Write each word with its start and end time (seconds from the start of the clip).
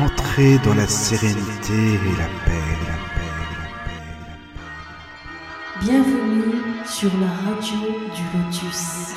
Entrez 0.00 0.56
dans 0.64 0.74
la 0.74 0.86
sérénité 0.86 1.74
et 1.74 2.16
la 2.16 2.28
paix, 2.46 2.56
la 2.86 2.96
paix, 3.14 3.28
la 3.36 3.44
paix, 3.52 3.68
la 3.68 3.84
paix. 3.84 4.72
Bienvenue 5.82 6.54
sur 6.86 7.10
la 7.18 7.28
radio 7.28 7.76
du 8.14 8.22
Lotus. 8.32 9.12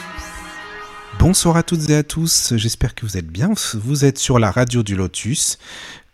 Bonsoir 1.19 1.55
à 1.55 1.63
toutes 1.63 1.89
et 1.89 1.96
à 1.96 2.04
tous, 2.04 2.54
j'espère 2.57 2.96
que 2.96 3.05
vous 3.05 3.15
êtes 3.15 3.29
bien. 3.29 3.54
Vous 3.75 4.04
êtes 4.04 4.18
sur 4.18 4.39
la 4.39 4.51
radio 4.51 4.83
du 4.83 4.97
Lotus. 4.97 5.57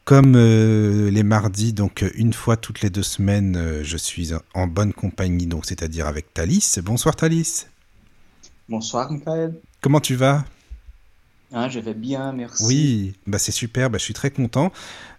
Comme 0.05 0.35
euh, 0.35 1.09
les 1.09 1.23
mardis, 1.23 1.73
donc 1.73 2.05
une 2.13 2.33
fois 2.33 2.55
toutes 2.55 2.81
les 2.81 2.91
deux 2.91 3.01
semaines, 3.01 3.55
euh, 3.57 3.83
je 3.83 3.97
suis 3.97 4.33
en 4.53 4.67
bonne 4.67 4.93
compagnie, 4.93 5.47
donc 5.47 5.65
c'est-à-dire 5.65 6.05
avec 6.05 6.31
Thalys. 6.31 6.79
Bonsoir 6.83 7.15
Thalys. 7.15 7.65
Bonsoir 8.67 9.11
Michael. 9.11 9.55
Comment 9.81 9.99
tu 9.99 10.13
vas? 10.13 10.45
Ah, 11.51 11.67
je 11.69 11.79
vais 11.79 11.93
bien, 11.93 12.31
merci. 12.31 12.63
Oui, 12.65 13.13
bah 13.25 13.39
c'est 13.39 13.51
super, 13.51 13.89
bah 13.89 13.97
je 13.97 14.03
suis 14.03 14.13
très 14.13 14.29
content. 14.31 14.71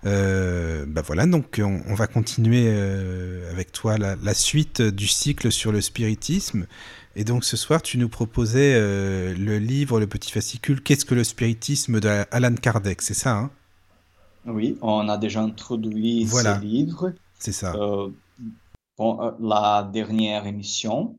Euh, 0.06 0.84
bah 0.86 1.02
voilà, 1.04 1.26
donc 1.26 1.60
on, 1.62 1.82
on 1.88 1.94
va 1.94 2.06
continuer 2.06 2.64
euh, 2.68 3.50
avec 3.50 3.72
toi 3.72 3.98
la, 3.98 4.16
la, 4.16 4.34
suite 4.34 4.80
du 4.80 5.06
cycle 5.08 5.50
sur 5.50 5.72
le 5.72 5.80
spiritisme. 5.80 6.66
Et 7.16 7.24
donc 7.24 7.44
ce 7.44 7.56
soir, 7.56 7.82
tu 7.82 7.98
nous 7.98 8.08
proposais 8.08 8.74
euh, 8.76 9.34
le 9.36 9.58
livre, 9.58 9.98
le 9.98 10.06
petit 10.06 10.30
fascicule, 10.30 10.80
Qu'est-ce 10.82 11.04
que 11.04 11.14
le 11.16 11.24
spiritisme 11.24 11.98
d'Alan 12.00 12.54
Kardec, 12.54 13.02
c'est 13.02 13.14
ça 13.14 13.36
hein? 13.36 13.50
Oui, 14.46 14.78
on 14.80 15.08
a 15.08 15.18
déjà 15.18 15.42
introduit 15.42 16.24
Voilà. 16.24 16.56
ce 16.56 16.64
livre 16.64 17.12
C'est 17.38 17.52
ça. 17.52 17.74
euh, 17.74 18.08
la 19.40 19.88
dernière 19.92 20.46
émission, 20.46 21.18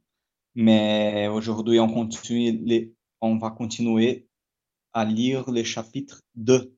mais 0.56 1.28
aujourd'hui 1.28 1.80
on 1.80 1.90
continue 1.92 2.60
les, 2.64 2.94
on 3.20 3.38
va 3.38 3.52
continuer 3.52 4.28
à 4.94 5.06
lire 5.06 5.50
le 5.52 5.64
chapitre 5.64 6.22
2. 6.36 6.74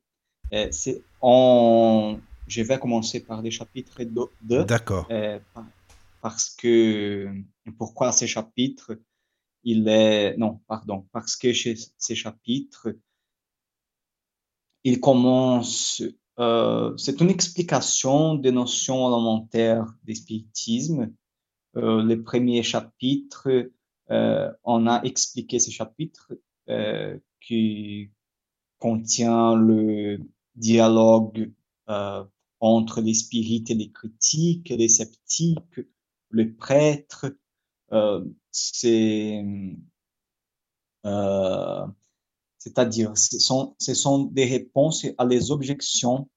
Euh, 0.53 0.67
c'est, 0.71 1.01
on, 1.21 2.19
je 2.47 2.61
vais 2.61 2.77
commencer 2.79 3.19
par 3.21 3.41
le 3.41 3.49
chapitre 3.49 4.03
2 4.03 4.65
D'accord. 4.65 5.07
euh, 5.11 5.39
par- 5.53 5.65
parce 6.21 6.55
que 6.55 7.27
pourquoi 7.77 8.11
ce 8.11 8.25
chapitre 8.25 8.97
il 9.63 9.87
est 9.87 10.37
non 10.37 10.61
pardon 10.67 11.05
parce 11.11 11.35
que 11.35 11.51
chez 11.53 11.75
ces 11.97 12.15
chapitres 12.15 12.89
il 14.83 14.99
commence 14.99 16.01
euh, 16.39 16.95
c'est 16.97 17.21
une 17.21 17.29
explication 17.29 18.35
des 18.35 18.51
notions 18.51 19.07
élémentaires 19.07 19.93
du 20.03 20.15
spiritisme 20.15 21.13
euh, 21.75 22.03
le 22.03 22.21
premier 22.21 22.63
chapitre 22.63 23.69
euh, 24.11 24.51
on 24.63 24.87
a 24.87 25.01
expliqué 25.03 25.59
ce 25.59 25.71
chapitre 25.71 26.33
euh, 26.69 27.17
qui 27.45 28.11
contient 28.79 29.55
le 29.55 30.19
dialogue 30.55 31.51
euh, 31.89 32.23
entre 32.59 33.01
les 33.01 33.13
spirites 33.13 33.69
et 33.69 33.75
les 33.75 33.91
critiques, 33.91 34.69
les 34.69 34.89
sceptiques, 34.89 35.81
les 36.31 36.45
prêtres. 36.45 37.35
Euh, 37.91 38.25
c'est, 38.51 39.43
euh, 41.05 41.85
c'est-à-dire, 42.57 43.17
ce 43.17 43.39
sont, 43.39 43.75
ce 43.79 43.93
sont 43.93 44.23
des 44.23 44.45
réponses 44.45 45.05
à 45.17 45.25
les 45.25 45.51
objections 45.51 46.29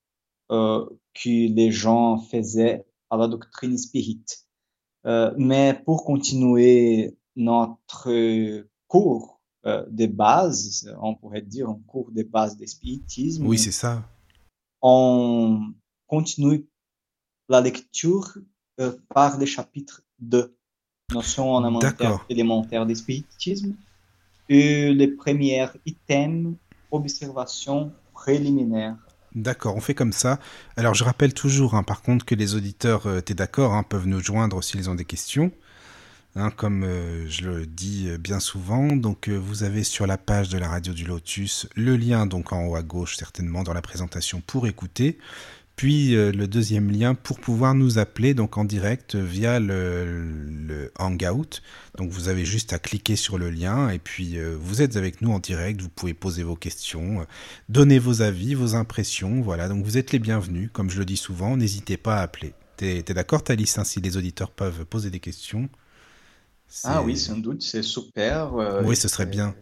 euh, 0.50 0.84
que 1.14 1.54
les 1.54 1.70
gens 1.70 2.18
faisaient 2.18 2.84
à 3.10 3.16
la 3.16 3.28
doctrine 3.28 3.78
spirite. 3.78 4.46
Euh, 5.06 5.32
mais 5.38 5.80
pour 5.84 6.04
continuer 6.04 7.16
notre 7.36 8.66
cours 8.88 9.35
euh, 9.66 9.84
de 9.90 10.06
base, 10.06 10.88
on 11.00 11.14
pourrait 11.14 11.42
dire 11.42 11.68
un 11.68 11.80
cours 11.86 12.10
de 12.12 12.22
base 12.22 12.56
de 12.56 12.66
spiritisme, 12.66 13.46
Oui, 13.46 13.58
c'est 13.58 13.72
ça. 13.72 14.02
on 14.82 15.72
continue 16.06 16.66
la 17.48 17.60
lecture 17.60 18.38
euh, 18.80 18.92
par 19.14 19.38
le 19.38 19.46
chapitre 19.46 20.02
2, 20.20 20.56
notions 21.12 21.60
élémentaires, 21.60 21.94
D'accord. 21.98 22.24
élémentaires 22.28 22.86
du 22.86 22.94
spiritisme, 22.94 23.74
et 24.48 24.92
le 24.92 25.16
premier 25.16 25.66
item, 25.84 26.56
observation 26.90 27.92
préliminaire. 28.12 28.96
D'accord, 29.34 29.76
on 29.76 29.80
fait 29.80 29.94
comme 29.94 30.12
ça. 30.12 30.38
Alors 30.76 30.94
je 30.94 31.04
rappelle 31.04 31.34
toujours, 31.34 31.74
hein, 31.74 31.82
par 31.82 32.02
contre, 32.02 32.24
que 32.24 32.34
les 32.34 32.54
auditeurs, 32.54 33.06
euh, 33.06 33.20
t'es 33.20 33.34
d'accord, 33.34 33.74
hein, 33.74 33.82
peuvent 33.82 34.06
nous 34.06 34.20
joindre 34.20 34.62
s'ils 34.64 34.88
ont 34.88 34.94
des 34.94 35.04
questions. 35.04 35.50
Hein, 36.38 36.50
comme 36.50 36.84
euh, 36.84 37.26
je 37.30 37.48
le 37.48 37.64
dis 37.64 38.08
euh, 38.10 38.18
bien 38.18 38.40
souvent, 38.40 38.94
donc 38.94 39.28
euh, 39.28 39.36
vous 39.38 39.62
avez 39.62 39.82
sur 39.82 40.06
la 40.06 40.18
page 40.18 40.50
de 40.50 40.58
la 40.58 40.68
radio 40.68 40.92
du 40.92 41.06
Lotus 41.06 41.66
le 41.76 41.96
lien 41.96 42.26
donc 42.26 42.52
en 42.52 42.66
haut 42.66 42.76
à 42.76 42.82
gauche 42.82 43.16
certainement 43.16 43.62
dans 43.62 43.72
la 43.72 43.80
présentation 43.80 44.42
pour 44.46 44.66
écouter, 44.66 45.16
puis 45.76 46.10
le 46.10 46.46
deuxième 46.46 46.90
lien 46.90 47.14
pour 47.14 47.40
pouvoir 47.40 47.74
nous 47.74 47.98
appeler 47.98 48.34
donc 48.34 48.58
en 48.58 48.64
direct 48.64 49.14
via 49.14 49.60
le, 49.60 50.90
Hangout. 50.98 51.62
Donc 51.96 52.10
vous 52.10 52.28
avez 52.28 52.44
juste 52.44 52.72
à 52.72 52.78
cliquer 52.78 53.16
sur 53.16 53.38
le 53.38 53.50
lien 53.50 53.90
et 53.90 53.98
puis 53.98 54.38
vous 54.58 54.80
êtes 54.80 54.96
avec 54.96 55.20
nous 55.20 55.32
en 55.32 55.38
direct, 55.38 55.82
vous 55.82 55.90
pouvez 55.90 56.14
poser 56.14 56.42
vos 56.44 56.56
questions, 56.56 57.26
donner 57.68 57.98
vos 57.98 58.22
avis, 58.22 58.54
vos 58.54 58.74
impressions, 58.74 59.42
voilà. 59.42 59.68
Donc 59.68 59.84
vous 59.84 59.98
êtes 59.98 60.12
les 60.12 60.18
bienvenus, 60.18 60.70
comme 60.72 60.88
je 60.88 60.98
le 60.98 61.04
dis 61.04 61.18
souvent, 61.18 61.58
n'hésitez 61.58 61.98
pas 61.98 62.16
à 62.16 62.22
appeler. 62.22 62.54
T'es 62.78 63.02
d'accord 63.02 63.44
Thalys, 63.44 63.74
hein, 63.76 63.84
si 63.84 64.00
les 64.00 64.16
auditeurs 64.16 64.50
peuvent 64.50 64.86
poser 64.86 65.10
des 65.10 65.20
questions? 65.20 65.68
Ah 66.84 67.02
oui, 67.02 67.16
sans 67.16 67.36
doute, 67.38 67.62
c'est 67.62 67.82
super. 67.82 68.54
euh, 68.54 68.82
Oui, 68.84 68.96
ce 68.96 69.08
serait 69.08 69.26
bien. 69.26 69.54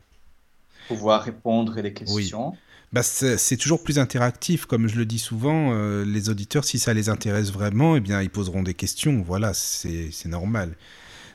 Pouvoir 0.89 1.23
répondre 1.23 1.81
les 1.81 1.93
questions. 1.93 2.55
Bah, 2.93 3.03
c'est 3.03 3.57
toujours 3.57 3.83
plus 3.83 3.99
interactif, 3.99 4.67
comme 4.67 4.87
je 4.89 4.97
le 4.97 5.05
dis 5.05 5.19
souvent. 5.19 5.73
euh, 5.73 6.05
les 6.05 6.29
auditeurs, 6.29 6.65
si 6.65 6.79
ça 6.79 6.95
les 6.95 7.09
intéresse 7.09 7.51
vraiment, 7.51 7.97
eh 7.97 8.01
bien, 8.01 8.23
ils 8.23 8.31
poseront 8.31 8.63
des 8.63 8.75
questions. 8.75 9.23
Voilà, 9.27 9.53
c'est 9.55 10.11
normal. 10.27 10.77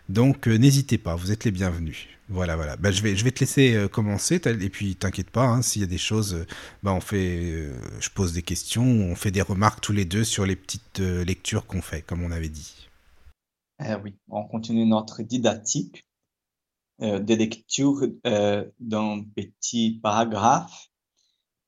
Donc, 0.07 0.47
euh, 0.47 0.57
n'hésitez 0.57 0.97
pas, 0.97 1.16
vous 1.16 1.31
êtes 1.31 1.44
les 1.44 1.52
bienvenus. 1.52 2.07
Voilà, 2.30 2.56
voilà. 2.56 2.78
Bah, 2.78 2.91
je 2.91 3.01
vais, 3.01 3.16
je 3.16 3.24
vais 3.24 3.31
te 3.31 3.40
laisser 3.41 3.75
euh, 3.75 3.88
commencer, 3.88 4.36
et 4.46 4.69
puis 4.69 4.96
t'inquiète 4.96 5.30
pas, 5.31 5.46
hein, 5.46 5.62
s'il 5.62 5.81
y 5.81 5.86
a 5.86 5.88
des 5.88 5.97
choses, 5.97 6.34
euh, 6.36 6.46
bah, 6.84 6.94
on 6.94 7.01
fait, 7.01 7.69
je 8.00 8.09
pose 8.09 8.34
des 8.34 8.41
questions, 8.44 8.84
on 8.86 9.16
fait 9.16 9.31
des 9.31 9.41
remarques 9.41 9.81
tous 9.81 9.94
les 9.94 10.06
deux 10.06 10.24
sur 10.24 10.46
les 10.46 10.56
petites 10.56 11.00
lectures 11.00 11.66
qu'on 11.66 11.81
fait, 11.81 12.01
comme 12.03 12.24
on 12.24 12.31
avait 12.31 12.50
dit. 12.50 12.88
Eh 13.81 13.95
oui, 14.03 14.17
on 14.28 14.45
continue 14.45 14.85
notre 14.85 15.23
didactique 15.23 16.06
euh, 17.01 17.19
de 17.19 17.34
lecture 17.34 18.01
euh, 18.25 18.69
d'un 18.79 19.23
petit 19.23 20.00
paragraphe 20.03 20.90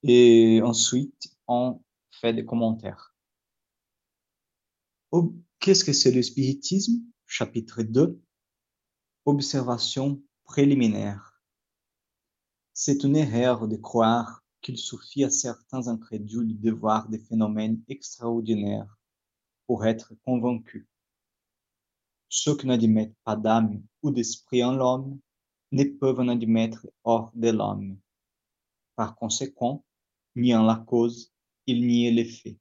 et 0.03 0.61
ensuite 0.61 1.29
on 1.47 1.81
fait 2.11 2.33
des 2.33 2.43
commentaires. 2.43 3.15
Qu'est-ce 5.59 5.85
que 5.85 5.93
c'est 5.93 6.11
le 6.11 6.21
spiritisme? 6.21 7.01
Chapitre 7.27 7.81
2. 7.81 8.19
Observation 9.25 10.21
préliminaire. 10.43 11.41
C'est 12.73 13.03
une 13.05 13.15
erreur 13.15 13.69
de 13.69 13.77
croire 13.77 14.43
qu'il 14.61 14.77
suffit 14.77 15.23
à 15.23 15.29
certains 15.29 15.87
incrédules 15.87 16.59
de 16.59 16.71
voir 16.71 17.07
des 17.07 17.19
phénomènes 17.19 17.81
extraordinaires 17.87 18.97
pour 19.65 19.85
être 19.85 20.13
convaincus. 20.25 20.90
Ceux 22.33 22.55
qui 22.55 22.65
n'admettent 22.65 23.17
pas 23.25 23.35
d'âme 23.35 23.83
ou 24.01 24.09
d'esprit 24.09 24.63
en 24.63 24.71
l'homme 24.71 25.19
ne 25.73 25.83
peuvent 25.83 26.21
en 26.21 26.29
admettre 26.29 26.87
hors 27.03 27.29
de 27.35 27.49
l'homme. 27.49 27.99
Par 28.95 29.17
conséquent, 29.17 29.83
niant 30.37 30.63
la 30.63 30.77
cause, 30.77 31.33
ils 31.67 31.85
nient 31.85 32.09
l'effet. 32.09 32.57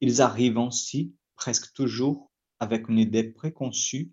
Ils 0.00 0.22
arrivent 0.22 0.58
ainsi, 0.58 1.16
presque 1.34 1.72
toujours, 1.72 2.30
avec 2.60 2.88
une 2.88 3.00
idée 3.00 3.24
préconçue 3.24 4.12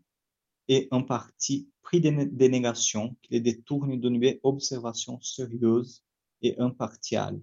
et 0.70 0.88
un 0.90 1.04
parti 1.04 1.70
pris 1.84 2.02
de 2.02 2.10
né- 2.10 2.26
de 2.26 2.48
négation 2.48 3.16
qui 3.22 3.34
les 3.34 3.42
détourne 3.42 4.00
d'une 4.00 4.40
observation 4.42 5.22
sérieuse 5.22 6.04
et 6.42 6.60
impartiale. 6.60 7.40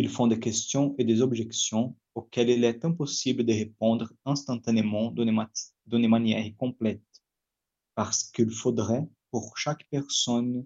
Ils 0.00 0.08
font 0.08 0.28
des 0.28 0.38
questions 0.38 0.94
et 0.96 1.04
des 1.04 1.22
objections 1.22 1.96
auxquelles 2.14 2.50
il 2.50 2.62
est 2.62 2.84
impossible 2.84 3.44
de 3.44 3.52
répondre 3.52 4.12
instantanément 4.24 5.10
d'une 5.10 5.32
ma- 5.32 5.50
d'une 5.86 6.06
manière 6.06 6.48
complète, 6.56 7.02
parce 7.96 8.22
qu'il 8.30 8.48
faudrait 8.48 9.08
pour 9.32 9.58
chaque 9.58 9.88
personne 9.90 10.64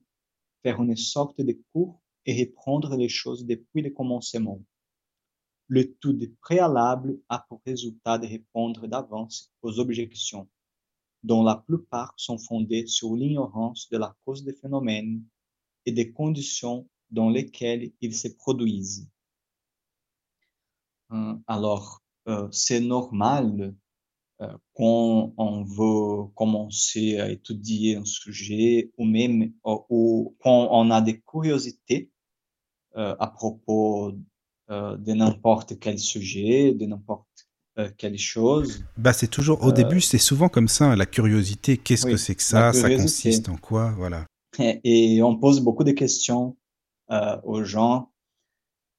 faire 0.63 0.83
une 0.83 0.97
sorte 0.97 1.41
de 1.41 1.59
cours 1.73 2.03
et 2.27 2.45
reprendre 2.45 2.95
les 2.95 3.09
choses 3.09 3.47
depuis 3.47 3.81
le 3.81 3.89
commencement. 3.89 4.61
Le 5.67 5.95
tout 5.95 6.13
de 6.13 6.31
préalable 6.43 7.19
a 7.31 7.39
pour 7.49 7.63
résultat 7.65 8.19
de 8.19 8.27
répondre 8.27 8.87
d'avance 8.87 9.51
aux 9.63 9.79
objections, 9.81 10.47
dont 11.23 11.43
la 11.43 11.57
plupart 11.57 12.13
sont 12.19 12.37
fondées 12.37 12.87
sur 12.87 13.17
l'ignorance 13.17 13.89
de 13.89 13.97
la 13.97 14.15
cause 14.27 14.45
des 14.45 14.53
phénomènes 14.53 15.25
et 15.87 15.93
des 15.93 16.13
conditions 16.13 16.87
dans 17.11 17.31
lesquelles 17.31 17.93
ils 18.03 18.15
se 18.15 18.29
produisent. 18.29 19.09
Euh, 21.13 21.35
Alors, 21.47 22.03
euh, 22.29 22.49
c'est 22.51 22.81
normal 22.81 23.75
euh, 24.41 24.47
quand 24.75 25.33
on 25.37 25.65
veut 25.65 26.29
commencer 26.35 27.19
à 27.19 27.31
étudier 27.31 27.97
un 27.97 28.05
sujet 28.05 28.91
ou 28.97 29.05
même 29.05 29.53
ou 29.91 30.35
quand 30.41 30.69
on 30.71 30.91
a 30.91 31.01
des 31.01 31.21
curiosités 31.21 32.11
euh, 32.97 33.15
à 33.19 33.27
propos 33.27 34.13
euh, 34.71 34.97
de 34.97 35.13
n'importe 35.13 35.79
quel 35.79 35.99
sujet, 35.99 36.73
de 36.75 36.87
n'importe 36.87 37.27
euh, 37.79 37.91
quelle 37.97 38.19
chose. 38.19 38.85
Bah, 38.97 39.13
c'est 39.13 39.29
toujours, 39.29 39.63
au 39.63 39.71
Euh, 39.71 39.73
début, 39.73 40.01
c'est 40.01 40.19
souvent 40.19 40.49
comme 40.49 40.69
ça, 40.69 40.95
la 40.95 41.07
curiosité, 41.07 41.79
qu'est-ce 41.79 42.07
Oui, 42.07 42.13
que 42.13 42.17
c'est 42.19 42.35
que 42.35 42.43
ça, 42.43 42.73
ça 42.73 42.95
consiste 42.95 43.49
en 43.49 43.57
quoi, 43.57 43.93
voilà. 43.97 44.27
Et, 44.59 45.17
et 45.17 45.23
on 45.23 45.37
pose 45.37 45.61
beaucoup 45.61 45.85
de 45.85 45.93
questions 45.93 46.57
euh, 47.11 47.41
aux 47.45 47.65
gens. 47.65 48.12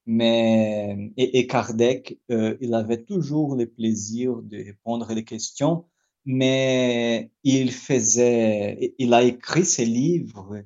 Mais 0.06 1.12
et, 1.18 1.40
et 1.40 1.48
Kardec, 1.48 2.20
euh, 2.32 2.58
il 2.62 2.74
avait 2.74 3.04
toujours 3.04 3.56
le 3.56 3.68
plaisir 3.68 4.42
de 4.42 4.58
répondre 4.58 5.14
les 5.14 5.24
questions, 5.24 5.86
mais 6.26 7.32
il 7.44 7.72
faisait, 7.72 8.96
il 8.98 9.14
a 9.14 9.24
écrit 9.24 9.66
ses 9.66 9.86
livres 9.86 10.62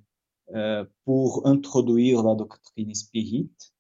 euh, 0.56 0.86
pour 1.06 1.46
introduire 1.48 2.24
la 2.24 2.36
doctrine 2.36 2.96
spirite. 2.96 3.74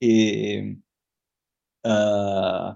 Et 0.00 0.76
euh, 1.86 2.72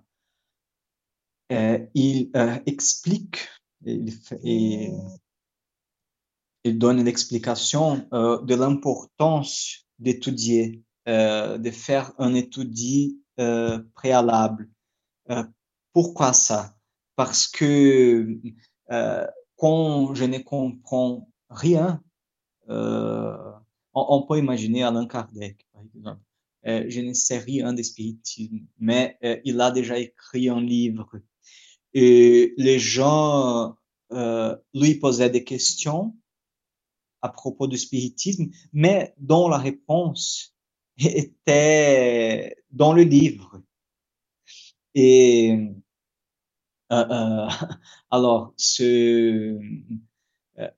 euh, 1.52 1.78
il 1.94 2.30
euh, 2.36 2.58
explique, 2.66 3.48
il, 3.84 4.12
fait- 4.12 4.40
il 6.64 6.78
donne 6.78 7.04
l'explication 7.04 8.06
euh, 8.14 8.40
de 8.42 8.54
l'importance 8.54 9.86
d'étudier, 9.98 10.82
euh, 11.10 11.58
de 11.58 11.72
faire 11.72 12.12
un 12.18 12.34
étude 12.34 12.72
euh, 13.40 13.80
préalable. 13.94 14.70
Euh, 15.28 15.42
pourquoi 15.92 16.32
ça? 16.32 16.76
Parce 17.16 17.48
que 17.48 18.38
quand 19.56 20.14
je 20.14 20.24
ne 20.24 20.38
comprends 20.38 21.28
rien, 21.48 22.00
on, 22.68 23.52
on 23.92 24.22
peut 24.22 24.38
imaginer 24.38 24.84
Allan 24.84 25.08
Kardec, 25.08 25.66
par 25.72 25.82
exemple. 25.82 26.20
Je 26.64 27.00
ne 27.00 27.12
sais 27.12 27.38
rien 27.38 27.72
de 27.72 27.82
spiritisme, 27.82 28.60
mais 28.78 29.18
il 29.44 29.60
a 29.60 29.72
déjà 29.72 29.98
écrit 29.98 30.48
un 30.48 30.60
livre. 30.60 31.10
Et 31.92 32.54
les 32.56 32.78
gens 32.78 33.76
lui 34.74 34.94
posaient 34.94 35.30
des 35.30 35.44
questions 35.44 36.14
à 37.20 37.28
propos 37.30 37.66
du 37.66 37.78
spiritisme, 37.78 38.50
mais 38.72 39.12
dont 39.18 39.48
la 39.48 39.58
réponse 39.58 40.54
était 41.06 42.56
dans 42.70 42.92
le 42.92 43.02
livre. 43.02 43.60
Et 44.94 45.72
euh, 46.92 47.04
euh, 47.10 47.48
alors, 48.10 48.52
ce, 48.56 49.58
euh, 50.58 50.68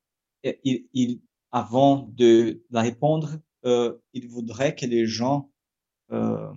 il, 0.65 0.87
il- 0.95 1.21
avant 1.53 2.09
de 2.17 2.63
la 2.71 2.83
répondre, 2.83 3.39
euh, 3.67 3.99
il 4.15 4.29
voudrait 4.29 4.75
que 4.75 4.87
les 4.87 5.07
gens 5.07 5.51
euh, 6.13 6.53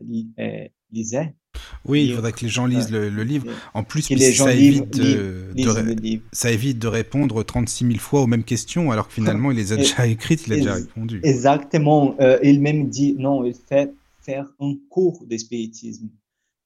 li- 0.00 0.32
euh, 0.38 0.68
lisaient, 0.90 1.34
Oui, 1.84 2.06
il 2.06 2.14
faudrait 2.14 2.32
que 2.32 2.40
les 2.42 2.48
gens 2.48 2.66
lisent 2.66 2.90
le, 2.90 3.08
le 3.08 3.22
livre. 3.24 3.46
En 3.74 3.82
plus, 3.82 4.02
ça 4.02 4.14
évite 4.54 4.90
de, 4.98 5.52
lisent, 5.54 5.74
de 5.74 6.00
livre. 6.00 6.22
ça 6.32 6.50
évite 6.50 6.78
de 6.78 6.88
répondre 6.88 7.42
36 7.42 7.86
000 7.86 7.98
fois 7.98 8.22
aux 8.22 8.26
mêmes 8.26 8.44
questions, 8.44 8.90
alors 8.90 9.08
que 9.08 9.14
finalement, 9.14 9.50
il 9.50 9.56
les 9.56 9.72
a 9.72 9.76
déjà 9.76 10.06
écrites, 10.06 10.46
il 10.46 10.52
a 10.54 10.56
déjà 10.56 10.74
répondu. 10.74 11.20
Exactement. 11.24 12.16
Euh, 12.20 12.38
il 12.42 12.60
même 12.60 12.88
dit, 12.88 13.14
non, 13.14 13.44
il 13.44 13.54
fait 13.54 13.92
faire 14.20 14.46
un 14.60 14.74
cours 14.88 15.24
de 15.26 15.36
spiritisme. 15.36 16.08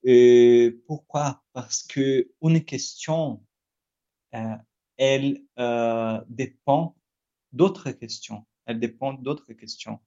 Euh, 0.06 0.83
pourquoi? 0.87 1.43
Parce 1.53 1.83
que 1.83 2.29
une 2.43 2.65
question, 2.65 3.41
euh, 4.35 4.56
elle 4.97 5.43
dépend 6.29 6.97
d'autres 7.53 7.91
questions. 7.93 8.45
Elle 8.67 8.81
dépend 8.81 9.15
d'autres 9.15 9.53
questions. 9.53 9.99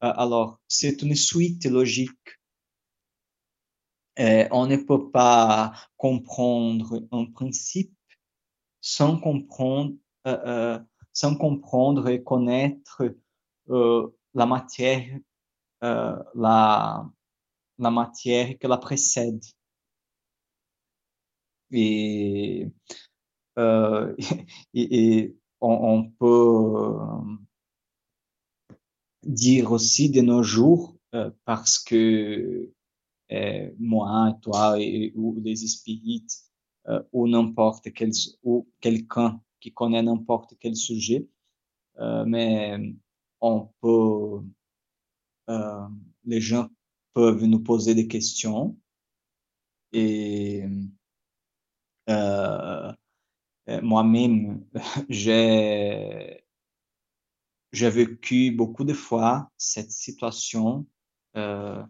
Alors, 0.00 0.60
c'est 0.68 1.02
une 1.02 1.14
suite 1.14 1.64
logique. 1.66 2.38
Euh, 4.18 4.48
on 4.50 4.66
ne 4.66 4.76
peut 4.76 5.10
pas 5.10 5.72
comprendre 5.96 7.06
un 7.12 7.26
principe 7.26 7.94
sans 8.80 9.18
comprendre, 9.18 9.94
euh, 10.26 10.38
euh, 10.46 10.78
sans 11.12 11.36
comprendre 11.36 12.08
et 12.08 12.22
connaître 12.22 13.02
la 14.34 14.46
matière, 14.46 15.18
la, 15.82 17.06
la 17.78 17.90
matière 17.90 18.58
que 18.58 18.66
la 18.66 18.78
précède. 18.78 19.42
Et, 21.70 22.66
euh, 23.58 24.14
et, 24.74 25.36
on, 25.60 25.70
on 25.70 26.10
peut 26.10 26.98
dire 29.24 29.72
aussi 29.72 30.10
de 30.10 30.20
nos 30.20 30.42
jours, 30.42 30.96
euh, 31.14 31.30
parce 31.44 31.78
que 31.78 32.70
moi, 33.78 34.38
toi 34.42 34.80
et, 34.80 35.12
ou 35.14 35.40
les 35.40 35.56
spirites, 35.56 36.44
ou 37.12 37.28
n'importe 37.28 37.92
quel, 37.92 38.12
ou 38.42 38.66
quelqu'un 38.80 39.40
qui 39.60 39.72
connaît 39.72 40.02
n'importe 40.02 40.54
quel 40.58 40.76
sujet, 40.76 41.28
mais 42.26 42.78
on 43.40 43.68
peut, 43.80 44.40
les 46.24 46.40
gens 46.40 46.68
peuvent 47.12 47.44
nous 47.44 47.60
poser 47.60 47.94
des 47.94 48.08
questions 48.08 48.76
et 49.92 50.64
euh, 52.08 52.92
moi-même, 53.82 54.64
j'ai 55.08 56.42
j'ai 57.72 57.90
vécu 57.90 58.50
beaucoup 58.50 58.84
de 58.84 58.94
fois 58.94 59.50
cette 59.58 59.90
situation 59.92 60.86
euh, 61.36 61.82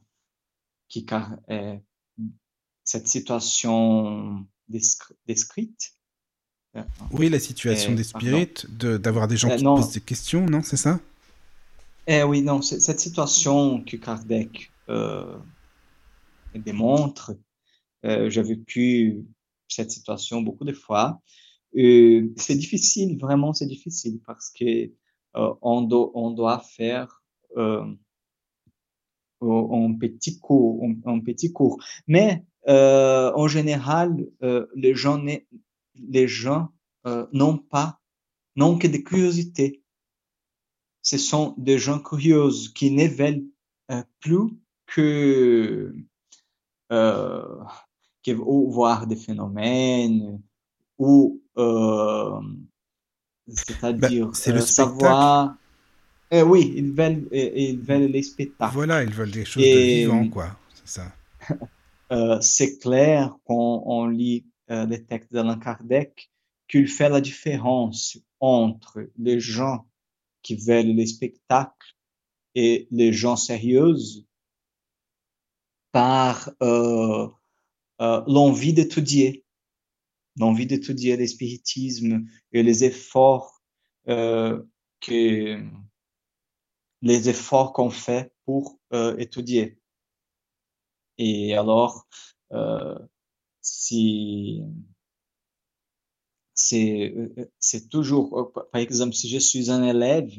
qui 0.88 1.04
car- 1.04 1.36
euh, 1.50 1.76
cette 2.84 3.08
situation 3.08 4.46
décrite. 5.26 5.92
Euh, 6.76 6.82
Oui, 7.10 7.28
la 7.28 7.38
situation 7.38 7.92
euh, 7.92 7.96
des 7.96 8.04
spirites, 8.04 8.66
de- 8.76 8.96
d'avoir 8.98 9.28
des 9.28 9.36
gens 9.36 9.50
Euh, 9.50 9.56
qui 9.56 9.64
non. 9.64 9.76
posent 9.76 9.92
des 9.92 10.00
questions, 10.00 10.46
non, 10.46 10.62
c'est 10.62 10.76
ça? 10.76 11.00
Eh 12.06 12.22
oui, 12.22 12.42
non, 12.42 12.62
c'est- 12.62 12.80
cette 12.80 13.00
situation 13.00 13.82
que 13.84 13.96
Kardec 13.96 14.70
euh, 14.88 15.36
démontre, 16.54 17.36
euh, 18.04 18.30
j'ai 18.30 18.42
vécu 18.42 19.22
cette 19.68 19.90
situation 19.90 20.40
beaucoup 20.40 20.64
de 20.64 20.72
fois. 20.72 21.20
Euh, 21.76 22.32
c'est 22.36 22.54
difficile, 22.56 23.18
vraiment, 23.18 23.52
c'est 23.52 23.66
difficile 23.66 24.20
parce 24.26 24.50
que 24.50 24.90
on, 25.34 25.82
do- 25.82 26.10
on 26.14 26.30
doit 26.30 26.58
faire 26.60 27.22
un 29.40 29.94
petit 29.94 30.38
cours, 30.40 30.84
un 31.06 31.20
petit 31.20 31.52
cours. 31.52 31.82
Mais 32.06 32.44
euh, 32.68 33.32
en 33.34 33.48
général, 33.48 34.26
euh, 34.42 34.66
les 34.74 34.94
gens, 34.94 35.18
n'est- 35.18 35.46
les 35.94 36.28
gens 36.28 36.68
euh, 37.06 37.26
n'ont 37.32 37.58
pas, 37.58 38.00
n'ont 38.56 38.78
que 38.78 38.86
des 38.86 39.02
curiosités. 39.02 39.82
Ce 41.02 41.16
sont 41.16 41.54
des 41.56 41.78
gens 41.78 42.00
curieux 42.00 42.48
qui 42.74 42.90
ne 42.90 43.06
veulent 43.06 43.44
euh, 43.90 44.02
plus 44.20 44.50
que, 44.86 45.94
euh, 46.92 47.64
que 48.24 48.32
voir 48.32 49.06
des 49.06 49.16
phénomènes 49.16 50.42
ou 50.98 51.40
euh, 51.56 52.40
Bah, 53.48 53.54
c'est-à-dire 53.54 54.30
c'est 54.34 54.52
le 54.52 54.60
euh, 56.32 56.42
oui, 56.42 56.72
ils 56.76 56.92
veulent, 56.92 57.26
eh, 57.32 57.70
ils 57.70 57.80
veulent 57.80 58.10
les 58.10 58.22
spectacles. 58.22 58.74
Voilà, 58.74 59.02
ils 59.02 59.12
veulent 59.12 59.30
des 59.30 59.44
choses 59.44 59.62
de 59.62 59.68
Et 59.68 60.00
vivant, 60.00 60.28
quoi. 60.28 60.56
C'est 60.74 61.00
ça. 61.00 61.12
euh, 62.12 62.40
c'est 62.40 62.78
clair 62.78 63.36
quand 63.46 63.82
on 63.86 64.06
lit 64.06 64.46
euh, 64.70 64.86
les 64.86 65.04
textes 65.04 65.32
d'Allan 65.32 65.58
Kardec 65.58 66.30
qu'il 66.68 66.86
fait 66.86 67.08
la 67.08 67.20
différence 67.20 68.18
entre 68.40 69.08
les 69.16 69.40
gens 69.40 69.86
qui 70.42 70.56
veulent 70.56 70.94
les 70.94 71.06
spectacles 71.06 71.96
et 72.54 72.86
les 72.90 73.12
gens 73.12 73.36
sérieux 73.36 73.96
par 75.92 76.50
euh, 76.62 77.26
euh, 78.00 78.22
l'envie 78.26 78.72
d'étudier, 78.72 79.44
l'envie 80.36 80.66
d'étudier 80.66 81.16
le 81.16 81.26
spiritisme 81.26 82.26
et 82.52 82.62
les 82.62 82.84
efforts 82.84 83.62
euh, 84.08 84.62
que 85.00 85.60
les 87.02 87.28
efforts 87.28 87.72
qu'on 87.72 87.90
fait 87.90 88.32
pour 88.44 88.78
euh, 88.92 89.16
étudier. 89.18 89.78
Et 91.18 91.54
alors, 91.54 92.06
euh, 92.52 92.98
si 93.62 94.62
c'est 96.54 97.12
euh, 97.16 97.50
c'est 97.58 97.88
toujours, 97.88 98.38
euh, 98.38 98.64
par 98.72 98.80
exemple, 98.80 99.14
si 99.14 99.28
je 99.28 99.38
suis 99.38 99.70
un 99.70 99.82
élève, 99.84 100.30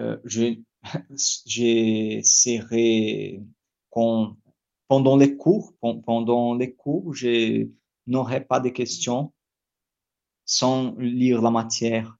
euh, 0.00 0.18
je 0.24 0.56
j'essaierai 1.46 3.42
qu'on 3.90 4.36
pendant 4.88 5.16
les 5.16 5.36
cours, 5.36 5.74
pen- 5.82 6.02
pendant 6.02 6.54
les 6.54 6.74
cours, 6.74 7.14
je 7.14 7.68
n'aurai 8.08 8.42
pas 8.44 8.60
de 8.60 8.70
questions 8.70 9.32
sans 10.44 10.94
lire 10.98 11.40
la 11.40 11.50
matière. 11.50 12.18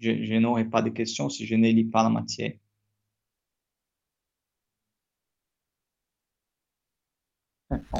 Je, 0.00 0.24
je 0.24 0.34
n'aurai 0.34 0.64
pas 0.66 0.82
de 0.82 0.90
questions 0.90 1.28
si 1.30 1.46
je 1.46 1.54
ne 1.56 1.68
lis 1.70 1.84
pas 1.84 2.02
la 2.04 2.10
matière. 2.10 2.54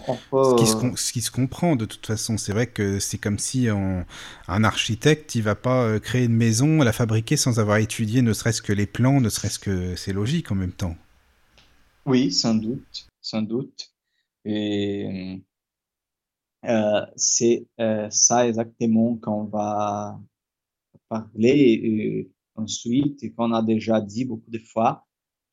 Ce, 0.05 0.57
qui 0.57 0.67
se, 0.67 0.77
ce, 0.97 1.13
qui 1.13 1.21
se, 1.23 1.31
comprend 1.31 1.77
de 1.77 1.85
toute 1.85 2.07
façon. 2.07 2.39
C'est 2.39 2.53
vrai 2.53 2.67
que 2.67 2.99
c'est 2.99 3.19
comme 3.19 3.39
si 3.39 3.69
un 3.69 4.65
architecte, 4.65 5.35
il 5.35 5.43
va 5.43 5.55
pas 5.55 5.99
créer 6.01 6.25
une 6.25 6.37
maison, 6.37 6.83
la 6.83 6.93
fabriquer 6.93 7.37
sans 7.37 7.59
avoir 7.61 7.79
étudié 7.79 8.23
ne 8.23 8.33
serait-ce 8.33 8.63
que 8.63 8.73
les 8.73 8.87
plans, 8.87 9.21
ne 9.21 9.29
serait-ce 9.29 9.59
que 9.59 9.97
c'est 9.97 10.13
logique 10.13 10.51
en 10.53 10.55
même 10.55 10.73
temps. 10.73 10.97
Oui, 12.07 12.31
sans 12.31 12.55
doute, 12.55 13.09
sans 13.21 13.43
doute. 13.43 13.93
Et 14.45 15.43
euh, 16.65 17.07
c'est 17.17 17.67
euh, 17.81 18.09
ça 18.11 18.47
exactement 18.49 19.17
qu'on 19.17 19.45
va 19.45 20.21
parler 21.09 22.27
euh, 22.27 22.33
ensuite 22.55 23.23
et 23.23 23.33
qu'on 23.33 23.53
a 23.53 23.63
déjà 23.63 24.01
dit 24.01 24.25
beaucoup 24.25 24.51
de 24.51 24.59
fois 24.59 25.06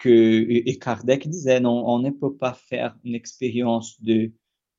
que 0.04 0.46
et 0.50 0.78
Kardec 0.80 1.30
disait 1.30 1.62
non, 1.62 1.88
on 1.88 2.00
ne 2.00 2.10
peut 2.10 2.36
pas 2.36 2.54
faire 2.54 2.98
une 3.06 3.16
expérience 3.16 4.02
de 4.02 4.34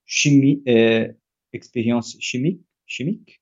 chimie, 0.05 0.63
euh, 0.69 1.11
expérience 1.55 2.17
chimique, 2.21 2.61
chimique, 2.85 3.41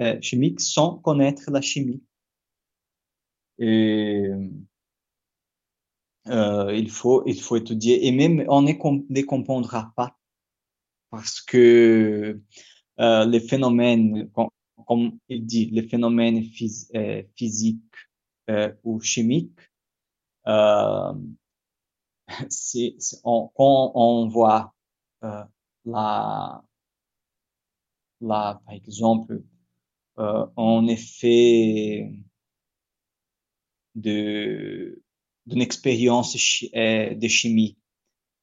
euh, 0.00 0.18
chimique 0.22 0.60
sans 0.60 0.96
connaître 0.98 1.50
la 1.50 1.60
chimie. 1.60 2.02
Et, 3.58 4.28
euh, 6.28 6.74
il 6.74 6.90
faut 6.90 7.22
il 7.26 7.38
faut 7.38 7.56
étudier 7.56 8.06
et 8.06 8.12
même 8.12 8.44
on 8.48 8.62
ne 8.62 9.22
comprendra 9.22 9.92
pas 9.94 10.16
parce 11.10 11.42
que 11.42 12.40
les 12.98 13.40
phénomènes 13.40 14.30
comme, 14.86 15.18
il 15.28 15.44
dit 15.44 15.66
les 15.66 15.82
phénomènes 15.82 16.42
phys 16.44 16.88
physiques 17.36 18.08
ou 18.84 19.00
chimiques 19.00 19.71
euh, 20.46 21.12
on, 23.24 23.50
quand 23.54 23.92
on 23.94 24.28
voit 24.28 24.74
euh, 25.24 25.44
la 25.84 26.62
la 28.20 28.60
par 28.64 28.74
exemple 28.74 29.42
euh, 30.18 30.46
en 30.56 30.86
effet 30.86 32.12
de 33.94 35.02
d'une 35.46 35.60
expérience 35.60 36.36
euh, 36.76 37.14
de 37.14 37.28
chimie. 37.28 37.76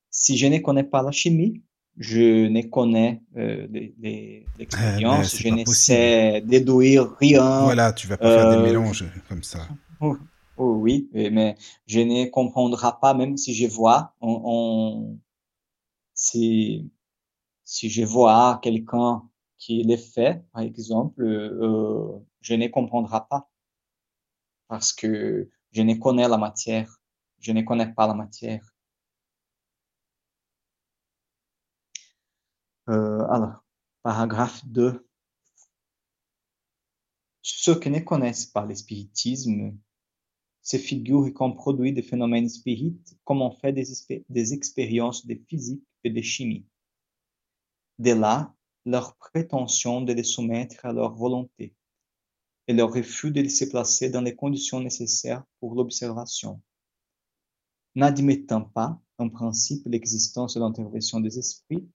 Si 0.09 0.37
je 0.37 0.47
ne 0.47 0.57
connais 0.57 0.83
pas 0.83 1.01
la 1.01 1.11
chimie, 1.11 1.63
je 1.97 2.47
ne 2.47 2.61
connais 2.63 3.21
euh, 3.37 3.67
l'expérience, 4.57 5.35
euh, 5.35 5.37
je 5.39 5.47
ne 5.49 5.65
sais 5.65 6.41
déduire 6.41 7.15
rien. 7.19 7.61
Voilà, 7.61 7.93
tu 7.93 8.07
vas 8.07 8.17
pas 8.17 8.29
faire 8.29 8.49
des 8.57 8.63
mélanges 8.63 9.05
comme 9.27 9.43
ça. 9.43 9.67
Oh, 10.59 10.73
oui, 10.75 11.09
mais 11.13 11.55
je 11.87 12.01
ne 12.01 12.29
comprendrai 12.29 12.89
pas, 13.01 13.13
même 13.15 13.35
si 13.37 13.53
je 13.55 13.65
vois, 13.65 14.13
si, 16.13 16.91
je 17.89 18.03
vois 18.03 18.59
quelqu'un 18.61 19.23
qui 19.57 19.83
le 19.83 19.97
fait, 19.97 20.43
par 20.51 20.61
exemple, 20.61 21.21
euh, 21.23 22.19
je 22.41 22.53
ne 22.55 22.67
comprendrai 22.67 23.19
pas 23.29 23.49
parce 24.69 24.93
que 24.93 25.49
je 25.73 25.81
ne 25.81 25.95
connais 25.95 26.27
la 26.27 26.37
matière, 26.37 27.01
je 27.39 27.51
ne 27.51 27.61
connais 27.61 27.93
pas 27.93 28.07
la 28.07 28.13
matière. 28.13 28.63
Euh, 32.89 33.25
alors, 33.29 33.63
paragraphe 34.03 34.65
2. 34.65 35.07
Ceux 37.41 37.77
qui 37.77 37.89
ne 37.89 37.99
connaissent 37.99 38.45
pas 38.45 38.65
le 38.65 38.75
spiritisme 40.61 40.77
se 40.77 40.77
figurent 40.77 41.33
qu'on 41.33 41.53
produit 41.53 41.93
des 41.93 42.01
phénomènes 42.01 42.49
spirites 42.49 43.17
comme 43.23 43.41
on 43.41 43.51
fait 43.51 43.73
des, 43.73 43.85
des 44.29 44.53
expériences 44.53 45.25
de 45.25 45.35
physique 45.47 45.83
et 46.03 46.09
de 46.09 46.21
chimie. 46.21 46.65
De 47.97 48.11
là, 48.11 48.53
leur 48.85 49.15
prétention 49.15 50.01
de 50.01 50.13
les 50.13 50.23
soumettre 50.23 50.85
à 50.85 50.93
leur 50.93 51.15
volonté 51.15 51.73
et 52.67 52.73
leur 52.73 52.93
refus 52.93 53.31
de 53.31 53.47
se 53.47 53.65
placer 53.65 54.09
dans 54.09 54.21
les 54.21 54.35
conditions 54.35 54.79
nécessaires 54.79 55.43
pour 55.59 55.75
l'observation. 55.75 56.61
N'admettant 57.95 58.61
pas, 58.61 59.01
en 59.17 59.29
principe, 59.29 59.85
l'existence 59.87 60.53
de 60.53 60.59
l'intervention 60.59 61.19
des 61.19 61.39
esprits, 61.39 61.87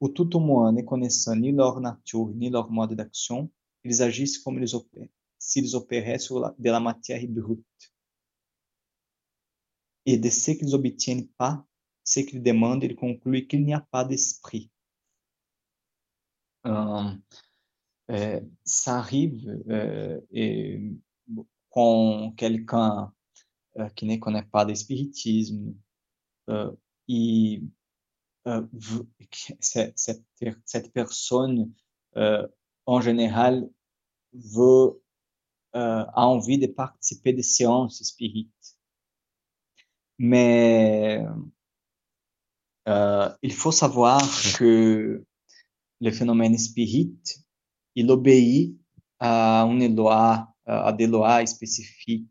ou 0.00 0.08
tout 0.08 0.34
au 0.34 0.40
moins 0.40 0.72
ne 0.72 0.82
connaissant 0.82 1.36
ni 1.36 1.52
leur 1.52 1.80
nature 1.80 2.28
ni 2.34 2.50
leur 2.50 2.70
mode 2.70 2.94
d'action, 2.94 3.50
ils 3.84 4.02
agissent 4.02 4.38
comme 4.38 4.60
ils 4.60 4.74
opèrent, 4.74 5.08
s'ils 5.42 5.74
opéraient 5.74 6.20
sur 6.20 6.38
la, 6.38 6.54
de 6.56 6.70
la 6.70 6.78
matière 6.78 7.20
brute. 7.28 7.92
Et 10.06 10.16
de 10.16 10.30
ce 10.30 10.52
qu'ils 10.52 10.74
obtiennent 10.74 11.26
pas, 11.36 11.66
ce 12.04 12.20
qu'ils 12.20 12.42
demandent, 12.42 12.84
ils 12.84 12.94
concluent 12.94 13.46
qu'il 13.48 13.64
n'y 13.64 13.74
a 13.74 13.80
pas 13.80 14.04
d'esprit. 14.04 14.70
Ça 18.64 18.98
arrive 18.98 19.62
euh, 19.68 20.20
et 20.30 20.80
quand 21.70 22.32
quelqu'un 22.36 23.12
qui 23.96 24.06
ne 24.06 24.16
connaît 24.16 24.44
pas 24.44 24.64
euh, 28.46 28.66
cette, 29.60 29.98
cette, 30.66 30.92
personne, 30.92 31.72
en 32.14 33.00
général, 33.00 33.68
veut, 34.32 35.01
a 35.74 36.26
envie 36.26 36.58
de 36.58 36.66
participer 36.66 37.32
des 37.32 37.42
séances 37.42 38.02
spirites. 38.02 38.76
Mais 40.18 41.24
il 42.86 43.52
faut 43.52 43.72
savoir 43.72 44.22
que 44.58 45.24
le 46.00 46.10
phénomène 46.10 46.58
spirit 46.58 47.16
il 47.94 48.10
obéit 48.10 48.76
à 49.18 49.62
une 49.62 49.94
loi, 49.94 50.48
à 50.66 50.92
des 50.92 51.06
lois 51.06 51.44
spécifiques. 51.46 52.28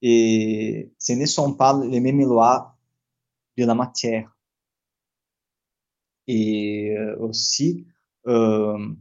Et 0.00 0.92
ce 0.98 1.12
ne 1.12 1.26
sont 1.26 1.54
pas 1.54 1.78
les 1.84 2.00
mêmes 2.00 2.22
lois 2.22 2.76
de 3.56 3.64
la 3.64 3.74
matière. 3.74 4.36
Et 6.26 6.94
euh, 6.96 7.16
aussi, 7.18 7.86
euh, 8.26 8.94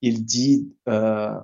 il 0.00 0.24
dit 0.24 0.74
euh, 0.88 1.38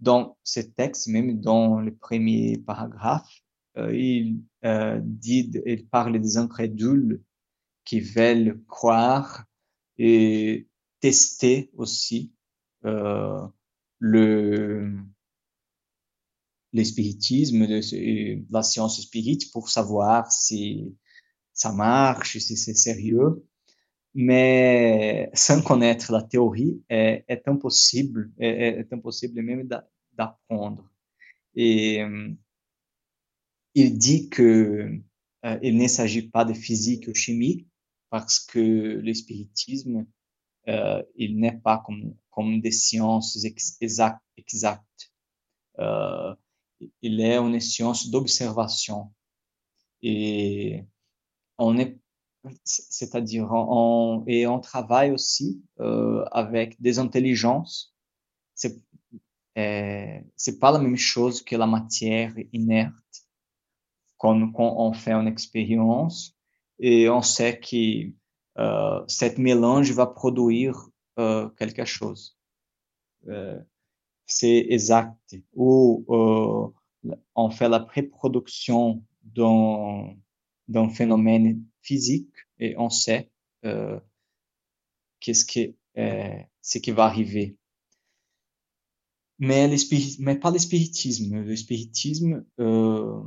dans 0.00 0.36
ce 0.44 0.60
texte, 0.60 1.08
même 1.08 1.40
dans 1.40 1.80
le 1.80 1.94
premier 1.94 2.58
paragraphe, 2.58 3.42
euh, 3.78 3.94
il 3.94 4.42
euh, 4.64 5.00
dit, 5.02 5.50
il 5.66 5.86
parle 5.86 6.20
des 6.20 6.36
incrédules 6.36 7.22
qui 7.84 8.00
veulent 8.00 8.62
croire 8.66 9.44
et 9.98 10.68
tester 11.00 11.70
aussi 11.74 12.32
euh, 12.84 13.46
le 13.98 14.92
l'espiritisme, 16.72 17.66
la 18.50 18.62
science 18.62 19.00
spirite 19.00 19.50
pour 19.50 19.70
savoir 19.70 20.30
si 20.30 20.94
ça 21.54 21.72
marche, 21.72 22.36
si 22.36 22.56
c'est 22.56 22.74
sérieux. 22.74 23.46
Mais 24.18 25.28
sans 25.34 25.62
connaître 25.62 26.10
la 26.10 26.22
théorie, 26.22 26.82
est, 26.88 27.22
est 27.28 27.46
impossible, 27.48 28.32
est, 28.38 28.80
est 28.80 28.92
impossible 28.92 29.42
même 29.42 29.68
d'apprendre. 30.14 30.90
Et 31.54 32.02
euh, 32.02 32.30
il 33.74 33.98
dit 33.98 34.30
que 34.30 34.98
euh, 35.44 35.58
il 35.62 35.76
ne 35.76 35.86
s'agit 35.86 36.30
pas 36.30 36.46
de 36.46 36.54
physique 36.54 37.08
ou 37.08 37.14
chimie 37.14 37.66
parce 38.08 38.40
que 38.40 39.00
l'espiritisme 39.02 40.06
euh, 40.68 41.02
il 41.16 41.38
n'est 41.38 41.58
pas 41.58 41.82
comme, 41.84 42.14
comme 42.30 42.62
des 42.62 42.72
sciences 42.72 43.44
exactes. 43.82 44.22
exactes. 44.38 45.12
Il 47.02 47.20
est 47.20 47.36
une 47.36 47.60
science 47.60 48.10
d'observation. 48.10 49.12
Et 50.02 50.84
on 51.58 51.76
est, 51.78 51.98
c'est-à-dire, 52.64 53.48
et 54.26 54.46
on 54.46 54.60
travaille 54.60 55.10
aussi 55.12 55.62
euh, 55.80 56.24
avec 56.32 56.80
des 56.80 56.98
intelligences. 56.98 57.94
C'est, 58.54 58.80
euh, 59.58 60.18
c'est 60.36 60.58
pas 60.58 60.72
la 60.72 60.78
même 60.78 60.96
chose 60.96 61.42
que 61.42 61.56
la 61.56 61.66
matière 61.66 62.34
inerte. 62.52 62.94
Quand, 64.18 64.50
quand 64.52 64.76
on 64.78 64.92
fait 64.92 65.12
une 65.12 65.28
expérience 65.28 66.34
et 66.78 67.08
on 67.08 67.22
sait 67.22 67.60
que 67.60 68.10
euh, 68.58 69.04
cette 69.08 69.38
mélange 69.38 69.92
va 69.92 70.06
produire 70.06 70.88
euh, 71.18 71.48
quelque 71.50 71.84
chose. 71.84 72.38
Euh, 73.28 73.60
c'est 74.24 74.66
exact. 74.70 75.36
Ou 75.54 76.04
on 77.34 77.50
fait 77.50 77.68
la 77.68 77.80
pré-production 77.80 79.04
d'un 80.68 80.88
phénomène 80.88 81.64
physique 81.82 82.32
et 82.58 82.74
on 82.78 82.90
sait 82.90 83.30
qu'est-ce 85.20 85.44
qui, 85.44 85.76
ce 85.94 86.78
qui 86.78 86.90
va 86.90 87.04
arriver. 87.04 87.56
Mais, 89.38 89.74
mais 90.18 90.36
pas 90.38 90.50
l'espiritisme. 90.50 91.42
Le 91.42 91.56
spiritisme, 91.56 92.44
euh, 92.58 93.20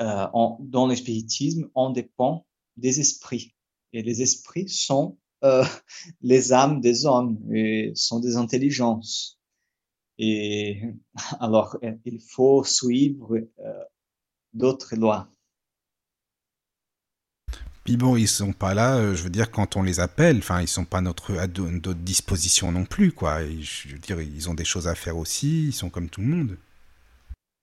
euh, 0.00 0.26
dans 0.60 0.86
le 0.86 0.94
spiritisme, 0.94 1.68
on 1.74 1.90
dépend 1.90 2.46
des 2.76 3.00
esprits. 3.00 3.54
Et 3.92 4.02
les 4.02 4.22
esprits 4.22 4.68
sont 4.68 5.18
euh, 5.42 5.64
les 6.20 6.52
âmes 6.52 6.80
des 6.80 7.06
hommes 7.06 7.38
et 7.52 7.92
sont 7.94 8.20
des 8.20 8.36
intelligences. 8.36 9.38
Et 10.18 10.82
alors, 11.40 11.76
il 12.04 12.20
faut 12.20 12.62
suivre 12.62 13.36
euh, 13.36 13.84
d'autres 14.52 14.94
lois. 14.96 15.28
Bon, 17.96 18.16
ils 18.16 18.28
sont 18.28 18.52
pas 18.52 18.74
là, 18.74 18.96
euh, 18.96 19.14
je 19.14 19.22
veux 19.22 19.30
dire, 19.30 19.50
quand 19.50 19.76
on 19.76 19.82
les 19.82 20.00
appelle, 20.00 20.38
enfin, 20.38 20.60
ils 20.60 20.68
sont 20.68 20.84
pas 20.84 21.00
notre, 21.00 21.36
à 21.38 21.46
notre 21.46 21.94
disposition 21.94 22.72
non 22.72 22.84
plus, 22.84 23.12
quoi. 23.12 23.44
je 23.44 23.88
veux 23.88 23.98
dire, 23.98 24.20
ils 24.20 24.48
ont 24.48 24.54
des 24.54 24.64
choses 24.64 24.88
à 24.88 24.94
faire 24.94 25.16
aussi, 25.16 25.68
ils 25.68 25.72
sont 25.72 25.90
comme 25.90 26.08
tout 26.08 26.20
le 26.20 26.26
monde. 26.26 26.56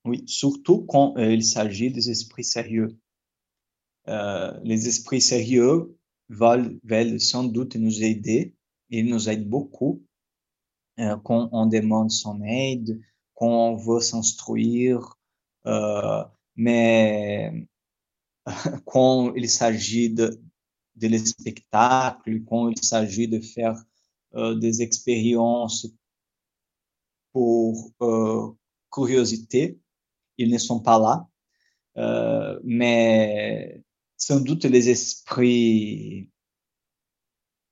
Oui, 0.05 0.23
surtout 0.27 0.85
quand 0.85 1.17
euh, 1.17 1.33
il 1.33 1.43
s'agit 1.43 1.91
des 1.91 2.09
esprits 2.09 2.43
sérieux. 2.43 2.97
Euh, 4.07 4.53
les 4.63 4.87
esprits 4.87 5.21
sérieux 5.21 5.97
veulent, 6.29 6.79
sans 7.19 7.43
doute 7.43 7.75
nous 7.75 8.03
aider, 8.03 8.55
ils 8.89 9.05
nous 9.05 9.29
aident 9.29 9.49
beaucoup 9.49 10.03
quand 11.23 11.49
on 11.51 11.67
demande 11.67 12.09
son 12.09 12.41
aide, 12.41 12.99
quand 13.35 13.47
on 13.47 13.75
veut 13.75 13.99
s'instruire, 14.01 15.19
mais 16.55 17.67
quand 18.85 19.33
il 19.35 19.49
s'agit 19.49 20.09
de, 20.09 20.39
de 20.95 21.07
les 21.07 21.19
spectacles, 21.19 22.43
quand 22.45 22.69
il 22.69 22.83
s'agit 22.83 23.27
de 23.27 23.39
faire 23.39 23.75
euh, 24.35 24.55
des 24.55 24.81
expériences 24.81 25.87
pour 27.33 27.91
euh, 28.01 28.47
curiosité, 28.91 29.79
ils 30.37 30.49
ne 30.49 30.57
sont 30.57 30.79
pas 30.79 30.99
là. 30.99 31.27
Euh, 31.97 32.59
mais 32.63 33.83
sans 34.17 34.39
doute 34.39 34.65
les 34.65 34.89
esprits 34.89 36.29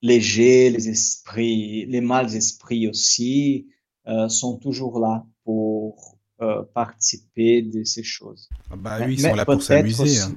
légers, 0.02 0.70
les 0.70 0.90
esprits, 0.90 1.86
les 1.86 2.02
mâles 2.02 2.36
esprits 2.36 2.88
aussi, 2.88 3.68
euh, 4.08 4.30
sont 4.30 4.58
toujours 4.58 5.00
là 5.00 5.26
pour 5.44 6.20
euh, 6.42 6.64
participer 6.74 7.62
de 7.62 7.84
ces 7.84 8.04
choses. 8.04 8.50
Ah 8.70 8.76
bah 8.76 8.98
oui, 9.06 9.14
ils 9.14 9.22
sont 9.22 9.36
là 9.36 9.46
pour 9.46 9.62
s'amuser. 9.62 10.20
Hein. 10.20 10.36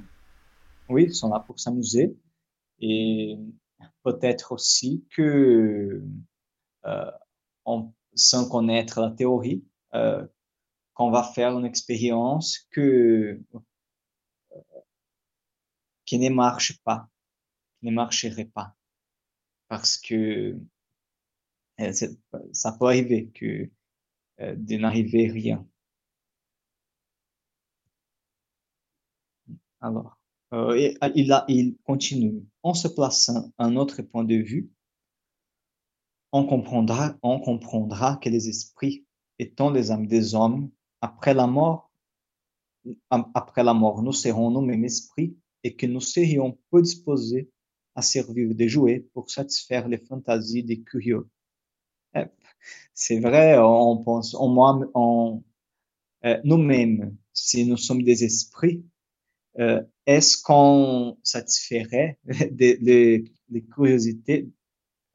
Oui, 0.88 1.04
ils 1.04 1.14
sont 1.14 1.28
là 1.30 1.40
pour 1.40 1.58
s'amuser. 1.60 2.16
Et 2.80 3.36
peut-être 4.04 4.52
aussi 4.52 5.04
que, 5.10 6.02
euh, 6.86 7.10
on, 7.66 7.92
sans 8.14 8.48
connaître 8.48 9.00
la 9.00 9.10
théorie, 9.12 9.64
euh, 9.94 10.26
qu'on 10.94 11.10
va 11.10 11.24
faire 11.24 11.58
une 11.58 11.66
expérience 11.66 12.60
que 12.72 13.40
qui 16.06 16.18
ne 16.18 16.28
marche 16.30 16.82
pas, 16.82 17.08
qui 17.80 17.86
ne 17.86 17.92
marcherait 17.92 18.46
pas, 18.46 18.74
parce 19.68 19.96
que 19.98 20.58
euh, 21.80 21.92
ça 22.52 22.72
peut 22.72 22.86
arriver 22.86 23.28
que 23.34 23.70
euh, 24.40 24.54
de 24.56 24.76
n'arriver 24.76 25.28
rien. 25.30 25.66
Alors, 29.80 30.17
euh, 30.52 30.94
ah, 31.00 31.10
il, 31.14 31.32
a, 31.32 31.44
il 31.48 31.76
continue. 31.84 32.44
En 32.62 32.74
se 32.74 32.88
plaçant 32.88 33.52
un 33.58 33.76
autre 33.76 34.02
point 34.02 34.24
de 34.24 34.36
vue, 34.36 34.70
on 36.32 36.46
comprendra, 36.46 37.16
on 37.22 37.40
comprendra 37.40 38.16
que 38.16 38.28
les 38.28 38.48
esprits 38.48 39.06
étant 39.38 39.70
les 39.70 39.90
âmes 39.90 40.06
des 40.06 40.34
hommes 40.34 40.70
après 41.00 41.34
la 41.34 41.46
mort, 41.46 41.90
après 43.10 43.62
la 43.64 43.74
mort, 43.74 44.02
nous 44.02 44.12
serons 44.12 44.50
nous-mêmes 44.50 44.84
esprits 44.84 45.36
et 45.64 45.76
que 45.76 45.86
nous 45.86 46.00
serions 46.00 46.58
peu 46.70 46.82
disposés 46.82 47.50
à 47.94 48.02
servir 48.02 48.54
de 48.54 48.66
jouets 48.66 49.08
pour 49.12 49.30
satisfaire 49.30 49.88
les 49.88 49.98
fantasies 49.98 50.62
des 50.62 50.80
curieux. 50.80 51.28
C'est 52.94 53.20
vrai, 53.20 53.58
on 53.58 54.02
pense, 54.02 54.34
on, 54.34 54.56
on, 54.94 55.44
euh, 56.24 56.40
nous-mêmes, 56.44 57.16
si 57.32 57.64
nous 57.66 57.76
sommes 57.76 58.02
des 58.02 58.24
esprits, 58.24 58.84
euh, 59.58 59.82
est-ce 60.08 60.40
qu'on 60.42 61.18
satisferait 61.22 62.18
des, 62.50 62.78
les, 63.50 63.62
curiosités, 63.62 64.48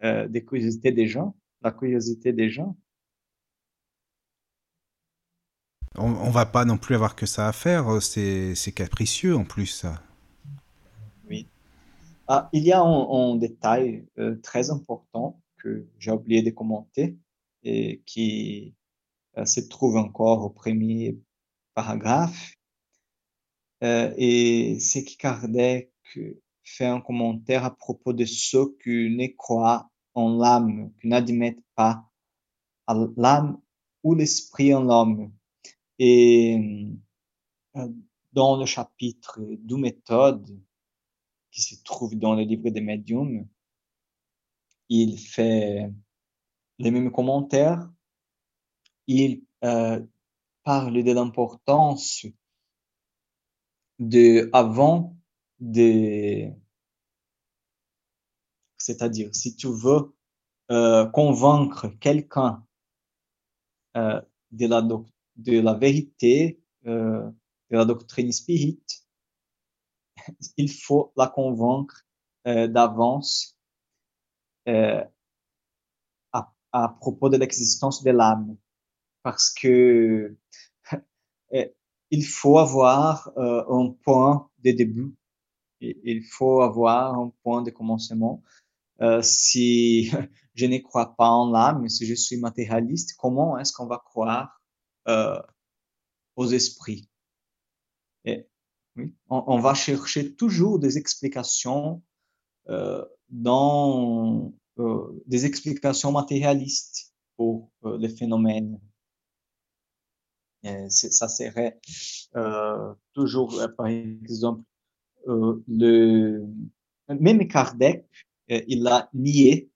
euh, 0.04 0.28
des 0.28 0.46
curiosités 0.46 0.92
des 0.92 1.08
gens, 1.08 1.36
la 1.64 1.72
curiosité 1.72 2.32
des 2.32 2.52
gens? 2.52 2.78
On, 5.98 6.12
on, 6.12 6.30
va 6.30 6.46
pas 6.46 6.64
non 6.64 6.78
plus 6.78 6.94
avoir 6.94 7.16
que 7.16 7.26
ça 7.26 7.48
à 7.48 7.54
faire, 7.54 8.02
c'est 8.04 8.72
capricieux 8.76 9.36
en 9.36 9.46
plus 9.46 9.66
ça. 9.66 10.04
Oui. 11.28 11.48
Ah, 12.28 12.50
il 12.54 12.64
y 12.64 12.72
a 12.72 12.80
un, 12.80 13.32
un 13.32 13.36
détail 13.36 14.06
euh, 14.20 14.36
très 14.44 14.70
important 14.70 15.42
que 15.58 15.88
j'ai 15.98 16.12
oublié 16.12 16.44
de 16.44 16.52
commenter 16.52 17.18
et 17.64 18.04
qui 18.06 18.76
euh, 19.40 19.46
se 19.46 19.62
trouve 19.62 19.98
encore 19.98 20.46
au 20.46 20.50
premier 20.52 21.18
paragraphe. 21.74 22.54
Euh, 23.84 24.14
et 24.18 24.80
c'est 24.80 25.04
que 25.04 25.18
Kardec 25.18 25.92
fait 26.64 26.86
un 26.86 27.02
commentaire 27.02 27.66
à 27.66 27.76
propos 27.76 28.14
de 28.14 28.24
ceux 28.26 28.78
qui 28.82 29.10
ne 29.10 29.28
croient 29.36 29.90
en 30.14 30.38
l'âme, 30.38 30.94
qui 31.02 31.08
n'admettent 31.08 31.64
pas 31.76 32.10
l'âme 33.18 33.60
ou 34.04 34.16
l'esprit 34.16 34.74
en 34.74 34.84
l'homme. 34.84 35.34
Et 36.00 36.90
euh, 37.76 37.90
dans 38.32 38.58
le 38.58 38.66
chapitre 38.66 39.40
du 39.42 39.76
méthode 39.76 40.58
qui 41.52 41.62
se 41.62 41.76
trouve 41.84 42.16
dans 42.16 42.36
le 42.36 42.44
livre 42.44 42.70
des 42.70 42.82
médiums, 42.82 43.48
il 44.90 45.20
fait 45.20 45.92
les 46.80 46.92
mêmes 46.92 47.12
commentaires. 47.12 47.92
Il 49.08 49.44
euh, 49.64 50.02
parle 50.64 51.04
de 51.04 51.12
l'importance 51.12 52.26
de 54.10 54.50
avant 54.54 55.16
de 55.60 56.52
c'est-à-dire 58.78 59.30
si 59.34 59.56
tu 59.56 59.68
veux 59.68 60.14
euh, 60.72 61.06
convaincre 61.08 61.88
quelqu'un 62.00 62.66
euh, 63.96 64.22
de 64.52 64.68
la 64.68 64.82
de 64.82 65.60
la 65.60 65.74
vérité 65.74 66.62
euh, 66.86 67.30
de 67.72 67.78
la 67.78 67.86
doctrine 67.86 68.32
spirite, 68.32 69.06
il 70.58 70.72
faut 70.72 71.14
la 71.16 71.28
convaincre 71.28 72.06
d'avance 72.46 73.58
à, 76.34 76.90
propos 77.00 77.30
de 77.30 77.38
l'existence 77.38 78.04
de 78.04 78.12
l'âme, 78.12 78.58
parce 79.22 79.50
que 79.54 80.36
il 82.14 82.24
faut 82.24 82.60
avoir 82.60 83.32
euh, 83.38 83.64
un 83.68 83.90
point 84.04 84.48
de 84.64 84.72
début, 84.72 85.16
il 85.82 86.24
faut 86.24 86.62
avoir 86.62 87.16
un 87.16 87.34
point 87.42 87.64
de 87.64 87.72
commencement. 87.72 88.44
Euh, 89.02 89.24
si 89.24 90.12
je 90.54 90.68
ne 90.68 90.78
crois 90.78 91.16
pas 91.16 91.30
en 91.30 91.50
l'âme, 91.50 91.90
si 91.90 92.06
je 92.06 92.14
suis 92.14 92.38
matérialiste, 92.38 93.16
comment 93.18 93.58
est-ce 93.58 93.74
qu'on 93.74 93.88
va 93.88 93.98
croire 93.98 94.62
euh, 95.08 95.42
aux 96.36 96.46
esprits? 96.46 97.10
On, 99.28 99.60
va 99.60 99.74
chercher 99.74 100.36
toujours 100.36 100.78
des 100.78 101.00
explications 101.00 102.04
des 105.26 105.46
explications 105.48 106.12
matérialistes 106.12 107.12
pour 107.36 107.72
les 107.98 108.10
phénomènes. 108.10 108.80
Ça 110.90 111.28
serait 111.28 111.80
euh, 112.36 112.94
toujours, 113.14 113.60
euh, 113.60 113.68
par 113.68 113.88
exemple, 113.88 114.64
le 115.26 116.46
même 117.08 117.48
Kardec, 117.48 118.06
il 118.48 118.88
a 118.88 119.10
nié 119.14 119.70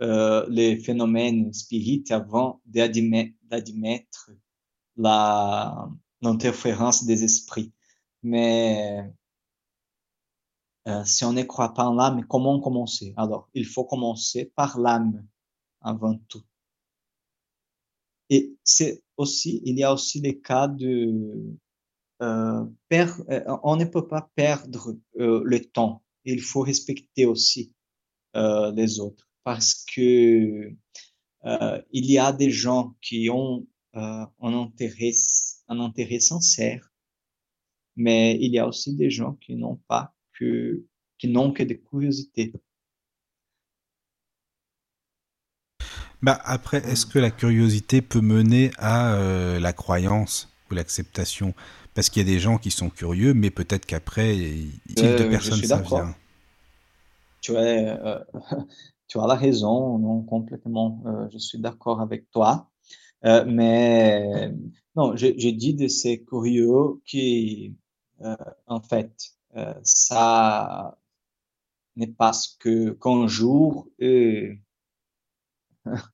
les 0.00 0.78
phénomènes 0.78 1.52
spirites 1.52 2.10
avant 2.10 2.60
d'admettre 2.66 4.30
l'interférence 6.22 7.04
des 7.04 7.24
esprits. 7.24 7.72
Mais 8.22 9.12
euh, 10.88 11.04
si 11.04 11.24
on 11.24 11.32
ne 11.32 11.42
croit 11.42 11.74
pas 11.74 11.84
en 11.84 11.94
l'âme, 11.94 12.26
comment 12.26 12.60
commencer? 12.60 13.12
Alors, 13.16 13.48
il 13.54 13.66
faut 13.66 13.84
commencer 13.84 14.52
par 14.56 14.78
l'âme 14.78 15.26
avant 15.80 16.16
tout. 16.28 16.42
Et 18.30 18.56
c'est 18.64 19.02
aussi, 19.22 19.62
il 19.64 19.78
y 19.78 19.84
a 19.84 19.92
aussi 19.92 20.20
les 20.20 20.38
cas 20.38 20.68
de 20.68 21.56
euh, 22.22 22.64
euh, 22.92 23.56
on 23.64 23.76
ne 23.76 23.84
peut 23.84 24.06
pas 24.06 24.30
perdre 24.36 24.96
euh, 25.18 25.42
le 25.44 25.64
temps. 25.64 26.04
Il 26.24 26.40
faut 26.40 26.60
respecter 26.60 27.26
aussi 27.26 27.72
les 28.34 28.98
autres 29.00 29.28
parce 29.44 29.84
que 29.94 30.72
il 31.44 32.10
y 32.10 32.18
a 32.18 32.32
des 32.32 32.50
gens 32.50 32.94
qui 33.02 33.28
ont 33.28 33.66
un, 33.92 34.28
intérêt, 34.40 35.10
un 35.68 35.80
intérêt 35.80 36.20
sincère, 36.20 36.90
mais 37.96 38.38
il 38.40 38.52
y 38.52 38.58
a 38.58 38.66
aussi 38.66 38.94
des 38.94 39.10
gens 39.10 39.34
qui 39.34 39.56
n'ont 39.56 39.80
pas 39.88 40.14
que, 40.38 40.86
qui 41.18 41.28
n'ont 41.28 41.52
que 41.52 41.64
des 41.64 41.78
curiosités. 41.78 42.54
Bah 46.22 46.38
après, 46.44 46.78
est-ce 46.88 47.04
que 47.04 47.18
la 47.18 47.30
curiosité 47.30 48.00
peut 48.00 48.20
mener 48.20 48.70
à 48.78 49.14
euh, 49.14 49.58
la 49.58 49.72
croyance 49.72 50.48
ou 50.70 50.74
l'acceptation? 50.74 51.52
Parce 51.94 52.08
qu'il 52.08 52.26
y 52.26 52.30
a 52.30 52.32
des 52.32 52.38
gens 52.38 52.58
qui 52.58 52.70
sont 52.70 52.90
curieux, 52.90 53.34
mais 53.34 53.50
peut-être 53.50 53.86
qu'après, 53.86 54.36
de 54.36 55.00
Euh, 55.00 55.18
je 55.18 55.28
personne 55.28 55.58
suis 55.58 55.66
ça 55.66 55.78
vient. 55.78 56.14
Tu 57.40 57.52
es, 57.52 57.88
euh, 57.88 58.20
tu 59.08 59.18
as 59.18 59.26
la 59.26 59.34
raison, 59.34 59.98
non, 59.98 60.22
complètement. 60.22 61.02
euh, 61.06 61.28
je 61.32 61.38
suis 61.38 61.58
d'accord 61.58 62.00
avec 62.00 62.30
toi. 62.30 62.68
Mais 63.24 64.52
non, 64.96 65.16
je, 65.16 65.26
je 65.38 65.48
dis 65.48 65.74
de 65.74 65.86
ces 65.88 66.22
curieux 66.24 67.00
qui, 67.04 67.76
en 68.66 68.80
fait, 68.80 69.12
ça 69.82 70.96
n'est 71.96 72.06
parce 72.08 72.56
que 72.58 72.90
qu'un 72.90 73.26
jour, 73.28 73.88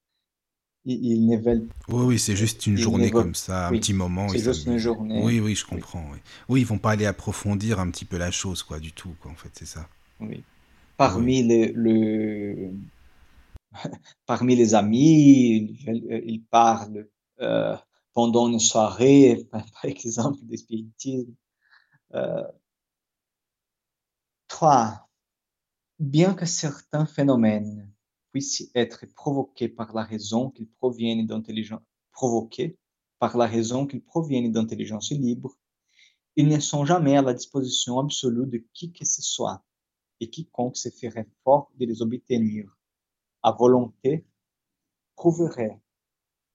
Oui, 0.89 1.77
oui, 1.89 2.19
c'est 2.19 2.37
juste 2.37 2.67
une 2.67 2.79
journée 2.79 3.11
comme 3.11 3.35
ça, 3.35 3.69
un 3.69 3.71
oui, 3.73 3.81
petit 3.81 3.93
moment, 3.93 4.29
c'est 4.31 4.39
juste 4.39 4.67
une 4.67 4.79
journée. 4.79 5.21
Oui, 5.23 5.39
oui, 5.39 5.55
je 5.55 5.67
comprends. 5.67 6.05
Oui. 6.11 6.19
oui, 6.49 6.61
ils 6.63 6.67
vont 6.67 6.79
pas 6.79 6.93
aller 6.93 7.05
approfondir 7.05 7.79
un 7.79 7.91
petit 7.91 8.07
peu 8.07 8.17
la 8.17 8.31
chose, 8.31 8.63
quoi, 8.63 8.81
du 8.81 8.93
tout, 8.93 9.15
quoi, 9.21 9.31
en 9.31 9.35
fait, 9.35 9.51
c'est 9.53 9.67
ça. 9.67 9.89
oui. 10.21 10.43
Parmi 10.97 11.45
les, 11.45 11.71
le, 11.73 12.73
parmi 14.27 14.57
les 14.57 14.75
amis, 14.75 15.77
ils, 15.87 16.23
ils 16.27 16.43
parlent 16.43 17.07
euh, 17.41 17.77
pendant 18.15 18.49
une 18.49 18.59
soirée, 18.59 19.47
par 19.53 19.85
exemple, 19.85 20.39
de 20.43 20.57
spiritisme. 20.57 21.35
Euh, 22.15 22.43
trois, 24.49 25.09
bien 25.99 26.35
que 26.35 26.47
certains 26.47 27.07
phénomènes 27.07 27.89
puissent 28.33 28.71
être 28.75 29.07
provoqués 29.15 29.69
par 29.69 29.95
la 29.95 30.05
raison 30.05 30.51
qu'ils 30.51 30.69
proviennent 30.69 31.27
d'intelligence, 31.27 31.83
provoqués 32.13 32.79
par 33.19 33.37
la 33.37 33.47
raison 33.47 33.87
proviennent 34.07 34.53
d'intelligence 34.53 35.11
libre, 35.11 35.57
ils 36.37 36.49
ne 36.49 36.61
sont 36.61 36.85
jamais 36.85 37.17
à 37.17 37.23
la 37.23 37.35
disposition 37.35 37.99
absolue 37.99 38.47
de 38.47 38.65
qui 38.73 38.93
que 38.93 39.05
ce 39.05 39.23
soit, 39.23 39.65
et 40.21 40.31
quiconque 40.31 40.77
se 40.77 40.89
ferait 40.91 41.29
fort 41.43 41.71
de 41.77 41.87
les 41.87 42.03
obtenir 42.03 42.77
à 43.43 43.53
volonté 43.53 44.25
prouverait 45.17 45.81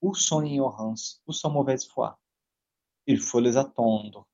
ou 0.02 0.16
son 0.16 0.44
ignorance 0.44 1.22
ou 1.28 1.34
sa 1.34 1.50
mauvaise 1.50 1.86
foi. 1.88 2.20
Il 3.08 3.20
faut 3.20 3.40
les 3.40 3.58
attendre, 3.58 4.28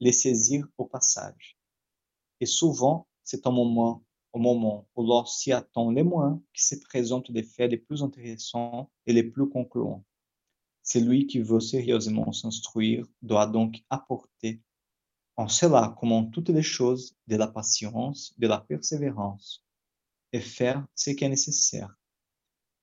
les 0.00 0.12
saisir 0.12 0.66
au 0.78 0.86
passage. 0.86 1.58
Et 2.40 2.46
souvent, 2.46 3.06
c'est 3.22 3.46
au 3.46 3.52
moment, 3.52 4.02
au 4.34 4.40
moment 4.40 4.88
où 4.96 5.04
l'on 5.04 5.24
s'y 5.24 5.52
attend 5.52 5.92
le 5.92 6.02
moins 6.02 6.42
que 6.52 6.60
se 6.60 6.74
présentent 6.74 7.30
des 7.30 7.44
faits 7.44 7.70
les 7.70 7.78
plus 7.78 8.02
intéressants 8.02 8.90
et 9.06 9.12
les 9.12 9.22
plus 9.22 9.48
concluants. 9.48 10.04
Celui 10.82 11.28
qui 11.28 11.38
veut 11.38 11.60
sérieusement 11.60 12.32
s'instruire 12.32 13.06
doit 13.22 13.46
donc 13.46 13.82
apporter 13.90 14.60
en 15.36 15.48
cela, 15.48 15.96
comme 15.98 16.12
en 16.12 16.26
toutes 16.26 16.48
les 16.48 16.62
choses, 16.62 17.16
de 17.28 17.36
la 17.36 17.46
patience, 17.46 18.34
de 18.38 18.46
la 18.48 18.60
persévérance, 18.60 19.64
et 20.32 20.40
faire 20.40 20.84
ce 20.96 21.10
qui 21.10 21.24
est 21.24 21.28
nécessaire. 21.28 21.96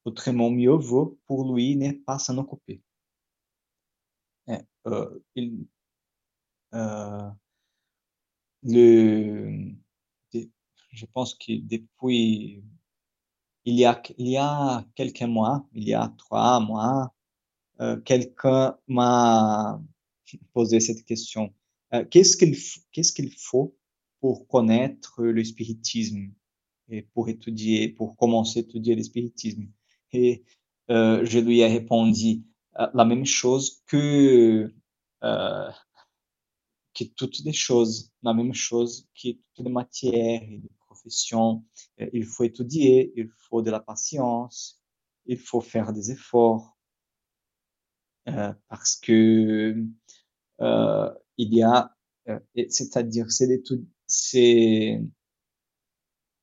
Autrement, 0.05 0.49
mieux 0.49 0.71
vaut 0.71 1.19
pour 1.27 1.53
lui 1.53 1.75
ne 1.75 1.91
pas 1.91 2.17
s'en 2.17 2.37
occuper. 2.37 2.81
Eh, 4.47 4.57
euh, 4.87 5.19
euh, 6.73 7.29
le, 8.63 9.75
je 10.91 11.05
pense 11.05 11.33
que 11.35 11.53
depuis, 11.53 12.63
il 13.65 13.75
y 13.75 13.85
a, 13.85 14.01
il 14.17 14.27
y 14.27 14.37
a 14.37 14.85
quelques 14.95 15.21
mois, 15.23 15.67
il 15.73 15.87
y 15.87 15.93
a 15.93 16.13
trois 16.17 16.59
mois, 16.59 17.13
euh, 17.79 17.97
quelqu'un 18.01 18.77
m'a 18.87 19.81
posé 20.53 20.79
cette 20.79 21.05
question. 21.05 21.53
Euh, 21.93 22.05
qu'est-ce 22.05 22.37
qu'il, 22.37 22.55
qu'est-ce 22.91 23.13
qu'il 23.13 23.31
faut 23.31 23.75
pour 24.19 24.47
connaître 24.47 25.23
le 25.23 25.43
spiritisme 25.43 26.31
et 26.89 27.01
pour 27.01 27.29
étudier, 27.29 27.89
pour 27.89 28.15
commencer 28.17 28.59
à 28.59 28.61
étudier 28.63 28.95
le 28.95 29.03
spiritisme? 29.03 29.67
Et 30.13 30.43
euh, 30.89 31.25
je 31.25 31.39
lui 31.39 31.59
ai 31.59 31.67
répondu 31.67 32.43
euh, 32.79 32.87
la 32.93 33.05
même 33.05 33.25
chose 33.25 33.81
que 33.87 34.73
euh, 35.23 35.71
que 36.93 37.03
toutes 37.05 37.39
les 37.45 37.53
choses, 37.53 38.11
la 38.23 38.33
même 38.33 38.53
chose 38.53 39.07
que 39.15 39.29
toutes 39.53 39.65
les 39.65 39.71
matières 39.71 40.41
professions. 40.91 41.63
Euh, 41.99 42.09
Il 42.13 42.25
faut 42.25 42.43
étudier, 42.43 43.13
il 43.15 43.29
faut 43.45 43.61
de 43.61 43.71
la 43.71 43.79
patience, 43.79 44.81
il 45.25 45.39
faut 45.39 45.61
faire 45.61 45.93
des 45.93 46.11
efforts 46.11 46.77
euh, 48.27 48.53
parce 48.69 48.97
que 48.97 49.75
euh, 50.61 51.09
il 51.37 51.53
y 51.53 51.63
a, 51.63 51.95
euh, 52.29 52.39
c'est-à-dire 52.69 53.31
c'est 53.31 53.47
l'étude, 53.47 53.85
c'est 54.05 55.01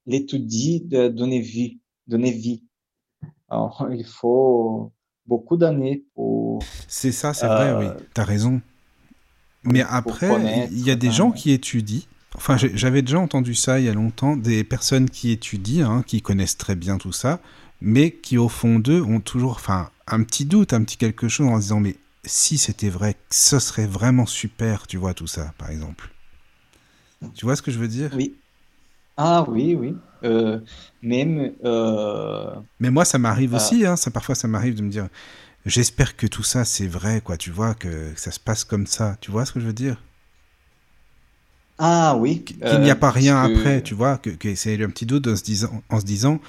l'étudie 0.06 0.80
de 0.80 1.08
donner 1.08 1.40
vie, 1.40 1.80
donner 2.06 2.32
vie. 2.32 2.64
Alors, 3.48 3.88
il 3.92 4.04
faut 4.04 4.92
beaucoup 5.24 5.56
d'années 5.56 6.04
pour, 6.14 6.62
C'est 6.88 7.12
ça, 7.12 7.32
c'est 7.32 7.46
vrai, 7.46 7.72
oui, 7.74 7.86
t'as 8.12 8.24
raison. 8.24 8.60
Mais 9.62 9.82
après, 9.82 10.66
il 10.70 10.84
y 10.84 10.90
a 10.90 10.96
des 10.96 11.10
gens 11.10 11.30
qui 11.30 11.52
étudient. 11.52 12.02
Enfin, 12.34 12.56
j'avais 12.56 13.02
déjà 13.02 13.18
entendu 13.18 13.54
ça 13.54 13.80
il 13.80 13.86
y 13.86 13.88
a 13.88 13.94
longtemps, 13.94 14.36
des 14.36 14.62
personnes 14.64 15.08
qui 15.08 15.30
étudient, 15.30 15.90
hein, 15.90 16.02
qui 16.06 16.22
connaissent 16.22 16.58
très 16.58 16.76
bien 16.76 16.98
tout 16.98 17.12
ça, 17.12 17.40
mais 17.80 18.10
qui 18.10 18.38
au 18.38 18.48
fond 18.48 18.78
d'eux 18.78 19.02
ont 19.02 19.20
toujours, 19.20 19.52
enfin, 19.52 19.90
un 20.06 20.22
petit 20.22 20.44
doute, 20.44 20.72
un 20.72 20.84
petit 20.84 20.96
quelque 20.96 21.28
chose 21.28 21.48
en 21.48 21.56
se 21.56 21.62
disant, 21.62 21.80
mais 21.80 21.96
si 22.24 22.58
c'était 22.58 22.90
vrai, 22.90 23.16
ce 23.30 23.58
serait 23.58 23.86
vraiment 23.86 24.26
super, 24.26 24.86
tu 24.86 24.98
vois, 24.98 25.14
tout 25.14 25.26
ça, 25.26 25.52
par 25.58 25.70
exemple. 25.70 26.10
Tu 27.34 27.44
vois 27.44 27.56
ce 27.56 27.62
que 27.62 27.70
je 27.70 27.78
veux 27.78 27.88
dire? 27.88 28.10
Oui. 28.14 28.34
Ah 29.16 29.44
oui, 29.48 29.74
oui. 29.74 29.96
Euh, 30.22 30.60
même, 31.02 31.52
euh, 31.64 32.54
Mais 32.78 32.90
moi, 32.90 33.04
ça 33.04 33.18
m'arrive 33.18 33.54
euh, 33.54 33.56
aussi, 33.56 33.84
hein, 33.86 33.96
ça, 33.96 34.10
parfois 34.10 34.34
ça 34.34 34.46
m'arrive 34.48 34.76
de 34.76 34.82
me 34.82 34.90
dire, 34.90 35.08
j'espère 35.66 36.16
que 36.16 36.26
tout 36.26 36.42
ça 36.44 36.64
c'est 36.64 36.86
vrai, 36.86 37.20
quoi, 37.20 37.36
tu 37.36 37.50
vois, 37.50 37.74
que 37.74 38.12
ça 38.16 38.30
se 38.30 38.38
passe 38.38 38.64
comme 38.64 38.86
ça, 38.86 39.16
tu 39.20 39.30
vois 39.30 39.44
ce 39.44 39.52
que 39.52 39.60
je 39.60 39.66
veux 39.66 39.72
dire? 39.72 40.02
Ah 41.78 42.16
oui, 42.18 42.44
Qu- 42.44 42.54
Qu'il 42.64 42.80
n'y 42.80 42.90
euh, 42.90 42.92
a 42.92 42.96
pas 42.96 43.10
parce 43.12 43.14
rien 43.16 43.42
après, 43.42 43.82
tu 43.82 43.94
vois, 43.94 44.18
que, 44.18 44.30
que 44.30 44.54
c'est 44.54 44.82
un 44.82 44.90
petit 44.90 45.06
doute 45.06 45.26
en 45.28 45.36
se 45.36 45.42
disant, 45.44 45.82
en 45.88 46.00
se 46.00 46.04
disant, 46.04 46.40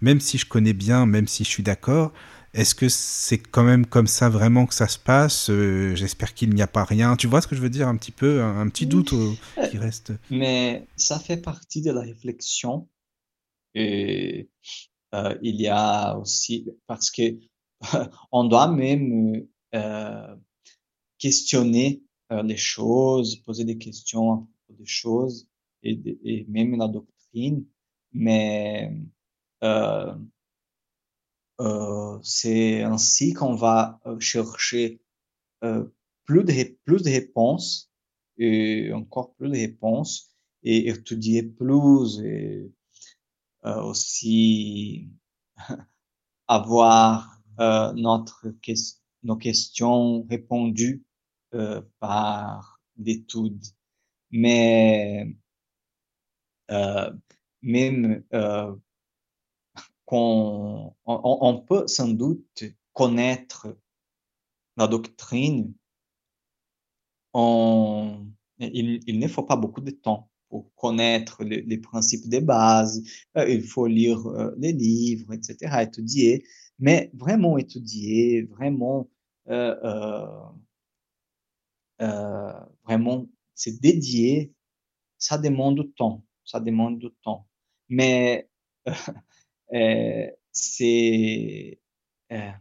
même 0.00 0.20
si 0.20 0.38
je 0.38 0.46
connais 0.46 0.72
bien, 0.72 1.06
même 1.06 1.26
si 1.28 1.44
je 1.44 1.48
suis 1.50 1.62
d'accord, 1.62 2.12
est-ce 2.54 2.74
que 2.74 2.88
c'est 2.88 3.38
quand 3.38 3.64
même 3.64 3.84
comme 3.86 4.06
ça 4.06 4.28
vraiment 4.30 4.66
que 4.66 4.74
ça 4.74 4.88
se 4.88 4.98
passe 4.98 5.50
Euh, 5.50 5.94
J'espère 5.94 6.32
qu'il 6.34 6.54
n'y 6.54 6.62
a 6.62 6.66
pas 6.66 6.84
rien, 6.84 7.16
tu 7.16 7.26
vois 7.26 7.40
ce 7.42 7.46
que 7.46 7.54
je 7.56 7.60
veux 7.60 7.70
dire, 7.70 7.88
un 7.88 7.96
petit 7.96 8.12
peu, 8.12 8.42
un, 8.42 8.60
un 8.60 8.68
petit 8.68 8.86
doute 8.86 9.12
euh, 9.12 9.32
euh, 9.58 9.66
qui 9.68 9.76
reste. 9.78 10.12
mais 10.30 10.86
ça 10.96 11.18
fait 11.18 11.36
partie 11.36 11.82
de 11.82 11.90
la 11.92 12.00
réflexion. 12.00 12.88
Et 13.74 14.48
euh, 15.14 15.36
il 15.42 15.60
y 15.60 15.68
a 15.68 16.16
aussi, 16.16 16.68
parce 16.86 17.10
que 17.10 17.22
on 18.32 18.44
doit 18.44 18.68
même 18.68 19.44
euh, 19.74 20.36
questionner 21.18 22.02
euh, 22.32 22.42
les 22.42 22.56
choses, 22.56 23.36
poser 23.36 23.64
des 23.64 23.78
questions 23.78 24.48
des 24.70 24.86
choses 24.86 25.48
et, 25.82 25.96
de- 25.96 26.18
et 26.24 26.46
même 26.48 26.76
la 26.78 26.88
doctrine, 26.88 27.64
mais 28.12 28.92
euh, 29.64 30.14
euh, 31.60 32.18
c'est 32.22 32.82
ainsi 32.82 33.32
qu'on 33.32 33.54
va 33.54 34.00
euh, 34.06 34.18
chercher 34.20 35.00
euh, 35.64 35.86
plus 36.26 36.44
de, 36.44 36.54
plus 36.84 37.02
de 37.02 37.10
réponses 37.10 37.90
et 38.38 38.92
encore 38.94 39.34
plus 39.36 39.50
de 39.50 39.56
réponses 39.56 40.30
et 40.64 40.88
étudier 40.88 41.42
plus 41.44 42.20
et 42.24 42.72
euh, 43.66 43.82
aussi 43.82 45.10
avoir 46.48 47.40
euh, 47.60 47.92
notre 47.94 48.54
nos 49.22 49.36
questions 49.36 50.24
répondues 50.28 51.04
par 52.00 52.80
l'étude. 52.98 53.62
Mais 54.30 55.34
euh, 56.70 57.10
même 57.62 58.24
euh, 58.34 58.74
qu'on 60.04 60.94
on, 61.06 61.60
peut 61.60 61.86
sans 61.86 62.08
doute 62.08 62.64
connaître 62.92 63.76
la 64.76 64.86
doctrine 64.86 65.74
on, 67.34 68.26
il, 68.58 69.00
il 69.06 69.18
ne 69.18 69.28
faut 69.28 69.42
pas 69.42 69.56
beaucoup 69.56 69.80
de 69.80 69.90
temps 69.90 70.30
pour 70.48 70.74
connaître 70.74 71.44
les, 71.44 71.78
principes 71.78 72.28
de 72.28 72.38
base. 72.40 73.02
Euh, 73.36 73.48
il 73.48 73.62
faut 73.62 73.86
lire 73.86 74.26
euh, 74.26 74.54
les 74.58 74.72
livres, 74.72 75.32
etc., 75.34 75.82
étudier, 75.82 76.44
mais 76.78 77.10
vraiment 77.14 77.58
étudier, 77.58 78.42
vraiment, 78.44 79.08
euh, 79.48 80.48
vraiment 82.84 83.26
se 83.58 83.70
dédier, 83.70 84.54
ça 85.18 85.36
demande 85.36 85.80
du 85.80 85.90
temps. 85.92 86.24
ça 86.44 86.60
demande 86.60 86.98
du 86.98 87.10
temps. 87.22 87.46
Mais 87.88 88.48
euh, 89.74 90.30
c'est 90.52 91.80
euh, 92.32 92.52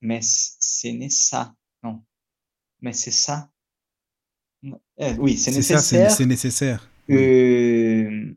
mais 0.00 0.20
c'est 0.22 0.92
n'est 0.92 1.10
ça, 1.10 1.54
non. 1.82 2.02
Mais 2.80 2.92
c'est 2.92 3.10
ça. 3.10 3.50
Euh, 4.64 5.16
oui, 5.18 5.36
c'est 5.36 5.52
nécessaire. 5.52 6.10
C'est 6.10 6.26
nécessaire. 6.26 6.90
Euh, 7.10 8.34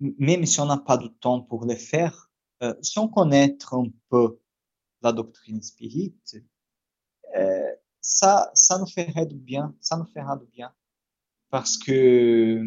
même 0.00 0.46
si 0.46 0.60
on 0.60 0.66
n'a 0.66 0.78
pas 0.78 0.96
de 0.96 1.08
temps 1.08 1.40
pour 1.42 1.64
le 1.64 1.74
faire, 1.74 2.30
euh, 2.62 2.74
si 2.82 2.98
on 2.98 3.08
connaît 3.08 3.56
un 3.72 3.84
peu 4.08 4.40
la 5.02 5.12
doctrine 5.12 5.62
spirite, 5.62 6.36
euh, 7.36 7.72
ça, 8.00 8.50
ça 8.54 8.78
nous 8.78 8.86
ferait 8.86 9.26
du 9.26 9.36
bien, 9.36 9.74
ça 9.80 9.96
nous 9.96 10.06
fera 10.06 10.36
du 10.36 10.46
bien. 10.46 10.72
Parce 11.50 11.78
que 11.78 12.62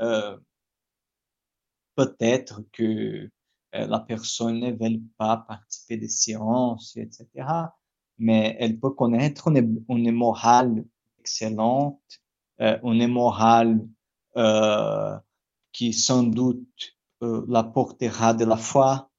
euh, 0.00 0.38
peut-être 1.94 2.62
que 2.72 3.30
euh, 3.74 3.86
la 3.86 4.00
personne 4.00 4.60
ne 4.60 4.72
veut 4.72 5.00
pas 5.16 5.38
participer 5.38 5.96
des 5.96 6.08
séances, 6.08 6.96
etc. 6.96 7.26
Mais 8.18 8.56
elle 8.60 8.78
peut 8.78 8.90
connaître 8.90 9.48
une, 9.48 10.12
morale 10.12 10.84
excellente, 11.18 12.00
euh, 12.60 12.78
une 12.82 13.06
morale 13.08 13.80
euh, 14.36 15.18
qui 15.72 15.92
sans 15.92 16.22
doute 16.22 16.96
euh, 17.22 17.44
la 17.48 17.64
portera 17.64 18.34
de 18.34 18.44
la 18.44 18.56
foi, 18.56 19.10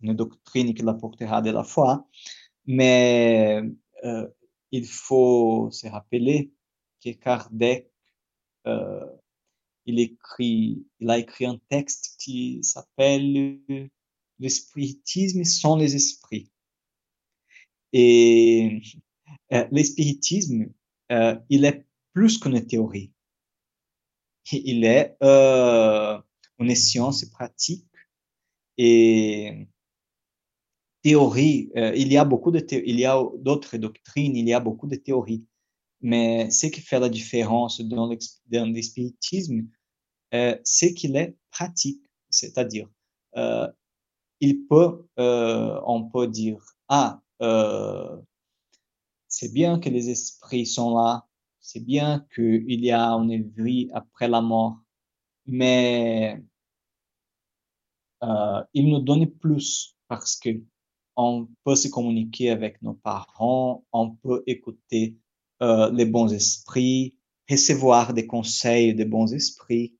une 0.00 0.14
doctrine 0.14 0.74
qui 0.74 0.82
la 0.82 0.94
portera 0.94 1.42
de 1.42 1.50
la 1.50 1.64
foi, 1.64 2.06
mais 2.66 3.62
euh, 4.04 4.28
il 4.70 4.86
faut 4.86 5.70
se 5.70 5.86
rappeler 5.88 6.52
que 7.02 7.10
Kardec 7.10 7.92
euh, 8.66 9.04
il 9.86 9.98
écrit, 9.98 10.86
il 11.00 11.10
a 11.10 11.18
écrit 11.18 11.46
un 11.46 11.58
texte 11.68 12.16
qui 12.20 12.60
s'appelle 12.62 13.58
Le 14.38 14.48
spiritisme 14.48 15.44
sans 15.44 15.76
les 15.76 15.96
esprits. 15.96 16.50
Et 17.92 18.80
euh, 19.52 19.66
l'espiritisme, 19.72 20.66
euh, 21.10 21.36
il 21.48 21.64
est 21.64 21.84
plus 22.12 22.38
qu'une 22.38 22.64
théorie. 22.64 23.12
Il 24.52 24.84
est 24.84 25.16
une 25.20 26.74
science 26.74 27.24
pratique 27.26 27.86
et 28.78 29.66
théorie. 31.02 31.70
Il 31.74 32.12
y 32.12 32.16
a 32.16 32.24
beaucoup 32.24 32.50
de 32.50 32.64
il 32.70 32.98
y 32.98 33.04
a 33.04 33.22
d'autres 33.38 33.76
doctrines, 33.76 34.36
il 34.36 34.48
y 34.48 34.52
a 34.52 34.60
beaucoup 34.60 34.86
de 34.86 34.96
théories. 34.96 35.44
Mais 36.02 36.50
ce 36.50 36.66
qui 36.66 36.80
fait 36.80 36.98
la 37.00 37.08
différence 37.08 37.80
dans 37.80 38.10
l'espiritisme, 38.50 39.68
euh, 40.34 40.58
c'est 40.64 40.94
qu'il 40.94 41.16
est 41.16 41.36
pratique. 41.50 42.02
C'est-à-dire, 42.28 42.88
euh, 43.36 43.68
il 44.40 44.66
peut, 44.66 45.06
euh, 45.18 45.80
on 45.86 46.08
peut 46.08 46.26
dire, 46.26 46.58
ah, 46.88 47.20
c'est 49.28 49.52
bien 49.52 49.78
que 49.80 49.88
les 49.88 50.10
esprits 50.10 50.66
sont 50.66 50.94
là, 50.94 51.26
c'est 51.60 51.84
bien 51.84 52.26
qu'il 52.34 52.84
y 52.84 52.92
a 52.92 53.10
une 53.12 53.50
vie 53.50 53.88
après 53.92 54.28
la 54.28 54.40
mort, 54.40 54.78
mais 55.46 56.42
il 58.74 58.88
nous 58.90 59.00
donne 59.00 59.26
plus 59.30 59.96
parce 60.08 60.36
que 60.36 60.50
on 61.16 61.48
peut 61.64 61.74
se 61.74 61.88
communiquer 61.88 62.50
avec 62.50 62.80
nos 62.82 62.94
parents, 62.94 63.84
on 63.92 64.10
peut 64.10 64.42
écouter 64.46 65.16
euh, 65.62 65.90
les 65.92 66.06
bons 66.06 66.32
esprits, 66.32 67.14
recevoir 67.50 68.14
des 68.14 68.26
conseils 68.26 68.94
des 68.94 69.04
bons 69.04 69.32
esprits, 69.32 69.96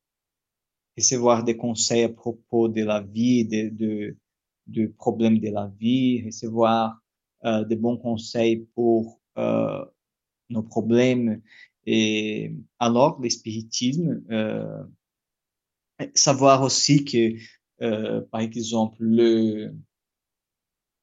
recevoir 0.96 1.44
des 1.44 1.57
conseils 1.57 2.03
à 2.05 2.09
propos 2.09 2.68
de 2.68 2.83
la 2.83 3.01
vie, 3.01 3.44
de, 3.44 3.68
de, 3.70 4.16
de 4.66 4.87
problèmes 4.87 5.38
de 5.38 5.51
la 5.51 5.72
vie, 5.79 6.25
recevoir 6.25 7.01
euh, 7.44 7.64
des 7.64 7.77
bons 7.77 7.96
conseils 7.96 8.66
pour 8.75 9.20
euh, 9.38 9.85
nos 10.51 10.62
problèmes. 10.62 11.42
Et 11.87 12.55
alors, 12.79 13.20
l'espiritisme, 13.20 14.22
euh, 14.31 14.85
savoir 16.14 16.62
aussi 16.62 17.05
que, 17.05 17.35
euh, 17.83 18.20
par 18.31 18.40
exemple, 18.40 18.96
le, 19.01 19.75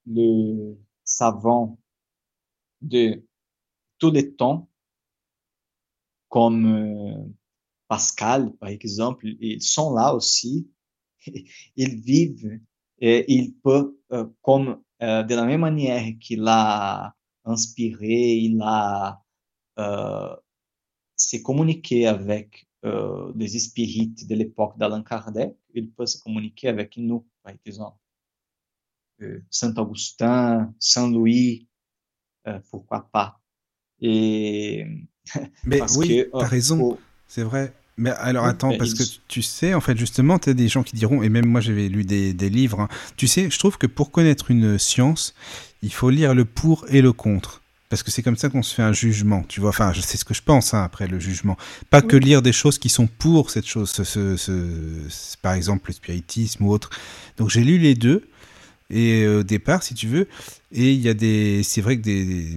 le 0.06 0.78
savant 1.04 1.80
de 2.82 3.24
tous 4.00 4.12
les 4.12 4.34
temps, 4.36 4.70
comme 6.30 6.66
euh, 6.66 7.26
Pascal, 7.88 8.54
par 8.58 8.70
exemple, 8.70 9.28
ils 9.28 9.62
sont 9.62 9.94
là 9.94 10.14
aussi. 10.14 10.70
Ils 11.76 12.00
vivent 12.02 12.60
et 13.00 13.32
ils 13.34 13.54
peuvent, 13.56 13.94
euh, 14.12 14.26
comme 14.42 14.82
euh, 15.02 15.24
de 15.24 15.36
la 15.36 15.46
même 15.46 15.62
manière 15.62 16.04
qu'il 16.20 16.48
a 16.48 17.16
inspiré, 17.46 18.36
il 18.36 18.62
a 18.62 19.22
se 21.16 21.38
communiqué 21.38 22.08
avec 22.08 22.68
euh, 22.86 23.32
les 23.36 23.48
spirites 23.60 24.28
de 24.28 24.36
l'époque 24.36 24.78
d'Allan 24.78 25.04
Kardec, 25.04 25.56
il 25.74 25.92
peut 25.92 26.06
se 26.06 26.22
communiquer 26.22 26.68
avec 26.68 26.98
nous, 26.98 27.26
par 27.44 27.54
exemple. 27.66 27.98
Saint 29.50 29.74
Augustin, 29.76 30.74
Saint 30.80 31.10
Louis, 31.10 31.68
pourquoi 32.70 33.10
pas. 33.12 33.39
Et 34.02 34.86
Mais 35.64 35.80
parce 35.80 35.96
oui, 35.98 36.08
que 36.08 36.30
t'as 36.32 36.46
euh, 36.46 36.48
raison, 36.48 36.98
c'est 37.28 37.44
vrai. 37.44 37.74
Mais 37.98 38.12
alors 38.12 38.46
attends, 38.46 38.78
parce 38.78 38.94
que 38.94 39.04
tu 39.28 39.42
sais, 39.42 39.74
en 39.74 39.82
fait, 39.82 39.98
justement, 39.98 40.40
tu 40.40 40.50
as 40.50 40.54
des 40.54 40.70
gens 40.70 40.84
qui 40.84 40.96
diront, 40.96 41.22
et 41.22 41.28
même 41.30 41.46
moi 41.46 41.60
j'avais 41.60 41.90
lu 41.90 42.06
des, 42.06 42.34
des 42.34 42.50
livres, 42.50 42.80
hein. 42.80 42.88
tu 43.18 43.28
sais, 43.28 43.50
je 43.50 43.60
trouve 43.60 43.78
que 43.78 43.88
pour 43.88 44.12
connaître 44.12 44.52
une 44.52 44.80
science, 44.80 45.34
il 45.82 45.92
faut 45.92 46.10
lire 46.10 46.34
le 46.34 46.46
pour 46.46 46.86
et 46.90 47.02
le 47.02 47.12
contre. 47.12 47.62
Parce 47.90 48.04
que 48.04 48.12
c'est 48.12 48.22
comme 48.22 48.38
ça 48.38 48.50
qu'on 48.50 48.62
se 48.64 48.74
fait 48.74 48.84
un 48.84 48.94
jugement, 48.94 49.44
tu 49.48 49.60
vois. 49.60 49.72
Enfin, 49.72 49.92
je 49.94 50.00
sais 50.02 50.16
ce 50.16 50.24
que 50.24 50.36
je 50.36 50.44
pense 50.44 50.74
hein, 50.76 50.84
après 50.84 51.08
le 51.08 51.20
jugement. 51.20 51.58
Pas 51.90 52.02
que 52.04 52.16
lire 52.16 52.42
des 52.44 52.54
choses 52.54 52.78
qui 52.78 52.88
sont 52.88 53.08
pour 53.08 53.50
cette 53.50 53.66
chose, 53.68 53.90
ce, 53.90 54.04
ce- 54.04 54.38
ce- 54.38 55.10
ce- 55.10 55.38
par 55.42 55.54
exemple 55.54 55.90
le 55.90 55.94
spiritisme 55.96 56.64
ou 56.66 56.72
autre. 56.72 56.92
Donc 57.38 57.50
j'ai 57.50 57.64
lu 57.64 57.80
les 57.80 57.96
deux, 57.96 58.30
et 58.92 59.24
euh, 59.24 59.40
au 59.40 59.44
départ, 59.44 59.84
si 59.84 59.94
tu 59.96 60.08
veux, 60.08 60.28
et 60.72 60.94
il 60.94 61.02
y 61.02 61.10
a 61.10 61.14
des, 61.16 61.64
c'est 61.64 61.82
vrai 61.82 61.98
que 61.98 62.04
des, 62.04 62.48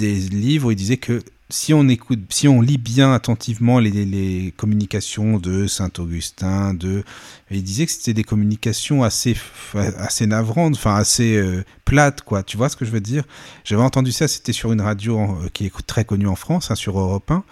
des 0.00 0.14
livres 0.14 0.72
il 0.72 0.76
disait 0.76 0.96
que 0.96 1.22
si 1.50 1.74
on 1.74 1.88
écoute, 1.88 2.20
si 2.30 2.48
on 2.48 2.60
lit 2.60 2.78
bien 2.78 3.12
attentivement 3.12 3.78
les, 3.80 4.54
communications 4.56 5.38
de 5.38 5.66
Saint 5.66 5.90
Augustin, 5.98 6.74
de, 6.74 7.02
il 7.50 7.62
disait 7.62 7.86
que 7.86 7.92
c'était 7.92 8.14
des 8.14 8.24
communications 8.24 9.02
assez, 9.02 9.36
assez 9.74 10.26
navrantes, 10.26 10.74
enfin 10.74 10.94
assez 10.94 11.36
euh, 11.36 11.64
plates, 11.84 12.22
quoi. 12.22 12.42
Tu 12.42 12.56
vois 12.56 12.68
ce 12.68 12.76
que 12.76 12.84
je 12.84 12.90
veux 12.90 13.00
dire? 13.00 13.24
J'avais 13.64 13.82
entendu 13.82 14.12
ça, 14.12 14.28
c'était 14.28 14.52
sur 14.52 14.72
une 14.72 14.80
radio 14.80 15.20
euh, 15.20 15.48
qui 15.52 15.66
est 15.66 15.86
très 15.86 16.04
connue 16.04 16.28
en 16.28 16.36
France, 16.36 16.70
hein, 16.70 16.76
sur 16.76 16.98
Europe 16.98 17.30
1. 17.30 17.44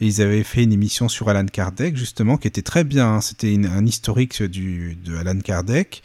Et 0.00 0.06
ils 0.06 0.22
avaient 0.22 0.44
fait 0.44 0.62
une 0.62 0.72
émission 0.72 1.08
sur 1.08 1.28
Alan 1.28 1.46
Kardec, 1.46 1.96
justement, 1.96 2.36
qui 2.36 2.46
était 2.46 2.62
très 2.62 2.84
bien. 2.84 3.14
hein. 3.14 3.20
C'était 3.20 3.58
un 3.66 3.84
historique 3.84 4.42
du, 4.42 4.96
de 5.04 5.16
Alan 5.16 5.38
Kardec. 5.40 6.02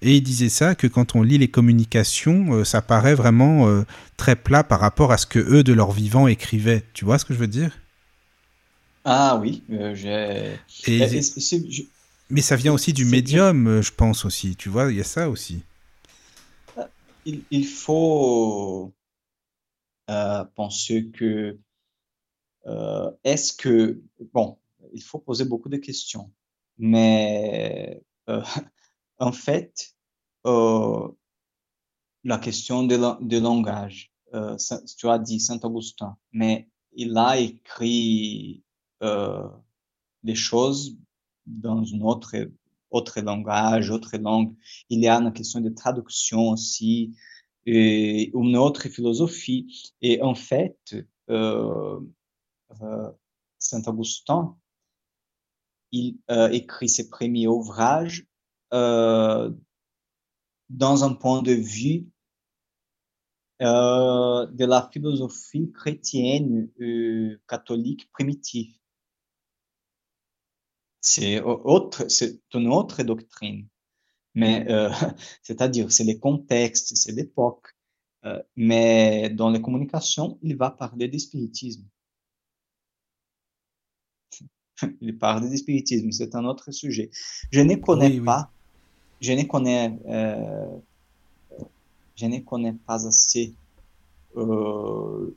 Et 0.00 0.16
il 0.16 0.22
disait 0.22 0.48
ça, 0.48 0.74
que 0.74 0.86
quand 0.86 1.16
on 1.16 1.22
lit 1.22 1.38
les 1.38 1.48
communications, 1.48 2.54
euh, 2.54 2.64
ça 2.64 2.82
paraît 2.82 3.14
vraiment 3.14 3.68
euh, 3.68 3.82
très 4.16 4.36
plat 4.36 4.62
par 4.62 4.80
rapport 4.80 5.12
à 5.12 5.18
ce 5.18 5.26
que 5.26 5.38
eux, 5.38 5.64
de 5.64 5.72
leur 5.72 5.92
vivant, 5.92 6.28
écrivaient. 6.28 6.84
Tu 6.94 7.04
vois 7.04 7.18
ce 7.18 7.24
que 7.24 7.34
je 7.34 7.38
veux 7.38 7.48
dire? 7.48 7.76
Ah 9.04 9.38
oui, 9.40 9.64
euh, 9.70 9.94
j'ai. 9.94 10.56
Et- 10.86 11.02
et 11.02 11.22
c'est- 11.22 11.70
je- 11.70 11.82
Mais 12.30 12.42
ça 12.42 12.56
vient 12.56 12.72
aussi 12.72 12.92
du 12.92 13.04
médium, 13.04 13.66
euh, 13.66 13.82
je 13.82 13.92
pense 13.92 14.24
aussi. 14.24 14.54
Tu 14.54 14.68
vois, 14.68 14.90
il 14.90 14.98
y 14.98 15.00
a 15.00 15.04
ça 15.04 15.30
aussi. 15.30 15.62
il, 17.24 17.44
il 17.50 17.64
faut 17.66 18.92
penser 20.54 21.10
que 21.12 21.58
est-ce 23.24 23.52
que 23.52 24.00
bon, 24.32 24.58
il 24.92 25.02
faut 25.02 25.18
poser 25.18 25.44
beaucoup 25.44 25.68
de 25.68 25.76
questions, 25.76 26.30
mais 26.78 28.02
en 29.18 29.32
fait, 29.32 29.94
euh, 30.46 31.08
la 32.24 32.38
question 32.38 32.84
de, 32.84 32.96
la- 32.96 33.18
de 33.20 33.38
langage, 33.38 34.12
euh, 34.34 34.56
tu 34.98 35.08
as 35.08 35.18
dit 35.18 35.40
Saint 35.40 35.60
Augustin, 35.62 36.16
mais 36.32 36.68
il 36.92 37.16
a 37.16 37.38
écrit 37.38 38.62
euh, 39.02 39.48
des 40.22 40.34
choses 40.34 40.96
dans 41.46 41.82
un 41.82 42.00
autre 42.02 42.34
autre 42.90 43.20
langage, 43.20 43.90
autre 43.90 44.16
langue. 44.16 44.54
Il 44.88 45.00
y 45.00 45.08
a 45.08 45.16
une 45.20 45.32
question 45.32 45.60
de 45.60 45.68
traduction 45.68 46.48
aussi, 46.50 47.14
et 47.66 48.30
une 48.34 48.56
autre 48.56 48.88
philosophie. 48.88 49.92
Et 50.00 50.22
en 50.22 50.34
fait, 50.34 50.78
euh, 51.28 52.00
euh, 52.80 53.10
Saint 53.58 53.82
Augustin, 53.86 54.56
il 55.92 56.18
écrit 56.52 56.88
ses 56.88 57.08
premiers 57.10 57.46
ouvrages 57.46 58.26
euh, 58.72 59.50
dans 60.68 61.04
un 61.04 61.14
point 61.14 61.42
de 61.42 61.52
vue 61.52 62.06
euh, 63.62 64.46
de 64.46 64.64
la 64.64 64.88
philosophie 64.92 65.72
chrétienne 65.72 66.70
euh, 66.80 67.40
catholique 67.48 68.10
primitive. 68.12 68.74
c'est 71.00 71.40
autre, 71.40 72.08
c'est 72.08 72.40
une 72.54 72.68
autre 72.68 73.02
doctrine. 73.02 73.66
Mais 74.34 74.66
c'est-à-dire, 75.42 75.90
c'est 75.92 76.04
les 76.04 76.18
contextes, 76.18 76.94
c'est 76.96 77.12
l'époque. 77.12 77.74
Mais 78.56 79.30
dans 79.30 79.50
les 79.50 79.62
communications, 79.62 80.38
il 80.42 80.56
va 80.56 80.70
parler 80.70 81.08
du 81.08 81.18
spiritisme. 81.18 81.88
il 85.00 85.18
parle 85.18 85.48
du 85.48 85.56
spiritisme, 85.56 86.10
c'est 86.10 86.34
un 86.34 86.44
autre 86.44 86.70
sujet. 86.70 87.10
Je 87.50 87.60
ne 87.60 87.74
connais 87.76 88.20
pas, 88.20 88.52
je 89.20 89.32
ne 89.32 89.42
connais, 89.44 89.98
euh, 90.08 90.66
je 92.16 92.26
ne 92.26 92.38
connais 92.38 92.74
pas 92.86 93.06
assez 93.06 93.54
euh, 94.36 95.34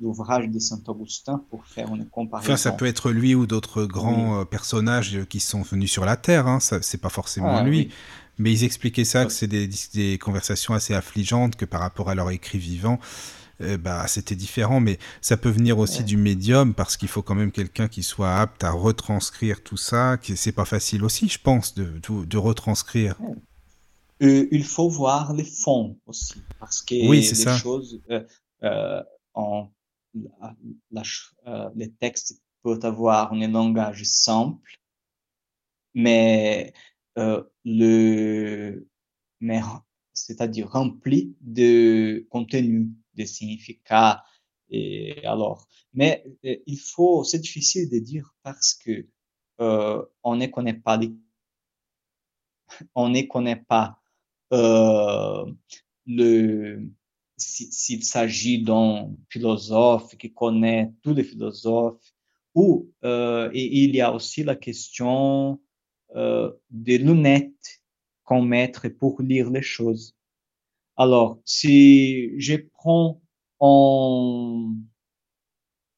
l'ouvrage 0.00 0.48
de 0.48 0.58
Saint-Augustin 0.58 1.42
pour 1.50 1.64
faire 1.64 1.94
une 1.94 2.06
comparaison. 2.06 2.52
Enfin, 2.52 2.56
ça 2.56 2.72
peut 2.72 2.86
être 2.86 3.10
lui 3.10 3.34
ou 3.34 3.46
d'autres 3.46 3.84
grands 3.84 4.40
euh, 4.40 4.44
personnages 4.44 5.24
qui 5.28 5.40
sont 5.40 5.62
venus 5.62 5.90
sur 5.90 6.04
la 6.04 6.16
Terre, 6.16 6.46
hein. 6.46 6.58
c'est 6.60 7.00
pas 7.00 7.08
forcément 7.08 7.56
ah, 7.56 7.62
lui. 7.62 7.90
Mais 8.38 8.52
ils 8.52 8.64
expliquaient 8.64 9.04
ça, 9.04 9.26
que 9.26 9.32
c'est 9.32 9.46
des, 9.46 9.68
des, 9.94 10.18
conversations 10.18 10.74
assez 10.74 10.94
affligeantes, 10.94 11.56
que 11.56 11.66
par 11.66 11.80
rapport 11.80 12.08
à 12.08 12.14
leur 12.14 12.30
écrit 12.30 12.58
vivant, 12.58 12.98
euh, 13.60 13.76
bah, 13.76 14.06
c'était 14.06 14.34
différent. 14.34 14.80
Mais 14.80 14.98
ça 15.20 15.36
peut 15.36 15.50
venir 15.50 15.78
aussi 15.78 16.04
du 16.04 16.16
médium, 16.16 16.74
parce 16.74 16.96
qu'il 16.96 17.08
faut 17.08 17.22
quand 17.22 17.34
même 17.34 17.52
quelqu'un 17.52 17.88
qui 17.88 18.02
soit 18.02 18.34
apte 18.34 18.64
à 18.64 18.70
retranscrire 18.70 19.62
tout 19.62 19.76
ça. 19.76 20.16
C'est 20.22 20.52
pas 20.52 20.64
facile 20.64 21.04
aussi, 21.04 21.28
je 21.28 21.38
pense, 21.38 21.74
de, 21.74 22.00
de, 22.24 22.36
retranscrire. 22.38 23.16
Euh, 24.22 24.46
il 24.50 24.64
faut 24.64 24.88
voir 24.88 25.32
les 25.32 25.44
fonds 25.44 25.98
aussi, 26.06 26.42
parce 26.58 26.82
que 26.82 26.94
oui, 27.08 27.18
les 27.20 27.34
ça. 27.34 27.56
choses, 27.56 28.00
euh, 28.62 29.02
en, 29.34 29.68
la, 30.90 31.02
les 31.74 31.90
textes 31.92 32.40
peuvent 32.62 32.84
avoir 32.84 33.32
un 33.32 33.48
langage 33.48 34.04
simple, 34.04 34.78
mais 35.94 36.72
le, 37.64 38.86
mais 39.40 39.60
c'est-à-dire 40.12 40.70
rempli 40.70 41.34
de 41.40 42.26
contenu, 42.30 42.90
de 43.14 43.24
significats. 43.24 44.22
Et 44.70 45.24
alors, 45.24 45.66
mais 45.92 46.24
il 46.42 46.78
faut, 46.78 47.24
c'est 47.24 47.40
difficile 47.40 47.90
de 47.90 47.98
dire 47.98 48.34
parce 48.42 48.74
que 48.74 49.06
euh, 49.60 50.02
on 50.22 50.36
ne 50.36 50.46
connaît 50.46 50.74
pas 50.74 50.96
les, 50.96 51.12
on 52.94 53.08
ne 53.08 53.22
connaît 53.22 53.56
pas 53.56 53.98
euh, 54.52 55.44
le 56.06 56.90
s'il 57.38 58.04
s'agit 58.04 58.62
d'un 58.62 59.14
philosophe 59.28 60.16
qui 60.16 60.32
connaît 60.32 60.92
tous 61.02 61.14
les 61.14 61.24
philosophes, 61.24 62.14
ou 62.54 62.90
euh, 63.04 63.50
il 63.52 63.94
y 63.94 64.00
a 64.00 64.12
aussi 64.12 64.44
la 64.44 64.54
question 64.54 65.60
euh, 66.14 66.52
des 66.70 66.98
lunettes 66.98 67.81
qu'on 68.32 68.42
met 68.42 68.72
pour 68.98 69.20
lire 69.20 69.50
les 69.50 69.62
choses. 69.62 70.16
Alors, 70.96 71.38
si 71.44 72.38
je 72.40 72.56
prends 72.56 73.20
en 73.58 74.74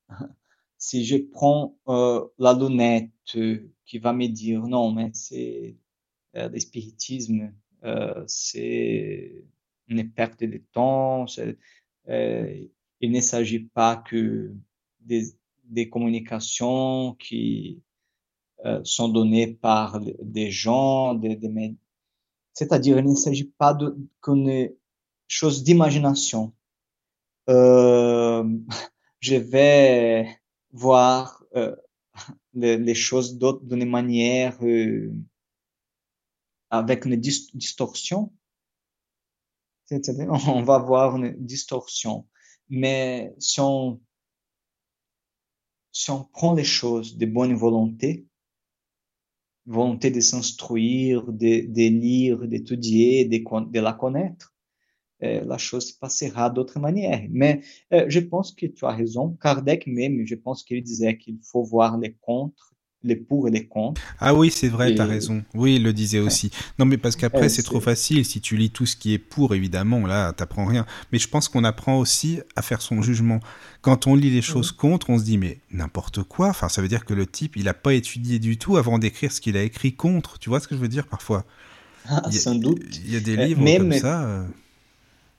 si 0.79 1.05
je 1.05 1.17
prends 1.17 1.79
euh, 1.89 2.27
la 2.39 2.53
lunette 2.55 3.11
qui 3.87 3.99
va 3.99 4.13
me 4.13 4.27
dire 4.27 4.67
non, 4.67 4.93
mais 4.93 5.11
c'est 5.13 5.77
euh, 6.37 6.51
euh, 7.85 8.25
c'est 8.27 9.45
une 9.87 10.11
perte 10.11 10.43
de 10.43 10.61
temps. 10.73 11.27
Euh, 12.09 12.67
il 13.01 13.13
ne 13.13 13.21
s'agit 13.21 13.61
pas 13.61 13.97
que 13.97 14.53
des, 15.01 15.89
communications 15.89 17.15
qui 17.15 17.83
sont 18.83 19.09
données 19.09 19.55
par 19.55 20.01
des 20.01 20.51
gens, 20.51 21.15
des, 21.15 21.37
des 21.37 21.49
c'est-à-dire 22.55 22.99
il 22.99 23.05
ne 23.05 23.15
s'agit 23.15 23.53
pas 23.59 23.75
de 23.75 23.97
qu'une 24.23 24.71
chose 25.29 25.63
d'imagination. 25.63 26.55
Euh, 27.51 28.45
je 29.21 29.37
vais 29.37 30.41
voir 30.73 31.45
euh, 31.57 31.77
les, 32.55 32.79
les, 32.79 32.95
choses 32.95 33.39
d'une 33.39 33.89
manière 33.89 34.57
euh, 34.63 35.13
avec 36.71 37.05
une 37.05 37.17
distorsion 37.17 38.33
on 39.91 40.63
va 40.63 40.77
avoir 40.77 41.17
une 41.17 41.35
distorsion. 41.45 42.27
Mais 42.71 43.35
si 43.39 43.61
on, 43.61 44.01
si 45.93 46.11
on 46.11 46.25
prend 46.25 46.55
les 46.55 46.65
choses 46.65 47.17
de 47.17 47.27
bonne 47.27 47.55
volonté, 47.55 48.27
volonté 49.67 50.11
de 50.11 50.21
s'instruire, 50.21 51.25
de, 51.25 51.67
de, 51.67 51.89
lire, 51.89 52.47
d'étudier, 52.47 53.25
de, 53.25 53.39
de 53.71 53.81
la 53.81 53.93
connaître, 53.93 54.55
euh, 55.23 55.45
la 55.45 55.59
chose 55.59 55.93
passera 55.93 56.51
d'autre 56.51 56.79
manière. 56.81 57.23
Mais 57.31 57.63
euh, 57.93 58.07
je 58.09 58.21
pense 58.21 58.53
que 58.53 58.67
tu 58.67 58.85
as 58.85 58.91
raison. 58.91 59.37
Kardec 59.41 59.87
même, 59.87 60.27
je 60.27 60.35
pense 60.35 60.65
qu'il 60.65 60.83
disait 60.83 61.17
qu'il 61.17 61.39
faut 61.43 61.63
voir 61.63 61.99
les 61.99 62.15
contre 62.21 62.74
les 63.05 63.17
pour 63.17 63.47
et 63.47 63.51
les 63.51 63.67
contre. 63.67 64.01
Ah 64.19 64.35
oui, 64.35 64.51
c'est 64.51 64.69
vrai, 64.69 64.95
tu 64.95 65.01
as 65.01 65.05
raison. 65.05 65.45
Oui, 65.55 65.77
il 65.77 65.83
le 65.83 65.93
disait 65.93 66.19
aussi. 66.19 66.51
Non, 66.79 66.87
mais 66.87 66.97
parce 66.97 67.17
qu'après, 67.17 67.49
c'est 67.49 67.63
trop 67.63 67.81
facile. 67.81 68.25
Si 68.25 68.41
tu 68.41 68.57
lis 68.57 68.71
tout 68.71 68.87
ce 68.87 68.97
qui 68.97 69.13
est 69.13 69.19
pour, 69.19 69.55
évidemment, 69.55 70.07
là, 70.07 70.33
t'apprends 70.33 70.65
rien. 70.65 70.87
Mais 71.13 71.19
je 71.19 71.29
pense 71.29 71.49
qu'on 71.49 71.65
apprend 71.65 71.99
aussi 71.99 72.41
à 72.57 72.63
faire 72.63 72.81
son 72.81 73.03
jugement. 73.03 73.41
Quand 73.83 74.07
on 74.07 74.15
lit 74.15 74.31
les 74.31 74.43
choses 74.43 74.73
contre, 74.73 75.11
on 75.11 75.19
se 75.19 75.25
dit, 75.25 75.39
mais 75.39 75.59
n'importe 75.71 76.23
quoi. 76.23 76.49
Enfin, 76.49 76.69
ça 76.69 76.81
veut 76.81 76.89
dire 76.89 77.05
que 77.05 77.15
le 77.15 77.27
type, 77.27 77.57
il 77.57 77.65
n'a 77.65 77.75
pas 77.75 77.93
étudié 77.95 78.39
du 78.39 78.57
tout 78.57 78.79
avant 78.79 78.99
d'écrire 78.99 79.31
ce 79.31 79.41
qu'il 79.41 79.57
a 79.57 79.63
écrit 79.63 79.93
contre. 79.93 80.39
Tu 80.39 80.49
vois 80.49 80.61
ce 80.61 80.67
que 80.67 80.75
je 80.75 80.81
veux 80.81 80.89
dire 80.89 81.07
parfois? 81.07 81.45
Ah, 82.09 82.23
Sans 82.33 82.55
doute. 82.55 82.83
Il 83.05 83.13
y 83.13 83.17
a 83.17 83.21
des 83.21 83.37
livres 83.37 83.65
comme 83.77 83.93
ça. 83.93 84.25
Euh. 84.25 84.45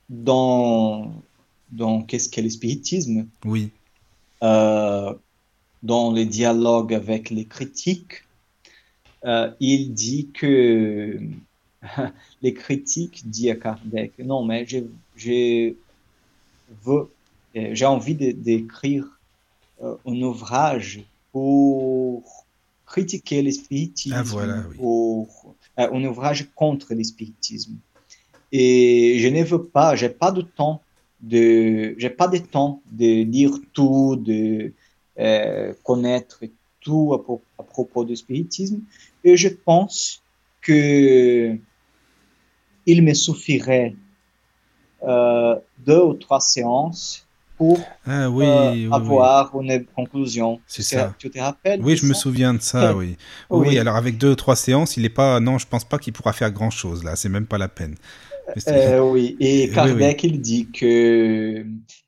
Dans, 0.09 1.11
dans 1.71 2.03
Qu'est-ce 2.03 2.29
qu'est 2.29 2.43
le 2.43 2.49
spiritisme? 2.49 3.25
Oui. 3.43 3.71
Euh, 4.43 5.13
dans 5.85 6.11
les 6.11 6.25
dialogues 6.25 6.93
avec 6.93 7.29
les 7.29 7.45
critiques, 7.45 8.23
euh, 9.23 9.51
il 9.59 9.93
dit 9.93 10.29
que 10.33 11.19
les 12.41 12.53
critiques 12.53 13.29
disent 13.29 13.51
à 13.51 13.55
Kardec, 13.55 14.13
non, 14.19 14.43
mais 14.43 14.65
j'ai 15.15 15.77
euh, 16.87 17.05
j'ai 17.53 17.85
envie 17.85 18.15
d'écrire 18.15 19.05
euh, 19.83 19.95
un 20.05 20.21
ouvrage 20.21 21.03
pour 21.31 22.45
critiquer 22.85 23.41
l'espiritisme, 23.41 24.15
ah, 24.17 24.23
voilà, 24.23 24.63
euh, 24.79 25.23
un 25.77 26.03
ouvrage 26.05 26.49
contre 26.55 26.93
l'espiritisme. 26.93 27.75
Et 28.51 29.17
je 29.19 29.27
ne 29.27 29.43
veux 29.43 29.63
pas, 29.63 29.95
j'ai 29.95 30.09
pas 30.09 30.31
de 30.31 30.41
temps 30.41 30.81
de, 31.21 31.95
j'ai 31.97 32.09
pas 32.09 32.27
de 32.27 32.37
temps 32.37 32.81
de 32.91 33.23
lire 33.23 33.51
tout, 33.73 34.15
de 34.15 34.73
connaître 35.83 36.43
tout 36.81 37.13
à, 37.59 37.63
propos 37.63 38.05
du 38.05 38.15
spiritisme. 38.15 38.79
Et 39.23 39.35
je 39.35 39.49
pense 39.49 40.21
que 40.61 41.57
il 42.85 43.01
me 43.03 43.13
suffirait 43.13 43.95
euh, 45.03 45.55
deux 45.85 46.01
ou 46.01 46.13
trois 46.13 46.39
séances 46.39 47.27
pour 47.57 47.79
ah, 48.05 48.29
oui, 48.29 48.45
euh, 48.45 48.91
avoir 48.91 49.59
une 49.59 49.85
conclusion. 49.95 50.59
C'est 50.67 50.83
ça. 50.83 51.15
Tu 51.17 51.29
te 51.29 51.39
rappelles 51.39 51.81
Oui, 51.81 51.95
je 51.95 52.05
me 52.05 52.13
souviens 52.13 52.53
de 52.53 52.61
ça, 52.61 52.95
oui. 52.95 53.17
oui. 53.49 53.79
alors 53.79 53.95
avec 53.95 54.17
deux 54.17 54.31
ou 54.31 54.35
trois 54.35 54.55
séances, 54.55 54.97
il 54.97 55.05
est 55.05 55.09
pas. 55.09 55.39
Non, 55.39 55.57
je 55.57 55.65
pense 55.65 55.85
pas 55.85 55.97
qu'il 55.97 56.13
pourra 56.13 56.33
faire 56.33 56.51
grand 56.51 56.69
chose 56.69 57.03
là. 57.03 57.15
C'est 57.15 57.29
même 57.29 57.45
pas 57.45 57.57
la 57.57 57.69
peine. 57.69 57.95
Euh, 58.67 58.99
oui, 58.99 59.35
et 59.39 59.69
Kardec, 59.71 60.23
il 60.23 60.39
dit 60.39 60.67
que 60.67 61.65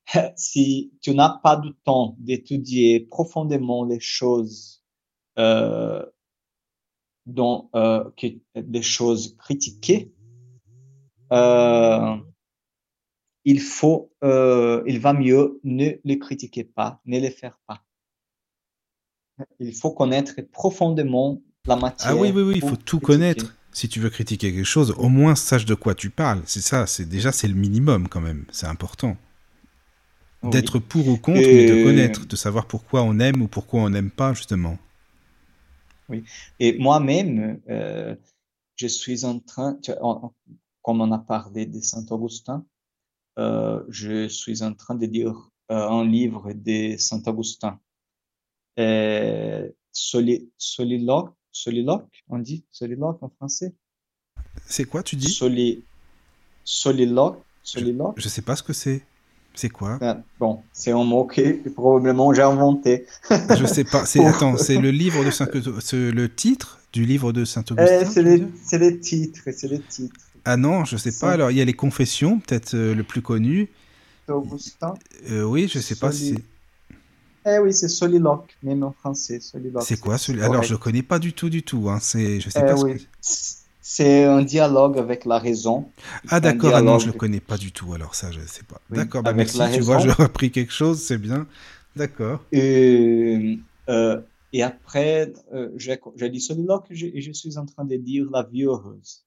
si 0.36 0.94
tu 1.02 1.14
n'as 1.14 1.40
pas 1.44 1.58
de 1.58 1.76
temps 1.84 2.16
d'étudier 2.20 3.02
profondément 3.02 3.84
les 3.84 4.00
choses, 4.00 4.84
euh, 5.38 6.06
dont, 7.26 7.70
euh, 7.76 8.04
des 8.56 8.82
choses 8.82 9.36
critiquées, 9.38 10.14
euh, 11.32 12.16
il 13.44 13.62
faut, 13.62 14.12
il 14.22 15.00
va 15.00 15.14
mieux 15.14 15.60
ne 15.64 15.92
les 16.04 16.20
critiquer 16.20 16.64
pas, 16.64 17.02
ne 17.06 17.20
les 17.20 17.32
faire 17.32 17.60
pas. 17.66 17.84
Il 19.60 19.76
faut 19.76 19.92
connaître 19.92 20.34
profondément 20.52 21.42
la 21.66 21.76
matière. 21.76 22.12
Ah 22.12 22.16
oui, 22.16 22.32
oui, 22.34 22.42
oui, 22.42 22.54
il 22.56 22.68
faut 22.68 22.76
tout 22.76 23.00
connaître. 23.00 23.56
Si 23.72 23.88
tu 23.88 24.00
veux 24.00 24.10
critiquer 24.10 24.52
quelque 24.52 24.66
chose, 24.66 24.96
au 24.98 25.08
moins 25.08 25.36
sache 25.36 25.66
de 25.66 25.76
quoi 25.76 25.94
tu 25.94 26.10
parles. 26.10 26.42
C'est 26.46 26.62
ça, 26.62 26.88
c'est 26.88 27.06
déjà 27.06 27.32
c'est 27.32 27.48
le 27.48 27.54
minimum 27.54 28.08
quand 28.08 28.22
même. 28.22 28.46
C'est 28.52 28.66
important 28.66 29.16
d'être 30.44 30.80
pour 30.80 31.08
ou 31.08 31.18
contre, 31.18 31.40
mais 31.40 31.66
de 31.66 31.84
connaître, 31.84 32.26
de 32.26 32.36
savoir 32.36 32.68
pourquoi 32.68 33.04
on 33.04 33.20
aime 33.20 33.42
ou 33.42 33.48
pourquoi 33.48 33.82
on 33.82 33.90
n'aime 33.90 34.12
pas, 34.12 34.34
justement. 34.34 34.78
Oui. 36.10 36.24
Et 36.60 36.78
moi-même, 36.78 37.60
euh, 37.70 38.16
je 38.76 38.88
suis 38.88 39.26
en 39.26 39.40
train, 39.40 39.78
comme 40.82 41.02
on 41.02 41.12
a 41.12 41.20
parlé 41.20 41.66
de 41.66 41.80
Saint-Augustin, 41.80 42.66
euh, 43.40 43.84
je 43.90 44.28
suis 44.28 44.64
en 44.64 44.74
train 44.74 44.96
de 44.96 45.06
lire 45.06 45.50
euh, 45.72 45.90
un 45.90 46.06
livre 46.06 46.54
de 46.54 46.96
Saint-Augustin. 46.98 47.80
soli, 49.92 50.50
soliloque, 50.58 51.34
soliloque, 51.52 52.24
on 52.30 52.40
dit 52.40 52.66
soliloque 52.72 53.22
en 53.22 53.30
français? 53.30 53.74
C'est 54.66 54.86
quoi, 54.86 55.04
tu 55.04 55.16
dis? 55.16 55.30
Soli, 55.30 55.84
soliloque, 56.64 57.44
soliloque? 57.64 58.20
Je 58.20 58.30
sais 58.30 58.42
pas 58.42 58.56
ce 58.56 58.64
que 58.64 58.74
c'est. 58.74 59.04
C'est 59.58 59.70
quoi? 59.70 59.98
Ah, 60.02 60.20
Bon, 60.40 60.62
c'est 60.72 60.92
un 60.92 61.04
mot 61.04 61.26
que 61.26 61.68
probablement 61.70 62.32
j'ai 62.34 62.44
inventé. 62.44 63.06
Je 63.30 63.66
sais 63.66 63.84
pas. 63.84 64.06
C'est 64.06 64.24
attends, 64.32 64.56
c'est 64.56 64.78
le 64.78 64.92
livre 64.92 65.26
de 65.26 65.32
Saint 65.32 65.48
c'est 65.82 66.12
le 66.12 66.30
titre 66.34 66.80
du 66.94 67.06
livre 67.06 67.34
de 67.34 67.44
Saint 67.44 67.64
Eh, 67.70 67.74
Augustin. 67.74 68.06
c'est 68.12 68.24
dire? 68.24 68.48
c'est 68.64 68.78
les 68.78 69.00
titres, 69.00 69.42
c'est 69.52 69.68
les 69.68 69.80
titres. 69.82 70.16
Ah 70.46 70.58
non, 70.58 70.86
je 70.86 70.96
sais 70.96 71.12
pas. 71.20 71.32
Alors 71.32 71.50
il 71.52 71.58
y 71.58 71.62
a 71.62 71.66
les 71.66 71.74
Confessions, 71.74 72.40
peut-être 72.40 72.76
euh, 72.76 72.94
le 72.94 73.04
plus 73.04 73.22
connu. 73.24 73.68
Augustin. 74.28 74.94
Euh, 75.32 75.44
oui, 75.44 75.68
je 75.74 75.80
sais 75.80 75.96
pas 75.96 76.12
si 76.12 76.36
Eh 77.46 77.58
oui, 77.60 77.74
c'est 77.74 77.88
soliloque, 77.90 78.56
même 78.62 78.84
en 78.84 78.92
français, 78.92 79.40
soliloque. 79.40 79.84
c'est 79.86 80.00
quoi 80.00 80.18
celui. 80.20 80.42
Alors 80.44 80.62
je 80.64 80.76
connais 80.76 81.02
pas 81.04 81.18
du 81.18 81.34
tout, 81.34 81.50
du 81.50 81.64
tout. 81.64 81.90
Hein. 81.90 81.98
C'est, 82.02 82.40
je 82.40 82.50
sais 82.52 82.60
Eh 82.62 82.66
pas. 82.68 82.78
ce 82.78 82.84
oui. 82.86 82.94
que- 82.98 83.02
C'est 83.90 84.26
un 84.26 84.42
dialogue 84.42 84.98
avec 84.98 85.24
la 85.24 85.40
raison. 85.40 85.90
Ah 86.28 86.42
d'accord. 86.42 86.76
Ah 86.76 86.82
non, 86.82 87.00
je 87.00 87.06
le 87.06 87.12
dialogue. 87.12 87.20
connais 87.22 87.40
pas 87.40 87.58
du 87.58 87.72
tout. 87.72 87.94
Alors 87.94 88.16
ça, 88.16 88.34
je 88.34 88.42
sais 88.42 88.64
pas. 88.64 88.82
Oui, 88.90 88.98
D'accord. 88.98 89.24
Bah, 89.24 89.32
merci. 89.32 89.58
Tu 89.74 89.80
vois, 89.80 90.00
j'ai 90.00 90.10
appris 90.10 90.52
quelque 90.58 90.74
chose. 90.74 91.02
C'est 91.02 91.18
bien. 91.18 91.48
D'accord. 91.96 92.44
Et, 92.52 93.60
euh, 93.88 94.20
et 94.52 94.62
après, 94.62 95.32
euh, 95.54 95.72
j'ai 95.78 96.30
dit 96.30 96.42
soliloque 96.42 96.88
et 96.92 97.22
je, 97.22 97.32
suis 97.32 97.58
en 97.58 97.66
train 97.66 97.86
de 97.86 97.96
dire 97.96 98.30
la 98.30 98.44
vie 98.44 98.64
heureuse. 98.64 99.24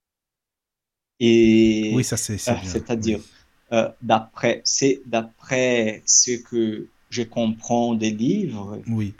Et 1.20 1.92
Oui, 1.94 2.04
ça 2.04 2.18
c'est, 2.18 2.34
euh, 2.34 2.54
c'est-à-dire, 2.62 3.18
Oui. 3.18 3.78
euh, 3.78 3.88
d'après, 4.02 4.60
c'est 4.66 5.00
d'après 5.06 6.02
ce 6.04 6.32
que 6.32 6.86
je 7.08 7.22
comprends 7.22 7.94
des 7.94 8.10
livres, 8.10 8.78
Oui. 8.90 9.14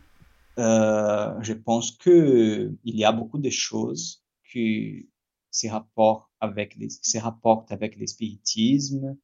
je 0.59 1.53
pense 1.55 1.93
que 1.93 2.71
il 2.85 2.97
y 2.99 3.07
a 3.07 3.13
beaucoup 3.13 3.39
de 3.39 3.49
choses 3.49 4.23
qui 4.53 5.07
se 5.51 5.69
rapportent 5.69 6.31
avec 6.41 6.77
les, 6.77 6.89
se 6.91 7.19
rapportent 7.19 7.73
avec 7.73 7.97
le 7.97 8.07
spiritisme. 8.07 9.17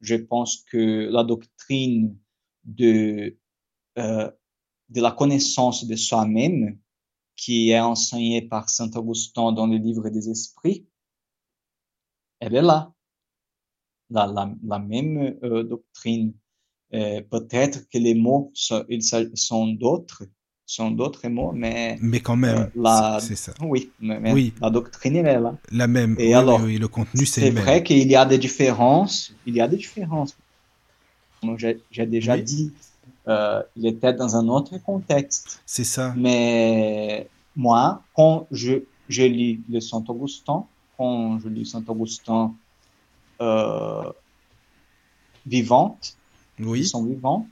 Je 0.00 0.16
pense 0.16 0.64
que 0.64 1.08
la 1.10 1.24
doctrine 1.24 2.18
de, 2.64 3.38
euh, 3.98 4.30
de 4.88 5.00
la 5.00 5.12
connaissance 5.12 5.86
de 5.86 5.96
soi-même, 5.96 6.78
qui 7.36 7.70
est 7.70 7.80
enseignée 7.80 8.42
par 8.42 8.68
Saint 8.68 8.90
Augustin 8.96 9.52
dans 9.52 9.66
le 9.66 9.76
livre 9.76 10.10
des 10.10 10.28
esprits, 10.28 10.86
elle 12.40 12.54
est 12.54 12.62
là. 12.62 12.92
La, 14.10 14.26
la, 14.26 14.54
la 14.62 14.78
même 14.78 15.38
euh, 15.44 15.62
doctrine. 15.62 16.34
Euh, 16.92 17.22
peut-être 17.22 17.88
que 17.88 17.98
les 17.98 18.14
mots 18.14 18.50
sont, 18.54 18.84
ils 18.88 19.04
sont 19.04 19.68
d'autres, 19.68 20.24
sont 20.74 20.90
d'autres 20.92 21.26
mots, 21.28 21.52
mais 21.52 21.98
Mais 22.00 22.20
quand 22.20 22.36
même, 22.36 22.58
Euh, 22.58 22.66
la- 22.76 23.18
c'est 23.20 23.34
c'est 23.34 23.50
ça. 23.50 23.52
oui, 23.60 23.90
mais, 24.00 24.20
mais 24.20 24.32
Oui. 24.32 24.52
la 24.60 24.70
doctrine 24.70 25.16
est 25.16 25.40
là. 25.40 25.54
La 25.72 25.86
même. 25.88 26.14
Et 26.18 26.28
oui, 26.28 26.34
alors, 26.34 26.60
oui, 26.62 26.78
le 26.78 26.86
contenu 26.88 27.26
c'est 27.26 27.50
vrai 27.50 27.82
qu'il 27.82 28.08
y 28.08 28.14
a 28.16 28.24
des 28.24 28.38
différences. 28.38 29.32
Il 29.46 29.54
y 29.56 29.60
a 29.60 29.66
des 29.68 29.76
différences. 29.76 30.36
J'ai 31.90 32.06
déjà 32.06 32.34
Oui. 32.36 32.42
dit, 32.44 32.72
euh, 33.26 33.62
il 33.76 33.86
était 33.86 34.12
dans 34.12 34.36
un 34.36 34.46
autre 34.48 34.78
contexte. 34.78 35.60
C'est 35.66 35.84
ça. 35.84 36.14
Mais 36.16 37.26
moi, 37.56 38.02
quand 38.14 38.46
je, 38.52 38.74
je 39.08 39.22
lis 39.22 39.60
le 39.68 39.80
Saint 39.80 40.04
Augustin, 40.06 40.66
quand 40.96 41.40
je 41.40 41.48
lis 41.48 41.66
Saint 41.66 41.82
Augustin 41.88 42.54
euh, 43.40 44.04
vivante, 45.46 46.14
ils 46.58 46.66
Oui. 46.66 46.86
sont 46.86 47.04
vivants, 47.04 47.48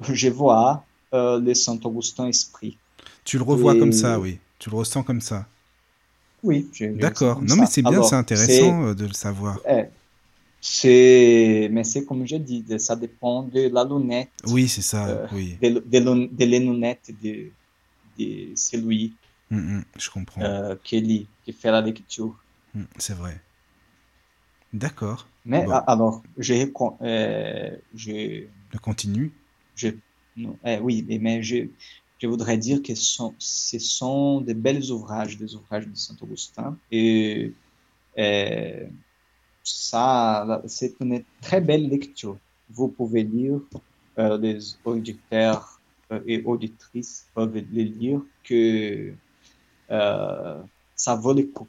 je 0.00 0.28
vois 0.30 0.85
euh, 1.14 1.40
le 1.40 1.54
Saint 1.54 1.78
Augustin 1.84 2.26
esprit. 2.28 2.78
Tu 3.24 3.38
le 3.38 3.44
revois 3.44 3.74
Et- 3.74 3.78
comme 3.78 3.92
ça, 3.92 4.18
oui. 4.20 4.38
Tu 4.58 4.70
le 4.70 4.76
ressens 4.76 5.02
comme 5.02 5.20
ça. 5.20 5.46
Oui, 6.42 6.68
D'accord. 6.94 7.40
Non, 7.42 7.56
mais 7.56 7.66
c'est 7.66 7.82
bien, 7.82 8.02
c'est 8.02 8.14
intéressant 8.14 8.84
euh, 8.86 8.94
de 8.94 9.06
le 9.06 9.12
savoir. 9.12 9.58
Eh, 9.68 9.84
c'est, 10.60 11.68
mais 11.72 11.84
c'est 11.84 12.04
comme 12.04 12.26
je 12.26 12.36
dis, 12.36 12.64
ça 12.78 12.94
dépend 12.96 13.42
de 13.42 13.68
la 13.68 13.84
lunette, 13.84 14.30
Oui, 14.46 14.68
c'est 14.68 14.82
ça. 14.82 15.06
Euh, 15.08 15.26
oui. 15.32 15.56
de, 15.60 15.68
de, 15.84 16.28
de 16.34 16.44
les 16.44 16.60
lunettes 16.60 17.10
de, 17.22 17.50
de 18.18 18.54
celui 18.56 19.14
Mm, 19.50 19.58
mm, 19.78 19.84
je 19.96 20.10
comprends. 20.10 20.42
euh, 20.42 20.74
qui 20.82 21.00
lit, 21.00 21.28
qui 21.44 21.52
fait 21.52 21.70
la 21.70 21.80
lecture. 21.80 22.34
Mm, 22.74 22.82
c'est 22.98 23.14
vrai. 23.14 23.40
D'accord. 24.72 25.28
Mais 25.44 25.64
Bon. 25.64 25.72
alors, 25.86 26.22
je, 26.36 26.54
euh, 27.02 27.76
je, 27.94 28.44
Je 28.72 28.78
continue. 28.78 29.32
je, 29.76 29.88
eh, 30.36 30.78
oui, 30.80 31.04
mais- 31.20 31.42
je, 31.42 31.68
voudrais 32.24 32.58
dire 32.58 32.82
que 32.82 32.94
ce 32.94 33.78
sont 33.78 34.40
de 34.40 34.52
belles 34.52 34.90
ouvrages, 34.90 35.36
des 35.38 35.54
ouvrages 35.54 35.86
de 35.88 35.94
Saint 35.94 36.16
Augustin, 36.20 36.78
et 36.90 37.52
euh, 38.18 38.86
ça, 39.62 40.62
c'est 40.66 40.96
une 41.00 41.24
très 41.40 41.60
belle 41.60 41.88
lecture. 41.88 42.38
Vous 42.68 42.88
pouvez 42.88 43.24
lire, 43.24 43.60
euh, 44.18 44.38
les 44.38 44.58
auditeurs 44.84 45.80
euh, 46.12 46.20
et 46.26 46.42
auditrices 46.44 47.30
peuvent 47.34 47.56
les 47.56 47.84
lire, 47.84 48.22
que 48.44 49.14
euh, 49.90 50.62
ça 50.94 51.16
vaut 51.16 51.34
le 51.34 51.44
coup. 51.44 51.68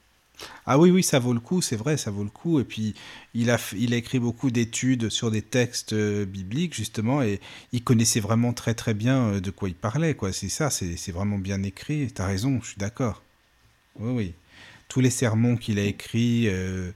Ah 0.65 0.77
oui, 0.77 0.91
oui, 0.91 1.03
ça 1.03 1.19
vaut 1.19 1.33
le 1.33 1.39
coup, 1.39 1.61
c'est 1.61 1.75
vrai, 1.75 1.97
ça 1.97 2.11
vaut 2.11 2.23
le 2.23 2.29
coup. 2.29 2.59
Et 2.59 2.63
puis, 2.63 2.93
il 3.33 3.49
a, 3.49 3.57
il 3.77 3.93
a 3.93 3.97
écrit 3.97 4.19
beaucoup 4.19 4.51
d'études 4.51 5.09
sur 5.09 5.31
des 5.31 5.41
textes 5.41 5.93
euh, 5.93 6.25
bibliques, 6.25 6.75
justement, 6.75 7.21
et 7.23 7.39
il 7.71 7.83
connaissait 7.83 8.19
vraiment 8.19 8.53
très, 8.53 8.73
très 8.73 8.93
bien 8.93 9.17
euh, 9.33 9.39
de 9.41 9.51
quoi 9.51 9.69
il 9.69 9.75
parlait, 9.75 10.13
quoi. 10.15 10.33
C'est 10.33 10.49
ça, 10.49 10.69
c'est 10.69 11.11
vraiment 11.11 11.37
bien 11.39 11.63
écrit. 11.63 12.11
T'as 12.13 12.27
raison, 12.27 12.59
je 12.61 12.67
suis 12.69 12.77
d'accord. 12.77 13.23
Oui, 13.99 14.11
oui. 14.13 14.33
Tous 14.89 15.01
les 15.01 15.09
sermons 15.09 15.57
qu'il 15.57 15.79
a 15.79 15.83
écrits, 15.83 16.47
euh, 16.49 16.91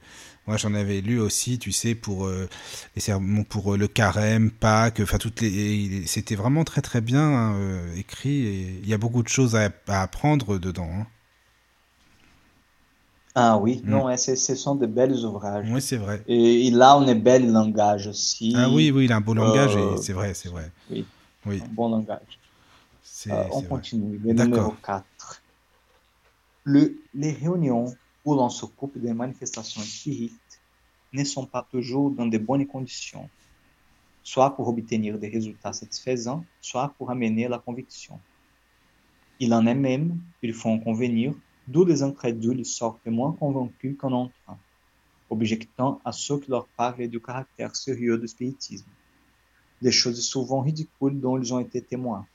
moi 0.46 0.56
j'en 0.56 0.74
avais 0.74 1.00
lu 1.02 1.20
aussi, 1.20 1.58
tu 1.58 1.72
sais, 1.72 1.94
pour 1.94 2.28
les 2.28 3.00
sermons 3.02 3.44
pour 3.44 3.76
le 3.76 3.88
carême, 3.88 4.50
Pâques, 4.50 5.00
enfin 5.02 5.18
toutes 5.18 5.40
les, 5.42 6.06
c'était 6.06 6.36
vraiment 6.36 6.64
très 6.64 6.80
très 6.82 7.00
bien 7.02 7.20
hein, 7.22 7.56
écrit. 7.96 8.46
Et 8.46 8.80
il 8.82 8.88
y 8.88 8.94
a 8.94 8.98
beaucoup 8.98 9.22
de 9.22 9.28
choses 9.28 9.56
à, 9.56 9.70
à 9.88 10.02
apprendre 10.02 10.58
dedans. 10.58 10.90
hein. 10.92 11.06
Ah 13.34 13.56
oui, 13.58 13.80
Mm. 13.84 13.90
non, 13.90 14.10
eh, 14.10 14.16
ce 14.18 14.54
sont 14.54 14.74
de 14.74 14.86
belles 14.86 15.24
ouvrages. 15.24 15.66
Oui, 15.70 15.80
c'est 15.80 15.96
vrai. 15.96 16.22
Et 16.26 16.66
il 16.66 16.80
a 16.82 16.92
un 16.92 17.14
bel 17.14 17.50
langage 17.50 18.06
aussi. 18.06 18.52
Ah 18.56 18.68
oui, 18.68 18.90
oui, 18.90 19.06
il 19.06 19.12
a 19.12 19.16
un 19.16 19.20
beau 19.20 19.34
langage, 19.34 19.74
Euh, 19.76 19.94
et 19.94 19.96
c'est 20.02 20.12
vrai, 20.12 20.34
c'est 20.34 20.50
vrai. 20.50 20.70
Oui, 20.90 21.04
Oui, 21.46 21.62
un 21.64 21.68
bon 21.72 21.88
langage. 21.88 22.38
Euh, 23.28 23.44
on 23.52 23.62
continue. 23.62 24.18
Le 24.18 24.32
numéro 24.34 24.72
4. 24.84 25.42
Le, 26.64 26.94
les 27.14 27.32
réunions 27.32 27.86
où 28.24 28.34
l'on 28.34 28.48
s'occupe 28.48 28.96
des 28.98 29.12
manifestations 29.14 29.80
spirites 29.80 30.60
ne 31.12 31.24
sont 31.24 31.46
pas 31.46 31.66
toujours 31.70 32.10
dans 32.10 32.26
de 32.26 32.38
bonnes 32.38 32.66
conditions, 32.66 33.28
soit 34.22 34.54
pour 34.54 34.68
obtenir 34.68 35.18
des 35.18 35.28
résultats 35.28 35.72
satisfaisants, 35.72 36.44
soit 36.60 36.94
pour 36.98 37.10
amener 37.10 37.48
la 37.48 37.58
conviction. 37.58 38.20
Il 39.40 39.52
en 39.54 39.66
est 39.66 39.74
même, 39.74 40.18
il 40.42 40.52
faut 40.54 40.68
en 40.70 40.78
convenir, 40.78 41.34
d'où 41.72 41.84
les 41.86 42.02
incrédules 42.02 42.66
sortent 42.66 43.06
moins 43.06 43.32
convaincus 43.32 43.96
qu'en 43.98 44.12
entrant, 44.12 44.58
objectant 45.30 46.00
à 46.04 46.12
ceux 46.12 46.38
qui 46.38 46.50
leur 46.50 46.68
parlent 46.76 47.08
du 47.08 47.20
caractère 47.20 47.74
sérieux 47.74 48.18
du 48.18 48.28
spiritisme, 48.28 48.90
des 49.80 49.90
choses 49.90 50.22
souvent 50.22 50.60
ridicules 50.60 51.18
dont 51.18 51.38
ils 51.38 51.54
ont 51.54 51.60
été 51.60 51.80
témoins. 51.80 52.26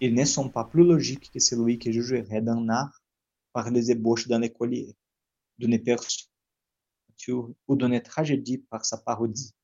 Ils 0.00 0.14
ne 0.14 0.24
sont 0.24 0.48
pas 0.48 0.64
plus 0.64 0.84
logiques 0.84 1.30
que 1.32 1.38
celui 1.38 1.78
qui 1.78 1.92
jugerait 1.92 2.42
d'un 2.42 2.68
art 2.68 3.00
par 3.52 3.70
les 3.70 3.92
ébauches 3.92 4.26
d'un 4.26 4.42
écolier, 4.42 4.96
d'une 5.56 5.80
personne 5.80 6.28
ou 7.68 7.76
d'une 7.76 8.00
tragédie 8.02 8.58
par 8.58 8.84
sa 8.84 8.98
parodie. 8.98 9.54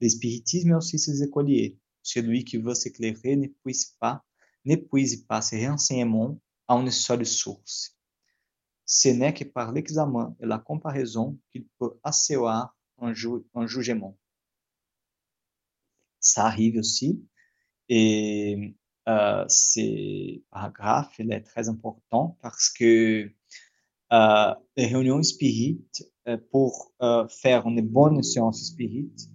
Le 0.00 0.08
spiritisme 0.10 0.72
est 0.72 0.74
aussi 0.74 0.98
ses 0.98 1.22
écoliers. 1.22 1.78
Celui 2.02 2.44
qui 2.44 2.58
veut 2.58 2.74
s'éclairer 2.74 3.34
n'épuise 3.36 3.96
pas, 3.98 4.22
n'épuise 4.66 5.24
pas 5.24 5.40
ses 5.40 5.66
renseignements 5.66 6.38
à 6.68 6.74
une 6.74 6.90
seule 6.90 7.24
source. 7.24 7.93
Ce 8.86 9.10
n'est 9.10 9.34
que 9.34 9.44
par 9.44 9.72
l'examen 9.72 10.34
et 10.40 10.46
la 10.46 10.58
comparaison 10.58 11.38
qu'il 11.52 11.66
peut 11.78 11.98
asseoir 12.02 12.74
un, 12.98 13.12
ju- 13.12 13.44
un 13.54 13.66
jugement. 13.66 14.16
Ça 16.20 16.46
arrive 16.46 16.78
aussi. 16.78 17.24
Et 17.88 18.76
euh, 19.08 19.44
ce 19.48 20.40
paragraphe 20.50 21.14
il 21.18 21.32
est 21.32 21.42
très 21.42 21.68
important 21.68 22.38
parce 22.42 22.70
que 22.70 23.30
euh, 24.12 24.54
les 24.76 24.86
réunions 24.86 25.22
spirites, 25.22 26.04
euh, 26.28 26.38
pour 26.52 26.92
euh, 27.02 27.28
faire 27.28 27.66
une 27.68 27.82
bonne 27.82 28.22
séance 28.22 28.64
spirite, 28.66 29.28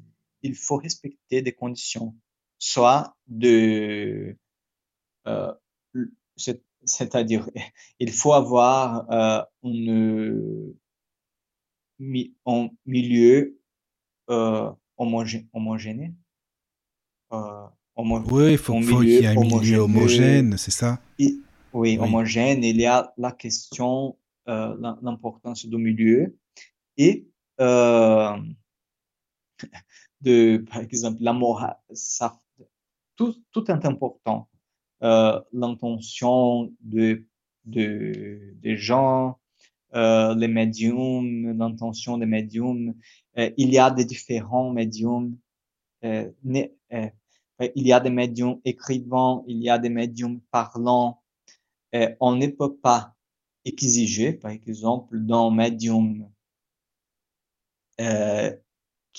il 0.44 0.56
faut 0.56 0.78
respecter 0.78 1.42
des 1.42 1.54
conditions, 1.54 2.16
soit 2.60 3.18
de, 3.28 4.38
c'est- 6.36 6.64
c'est-à-dire, 6.86 7.50
il 8.00 8.12
faut 8.12 8.34
avoir 8.34 9.06
euh, 9.12 9.44
mi- 12.00 12.34
un 12.46 12.70
milieu 12.86 13.58
euh, 14.30 14.72
homogé- 14.98 15.48
homogène, 15.54 16.16
euh, 17.34 17.66
homo- 17.96 18.24
Oui, 18.32 18.52
il 18.54 18.58
faut, 18.58 18.74
au 18.76 18.82
faut 18.82 19.00
milieu 19.00 19.20
qu'il 19.20 19.22
y 19.22 19.26
ait 19.26 19.28
un 19.28 19.36
milieu 19.36 19.78
homogène. 19.80 19.80
homogène, 19.82 20.58
c'est 20.58 20.72
ça? 20.72 21.00
Et- 21.18 21.36
oui, 21.74 21.98
Oui. 21.98 22.00
homogène. 22.00 22.64
Il 22.64 22.78
y 22.82 22.86
a 22.86 23.14
la 23.18 23.32
question, 23.32 24.18
euh, 24.48 24.76
l'im- 24.80 24.98
l'importance 25.04 25.66
du 25.66 25.78
milieu 25.78 26.36
et 26.98 27.28
euh, 27.60 28.36
de, 30.22 30.58
par 30.70 30.80
exemple, 30.82 31.18
la 31.22 31.34
morale. 31.34 31.78
Ça, 31.94 32.38
tout, 33.16 33.36
tout 33.52 33.70
est 33.70 33.86
important. 33.86 34.49
Euh, 35.02 35.40
l'intention 35.54 36.74
de, 36.82 37.26
de, 37.66 38.54
des 38.62 38.76
gens, 38.76 39.40
euh, 39.96 40.36
les 40.36 40.48
médiums, 40.48 41.58
l'intention 41.58 42.18
des 42.18 42.26
médiums. 42.26 42.94
Euh, 43.38 43.50
il 43.58 43.74
y 43.74 43.80
a 43.80 43.90
des 43.92 44.06
différents 44.06 44.72
médiums. 44.72 45.38
Euh, 46.04 46.30
euh, 46.92 47.10
il 47.76 47.88
y 47.88 47.94
a 47.94 48.00
des 48.00 48.10
médiums 48.10 48.60
écrivants, 48.66 49.44
il 49.48 49.62
y 49.62 49.70
a 49.70 49.80
des 49.80 49.90
médiums 49.90 50.42
parlants. 50.52 51.22
On 52.20 52.36
ne 52.36 52.48
peut 52.48 52.76
pas 52.76 53.16
exiger, 53.66 54.34
par 54.34 54.52
exemple, 54.52 55.18
d'un 55.20 55.50
médium 55.52 56.30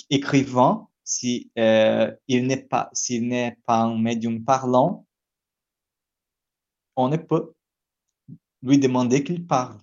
écrivant, 0.09 0.89
si 1.05 1.51
il 1.57 2.47
n'est 2.47 2.63
pas, 2.63 2.89
s'il 2.93 3.29
n'est 3.29 3.59
pas 3.67 3.83
un 3.83 3.99
médium 3.99 4.45
parlant, 4.45 5.05
on 7.01 7.09
ne 7.09 7.17
peut 7.17 7.53
lui 8.63 8.79
demander 8.79 9.23
qu'il 9.23 9.47
parle. 9.47 9.77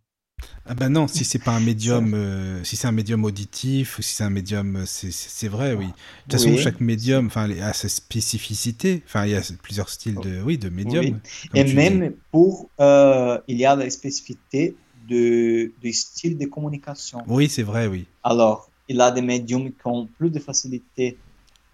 Ah 0.65 0.76
ben 0.76 0.89
non, 0.89 1.07
si 1.07 1.26
c'est 1.26 1.39
pas 1.39 1.51
un 1.55 1.59
médium, 1.59 2.13
euh, 2.13 2.63
si 2.63 2.76
c'est 2.76 2.88
un 2.88 2.91
médium 2.91 3.24
auditif 3.26 3.97
ou 3.97 4.01
si 4.01 4.13
c'est 4.15 4.24
un 4.24 4.30
médium, 4.30 4.76
euh, 4.78 4.86
c'est 4.86 5.47
vrai, 5.47 5.74
oui. 5.74 5.88
De 5.88 5.91
toute 6.24 6.34
façon, 6.34 6.49
Oui, 6.49 6.57
chaque 6.57 6.80
médium, 6.80 7.28
enfin, 7.28 7.49
a 7.49 7.74
sa 7.74 7.89
spécificité. 7.89 9.01
Enfin, 9.05 9.26
il 9.26 9.32
y 9.32 9.36
a 9.36 9.41
plusieurs 9.63 9.89
styles 9.89 10.20
de, 10.20 10.41
oui, 10.41 10.57
de 10.57 10.70
médium, 10.70 11.05
oui. 11.05 11.15
Et 11.53 11.63
dis. 11.63 11.74
même 11.74 12.15
pour, 12.32 12.70
euh, 12.80 13.39
il 13.47 13.57
y 13.57 13.65
a 13.65 13.76
la 13.76 13.89
spécificité 13.89 14.76
de, 15.09 15.74
du 15.82 15.93
style 15.93 16.38
de 16.38 16.45
communication. 16.45 17.24
Oui, 17.28 17.49
c'est 17.49 17.63
vrai, 17.63 17.88
oui. 17.88 18.05
Alors, 18.24 18.72
il 18.88 18.97
y 18.97 19.01
a 19.01 19.11
des 19.11 19.22
médiums 19.22 19.72
qui 19.72 19.88
ont 19.88 20.07
plus 20.07 20.30
de 20.30 20.39
facilité 20.39 21.18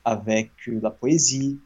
avec 0.05 0.51
la 0.67 0.91
poésie, 0.91 1.59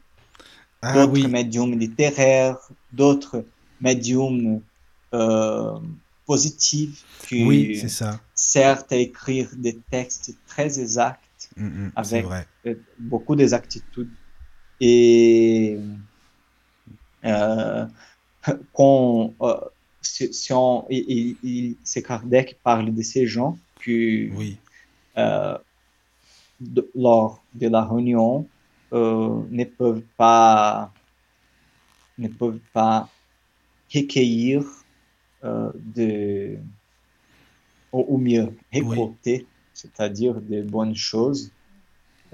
Ah 0.82 0.92
d'autres 0.94 1.12
oui, 1.12 1.26
médiums 1.26 1.78
littéraires, 1.78 2.58
d'autres 2.92 3.44
médiums 3.80 4.62
euh, 5.14 5.78
positifs 6.26 7.04
qui 7.28 7.44
oui, 7.44 7.88
ça. 7.88 8.20
certes 8.34 8.92
à 8.92 8.96
écrire 8.96 9.48
des 9.56 9.80
textes 9.90 10.36
très 10.46 10.78
exacts 10.80 11.50
Mm, 11.56 11.66
mm, 11.66 11.92
avec 11.96 12.26
euh, 12.66 12.74
beaucoup 12.98 13.34
d'exactitude. 13.36 14.10
Et 14.80 15.78
euh, 17.24 17.86
quand, 18.72 19.34
euh, 19.42 19.60
si, 20.02 20.32
si 20.32 20.52
on, 20.52 20.86
il, 20.90 21.38
il- 21.42 21.78
c'est 21.84 22.02
Kardec 22.02 22.48
qui 22.48 22.54
parle 22.62 22.94
de 22.94 23.02
ces 23.02 23.26
gens 23.26 23.58
qui, 23.82 24.30
Oui, 24.34 24.58
de- 26.60 26.90
lors 26.94 27.44
de 27.54 27.68
la 27.68 27.84
réunion, 27.84 28.48
ne 28.92 29.64
peuvent 29.64 30.02
pas, 30.16 30.92
ne 32.18 32.28
peuvent 32.28 32.60
pas 32.72 33.08
recueillir 33.94 34.64
euh, 35.44 35.70
de, 35.74 36.58
ou, 37.92 38.04
ou 38.08 38.18
mieux, 38.18 38.56
récolter, 38.72 39.46
c'est-à-dire 39.74 40.40
de 40.40 40.62
bonnes 40.62 40.96
choses, 40.96 41.52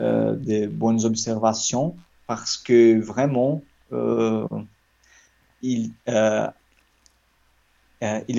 euh, 0.00 0.34
de 0.34 0.66
bonnes 0.66 1.04
observations, 1.04 1.96
parce 2.26 2.56
que 2.56 2.98
vraiment, 2.98 3.62
euh, 3.92 4.46
ils 5.62 5.92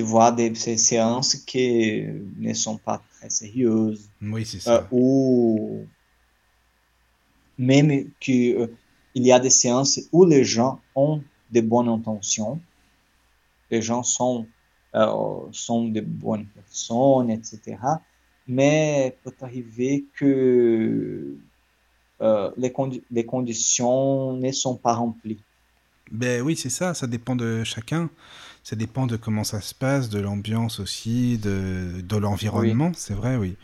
voient 0.02 0.32
des 0.32 0.54
ces 0.54 0.76
séances 0.76 1.34
qui 1.34 2.04
ne 2.38 2.52
sont 2.52 2.78
pas 2.78 3.02
très 3.14 3.30
sérieuses 3.30 4.08
oui, 4.20 4.44
c'est 4.44 4.60
ça. 4.60 4.86
ou 4.90 5.86
même 7.58 8.10
que 8.20 8.62
euh, 8.62 8.66
il 9.14 9.24
y 9.24 9.32
a 9.32 9.40
des 9.40 9.50
séances 9.50 10.00
où 10.12 10.24
les 10.24 10.44
gens 10.44 10.80
ont 10.94 11.22
de 11.50 11.60
bonnes 11.60 11.88
intentions, 11.88 12.60
les 13.70 13.82
gens 13.82 14.02
sont 14.02 14.46
euh, 14.94 15.38
sont 15.52 15.88
de 15.88 16.00
bonnes 16.00 16.46
personnes, 16.46 17.30
etc. 17.30 18.00
Mais 18.46 19.18
peut 19.24 19.34
arriver 19.40 20.06
que 20.16 21.36
euh, 22.22 22.50
les, 22.56 22.70
condi- 22.70 23.02
les 23.10 23.26
conditions 23.26 24.34
ne 24.34 24.52
sont 24.52 24.76
pas 24.76 24.94
remplies. 24.94 25.40
Ben 26.10 26.40
oui, 26.42 26.56
c'est 26.56 26.70
ça, 26.70 26.94
ça 26.94 27.06
dépend 27.06 27.34
de 27.36 27.64
chacun. 27.64 28.08
Ça 28.62 28.76
dépend 28.76 29.06
de 29.06 29.16
comment 29.16 29.44
ça 29.44 29.60
se 29.60 29.74
passe, 29.74 30.08
de 30.08 30.20
l'ambiance 30.20 30.80
aussi, 30.80 31.38
de, 31.38 32.00
de 32.00 32.16
l'environnement, 32.16 32.92
c'est 32.94 33.14
vrai, 33.14 33.36
oui. 33.36 33.56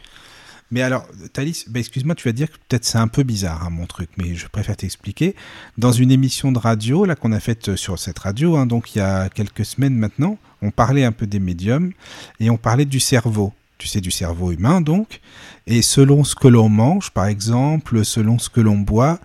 Mais 0.73 0.81
alors, 0.81 1.07
Thalys, 1.35 1.67
ben 1.69 1.81
excuse-moi, 1.81 2.15
tu 2.15 2.27
vas 2.27 2.33
dire 2.33 2.51
que 2.51 2.57
peut-être 2.67 2.87
c'est 2.87 2.97
un 2.97 3.07
peu 3.07 3.25
bizarre, 3.25 3.63
hein, 3.63 3.69
mon 3.69 3.85
truc, 3.85 4.09
mais 4.17 4.35
je 4.35 4.49
préfère 4.49 4.75
t'expliquer. 4.75 5.37
Dans 5.77 5.93
une 5.93 6.11
émission 6.11 6.51
de 6.51 6.59
radio, 6.59 7.05
là, 7.05 7.15
qu'on 7.15 7.33
a 7.33 7.41
faite 7.41 7.77
sur 7.77 7.99
cette 7.99 8.19
radio, 8.19 8.57
hein, 8.57 8.65
donc 8.65 8.95
il 8.95 8.99
y 8.99 9.03
a 9.03 9.29
quelques 9.29 9.67
semaines 9.67 9.95
maintenant, 9.95 10.39
on 10.63 10.71
parlait 10.71 11.05
un 11.05 11.13
peu 11.13 11.27
des 11.27 11.41
médiums 11.41 11.93
et 12.41 12.49
on 12.49 12.57
parlait 12.57 12.87
du 12.87 13.01
cerveau. 13.01 13.53
Tu 13.77 13.87
sais, 13.87 14.01
du 14.01 14.11
cerveau 14.11 14.51
humain, 14.51 14.81
donc. 14.81 15.21
Et 15.67 15.83
selon 15.83 16.25
ce 16.25 16.35
que 16.35 16.49
l'on 16.49 16.71
mange, 16.71 17.11
par 17.11 17.27
exemple, 17.27 18.03
selon 18.03 18.39
ce 18.39 18.49
que 18.49 18.63
l'on 18.63 18.79
boit, 18.79 19.21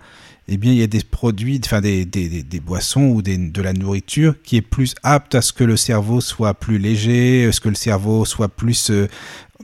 eh 0.48 0.56
bien, 0.56 0.72
il 0.72 0.78
y 0.78 0.82
a 0.82 0.86
des 0.86 1.02
produits, 1.02 1.60
enfin 1.62 1.82
des, 1.82 2.06
des, 2.06 2.60
boissons 2.60 3.02
ou 3.02 3.20
de 3.22 3.62
la 3.62 3.74
nourriture 3.74 4.34
qui 4.42 4.56
est 4.56 4.62
plus 4.62 4.94
apte 5.02 5.34
à 5.34 5.42
ce 5.42 5.52
que 5.52 5.62
le 5.62 5.76
cerveau 5.76 6.22
soit 6.22 6.54
plus 6.54 6.78
léger, 6.78 7.46
à 7.46 7.52
ce 7.52 7.60
que 7.60 7.68
le 7.68 7.74
cerveau 7.74 8.24
soit 8.24 8.48
plus 8.48 8.90
euh, 8.90 9.08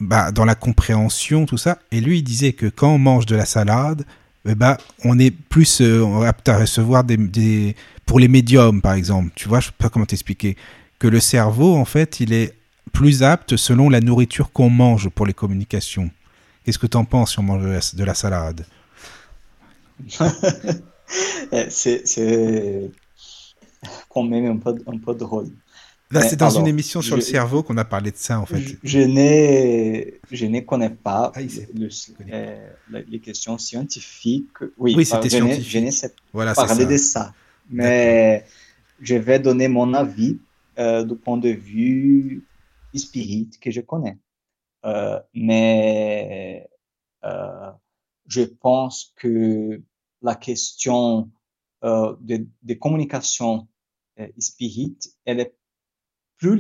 bah, 0.01 0.33
dans 0.33 0.45
la 0.45 0.55
compréhension, 0.55 1.47
tout 1.47 1.57
ça. 1.57 1.79
Et 1.91 2.01
lui, 2.01 2.19
il 2.19 2.23
disait 2.23 2.53
que 2.53 2.67
quand 2.67 2.95
on 2.95 2.99
mange 2.99 3.27
de 3.27 3.37
la 3.37 3.47
salade, 3.47 4.05
eh 4.47 4.55
ben, 4.55 4.77
on 5.05 5.19
est 5.19 5.31
plus 5.31 5.81
euh, 5.81 6.23
apte 6.23 6.49
à 6.49 6.59
recevoir 6.59 7.05
des. 7.05 7.77
Pour 8.07 8.21
les 8.21 8.29
médiums, 8.29 8.83
par 8.83 8.93
exemple, 8.95 9.31
tu 9.35 9.49
vois, 9.49 9.61
je 9.61 9.67
sais 9.67 9.73
pas 9.79 9.89
comment 9.89 10.05
t'expliquer. 10.05 10.57
Que 10.99 11.09
le 11.09 11.21
cerveau, 11.21 11.75
en 11.75 11.87
fait, 11.87 12.21
il 12.21 12.35
est 12.35 12.55
plus 12.93 13.23
apte 13.23 13.57
selon 13.57 13.89
la 13.89 14.01
nourriture 14.01 14.53
qu'on 14.53 14.69
mange 14.69 15.09
pour 15.09 15.25
les 15.27 15.33
communications. 15.33 16.11
Qu'est-ce 16.65 16.79
que 16.79 16.87
tu 16.87 16.97
en 16.97 17.05
penses 17.05 17.33
si 17.33 17.39
on 17.39 17.43
mange 17.43 17.63
de 17.63 17.69
la, 17.69 17.81
de 17.95 18.05
la 18.05 18.15
salade? 18.15 18.67
C'est 21.69 22.07
c'est 22.07 22.91
quand 24.09 24.23
même 24.23 24.47
un 24.47 24.57
peu, 24.57 24.75
un 24.87 24.99
peu 24.99 25.15
drôle. 25.15 25.51
Là, 26.15 26.23
c'est 26.29 26.37
dans 26.37 26.51
une 26.51 26.67
émission 26.67 27.03
sur 27.03 27.17
le 27.17 27.23
cerveau 27.23 27.63
qu'on 27.63 27.77
a 27.77 27.85
parlé 27.85 28.11
de 28.11 28.17
ça, 28.17 28.41
en 28.41 28.47
fait. 28.47 28.61
Je, 28.61 28.75
je 28.83 30.47
ne 30.47 30.61
connais 30.61 30.91
pas 30.91 31.33
Ah, 31.35 31.41
le- 31.41 31.89
euh, 32.33 32.71
les 33.09 33.21
questions 33.21 33.59
scientifiques. 33.59 34.49
Oui, 34.79 35.05
c'était 35.05 35.29
scientifique. 35.31 35.69
Je 35.69 35.79
ne 35.81 35.91
sais 35.91 36.13
Voilà, 36.33 36.55
parler 36.55 36.85
ça. 36.85 36.91
de 36.91 36.97
ça. 36.97 37.35
Mais 37.71 38.45
je 39.01 39.17
vais 39.17 39.39
donner 39.39 39.69
mon 39.69 39.93
avis 39.95 40.39
euh, 40.79 41.05
du 41.05 41.17
point 41.17 41.37
de 41.39 41.51
vue 41.51 42.45
spirit 42.95 43.51
que 43.61 43.71
je 43.71 43.81
connais. 43.81 44.19
Euh, 44.85 45.19
mais 45.35 46.69
je 48.27 48.43
pense 48.43 49.13
que 49.17 49.81
la 50.23 50.35
question 50.35 51.31
de, 51.83 52.47
de 52.63 52.75
communication 52.75 53.67
spirit, 54.39 54.97
elle 55.25 55.41
est 55.41 55.55
plus 56.45 56.57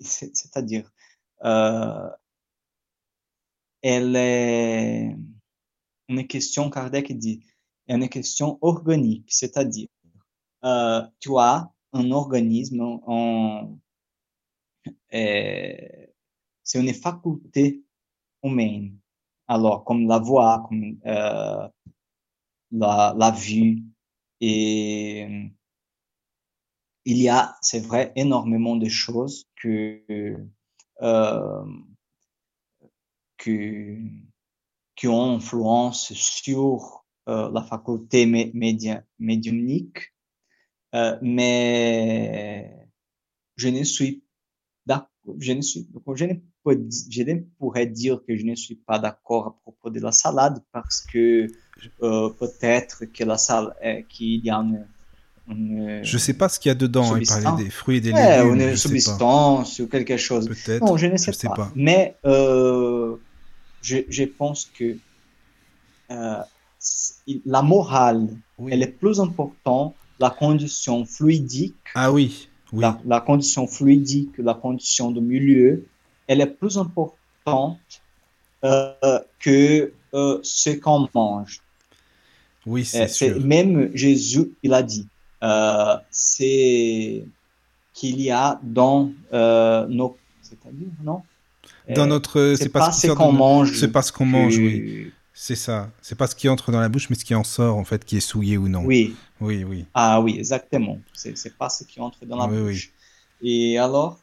c'est-à-dire, 0.00 0.90
euh, 1.44 2.08
elle 3.82 4.16
est 4.16 5.16
une 6.08 6.26
question, 6.26 6.70
Kardec 6.70 7.12
dit, 7.18 7.44
une 7.88 8.08
question 8.08 8.58
organique, 8.62 9.26
c'est-à-dire, 9.30 9.88
euh, 10.64 11.02
tu 11.20 11.36
as 11.38 11.70
un 11.92 12.10
organisme, 12.10 13.00
euh, 15.12 15.78
c'est 16.62 16.80
une 16.80 16.94
faculté 16.94 17.82
humaine. 18.42 18.96
Alors, 19.46 19.84
comme 19.84 20.08
la 20.08 20.18
voix, 20.18 20.64
comme 20.66 20.98
euh, 21.04 21.68
la, 22.70 23.14
la 23.14 23.30
vue, 23.30 23.82
et 24.40 25.26
euh, 25.28 25.48
il 27.08 27.16
y 27.22 27.30
a, 27.30 27.56
c'est 27.62 27.80
vrai, 27.80 28.12
énormément 28.16 28.76
de 28.76 28.86
choses 28.90 29.48
que, 29.56 30.02
euh, 31.00 31.64
que, 33.38 33.96
qui 34.94 35.08
ont 35.08 35.36
influence 35.36 36.12
sur 36.12 37.06
euh, 37.30 37.50
la 37.50 37.62
faculté 37.62 38.26
médiumnique, 39.18 40.14
euh, 40.94 41.18
mais 41.22 42.76
je 43.56 43.68
ne 43.68 43.82
suis 43.84 44.22
je 45.40 45.52
ne 45.52 45.60
suis, 45.60 45.86
je 46.14 46.24
ne, 46.24 47.34
pourrais 47.58 47.86
dire 47.86 48.22
que 48.26 48.34
je 48.36 48.44
ne 48.46 48.54
suis 48.54 48.76
pas 48.76 48.98
d'accord 48.98 49.46
à 49.46 49.60
propos 49.62 49.90
de 49.90 50.00
la 50.00 50.10
salade 50.10 50.64
parce 50.72 51.02
que 51.02 51.46
peut-être 52.00 53.04
que 53.06 53.24
la 53.24 53.36
salade, 53.36 54.06
qu'il 54.08 54.44
y 54.44 54.48
a 54.48 54.56
une, 54.56 54.88
une 55.50 56.00
Je 56.04 56.18
sais 56.18 56.34
pas 56.34 56.48
ce 56.48 56.58
qu'il 56.60 56.68
y 56.70 56.72
a 56.72 56.74
dedans. 56.74 57.16
Il 57.16 57.26
substance. 57.26 57.42
parlait 57.44 57.64
des 57.64 57.70
fruits 57.70 57.96
et 57.96 58.00
des 58.00 58.12
Ouais, 58.12 58.38
légumes. 58.44 58.58
sais 58.76 58.88
pas. 58.88 58.94
substance 59.00 59.78
ou 59.80 59.86
quelque 59.86 60.16
chose. 60.16 60.48
Peut-être. 60.48 60.84
Non, 60.84 60.96
je 60.96 61.06
ne 61.06 61.16
sais, 61.16 61.32
je 61.32 61.36
sais 61.38 61.48
pas. 61.48 61.70
Mais 61.74 62.16
euh, 62.24 63.16
je, 63.82 63.98
je 64.08 64.24
pense 64.24 64.70
que 64.78 64.96
euh, 66.10 66.36
la 67.46 67.62
morale, 67.62 68.28
Oui. 68.58 68.70
elle 68.72 68.82
est 68.82 68.86
plus 68.98 69.20
importante, 69.20 69.94
la 70.20 70.30
condition 70.30 71.04
fluidique, 71.04 71.76
Ah 71.94 72.10
oui, 72.12 72.48
oui. 72.72 72.80
la, 72.80 72.98
la 73.06 73.20
condition 73.20 73.66
fluidique, 73.66 74.32
la 74.38 74.54
condition 74.54 75.10
de 75.10 75.20
milieu, 75.20 75.84
elle 76.26 76.40
est 76.40 76.46
plus 76.46 76.76
importante 76.78 77.78
euh, 78.64 78.92
que 79.40 79.92
ce 80.12 80.70
qu'on 80.70 81.08
mange. 81.14 81.60
Oui, 82.66 82.84
c'est- 82.84 83.08
sûr. 83.08 83.40
Même 83.44 83.90
Jésus, 83.94 84.50
il 84.62 84.74
a 84.74 84.82
dit, 84.82 85.06
euh, 85.42 85.96
c'est 86.10 87.24
qu'il 87.94 88.20
y 88.20 88.30
a 88.30 88.60
dans 88.62 89.10
euh, 89.32 89.86
nos, 89.88 90.16
c'est-à-dire, 90.42 90.88
non? 91.02 91.22
Dans 91.94 92.02
Euh, 92.02 92.06
notre, 92.06 92.54
c'est 92.56 92.68
pas 92.68 92.80
pas 92.80 92.92
ce 92.92 93.06
de 93.08 93.12
qu'on 93.12 93.32
mange 93.32 93.78
C'est 93.78 93.90
pas 93.92 94.02
ce 94.02 94.12
qu'on 94.12 94.26
mange, 94.26 94.56
oui. 94.58 95.12
C'est 95.32 95.54
ça. 95.56 95.90
C'est 96.02 96.16
pas 96.16 96.26
ce 96.26 96.34
qui 96.34 96.48
entre 96.48 96.72
dans 96.72 96.80
la 96.80 96.88
bouche, 96.88 97.08
mais 97.10 97.16
ce 97.16 97.24
qui 97.24 97.34
en 97.34 97.44
sort, 97.44 97.76
en 97.76 97.84
fait, 97.84 98.04
qui 98.04 98.16
est 98.16 98.20
souillé 98.20 98.58
ou 98.58 98.68
non. 98.68 98.84
Oui, 98.84 99.14
oui, 99.40 99.62
oui. 99.64 99.86
ah 99.94 100.20
oui, 100.20 100.36
exactement. 100.38 100.98
C'est 101.12 101.56
pas 101.56 101.68
ce 101.70 101.84
qui 101.84 102.00
entre 102.00 102.24
dans 102.26 102.36
la 102.36 102.46
Oui, 102.46 102.58
oui. 102.58 102.72
bouche. 102.72 102.90
Et 103.42 103.78
alors, 103.78 104.18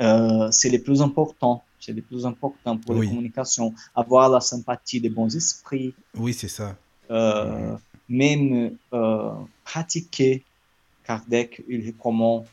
euh, 0.00 0.48
c'est 0.50 0.70
le 0.70 0.78
plus 0.82 1.00
important. 1.02 1.62
C'est 1.80 1.92
le 1.92 2.02
plus 2.02 2.26
important 2.26 2.76
pour 2.76 2.96
Oui. 2.96 3.06
la 3.06 3.10
communication. 3.12 3.74
Avoir 3.94 4.28
la 4.28 4.40
sympathie 4.40 5.00
des 5.00 5.08
bons 5.10 5.34
esprits, 5.34 5.94
Oui, 6.16 6.32
c'est 6.34 6.48
ça. 6.48 6.76
euh, 7.10 7.76
même 8.08 8.76
euh, 8.92 9.32
pratiquer. 9.64 10.42
Kardec, 11.04 11.62
il 11.68 11.86
recommande 11.86 12.46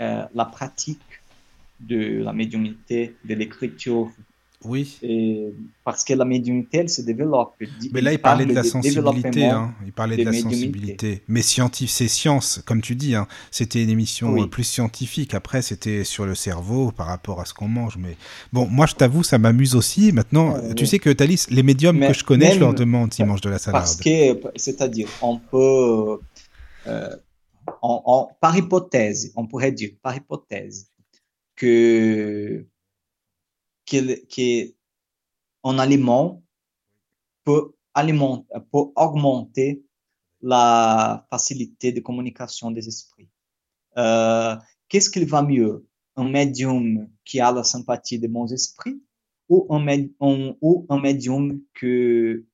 euh, 0.00 0.24
la 0.34 0.44
pratique 0.44 1.22
de 1.80 2.22
la 2.22 2.32
médiumnité, 2.32 3.16
de 3.24 3.34
l'écriture, 3.34 4.10
Oui. 4.66 4.98
et- 5.02 5.52
parce 5.84 6.02
que 6.04 6.14
la 6.14 6.24
médiumnité, 6.24 6.78
elle 6.78 6.88
se 6.88 7.02
développe. 7.02 7.54
Mais 7.92 8.00
là, 8.00 8.12
il 8.12 8.18
parlait 8.18 8.44
de 8.44 8.52
la 8.52 8.64
sensibilité. 8.64 9.44
Hein. 9.46 9.72
Il 9.84 9.92
parlait 9.92 10.16
de 10.16 10.24
la 10.24 10.32
sensibilité. 10.32 11.22
Mais 11.28 11.42
scientifique, 11.42 11.94
c'est 11.94 12.08
science, 12.08 12.60
comme 12.66 12.80
tu 12.80 12.94
dis. 12.96 13.14
Hein. 13.14 13.28
C'était 13.50 13.82
une 13.82 13.90
émission 13.90 14.32
Oui. 14.32 14.42
euh, 14.42 14.46
plus 14.46 14.64
scientifique. 14.64 15.34
Après, 15.34 15.62
c'était 15.62 16.02
sur 16.04 16.26
le 16.26 16.34
cerveau 16.34 16.90
par 16.90 17.06
rapport 17.06 17.40
à 17.40 17.44
ce 17.44 17.54
qu'on 17.54 17.68
mange. 17.68 17.96
Mais 17.98 18.16
bon, 18.52 18.66
moi, 18.66 18.86
je 18.86 18.94
t'avoue, 18.94 19.22
ça 19.22 19.38
m'amuse 19.38 19.74
aussi. 19.76 20.10
Maintenant, 20.12 20.54
Ouais, 20.54 20.74
tu 20.74 20.86
sais 20.86 20.98
que 20.98 21.10
Thalys, 21.10 21.46
les 21.50 21.62
médiums 21.62 21.98
Mais 21.98 22.08
que 22.08 22.14
je 22.14 22.24
connais, 22.24 22.52
je 22.54 22.60
leur 22.60 22.74
demande 22.74 23.12
s'ils 23.14 23.24
mangent 23.26 23.40
de 23.40 23.50
la 23.50 23.58
salade. 23.58 23.80
Parce 23.82 23.96
que, 23.96 24.40
c'est-à-dire, 24.56 25.08
on 25.22 25.38
peut, 25.38 26.18
euh, 26.88 27.16
on- 27.82 28.02
on- 28.06 28.28
par 28.40 28.56
hypothèse, 28.56 29.32
on 29.36 29.46
pourrait 29.46 29.72
dire, 29.72 29.90
par 30.02 30.16
hypothèse, 30.16 30.88
que, 31.56 32.64
que, 33.86 34.24
que 34.26 34.74
un 35.64 35.78
aliment 35.78 36.42
peut, 37.44 37.72
augmenter 38.94 39.82
la 40.42 41.26
facilité 41.30 41.92
de 41.92 42.00
communication 42.00 42.70
des 42.70 42.86
esprits. 42.86 43.30
Euh, 43.96 44.54
Qu'est-ce 44.88 45.10
qu'il 45.10 45.26
va 45.26 45.42
mieux? 45.42 45.86
Un 46.16 46.28
médium 46.28 47.08
qui 47.24 47.40
a 47.40 47.50
la 47.52 47.64
sympathie 47.64 48.18
des 48.18 48.28
bons 48.28 48.52
esprits 48.52 49.02
ou 49.48 49.66
un, 49.70 49.80
médium 49.80 51.60
que 51.74 52.44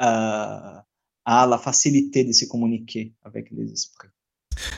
euh, 0.00 0.80
a 1.24 1.46
la 1.46 1.58
facilité 1.58 2.24
de 2.24 2.32
se 2.32 2.44
communiquer 2.46 3.14
avec 3.22 3.50
les 3.50 3.72
esprits? 3.72 4.08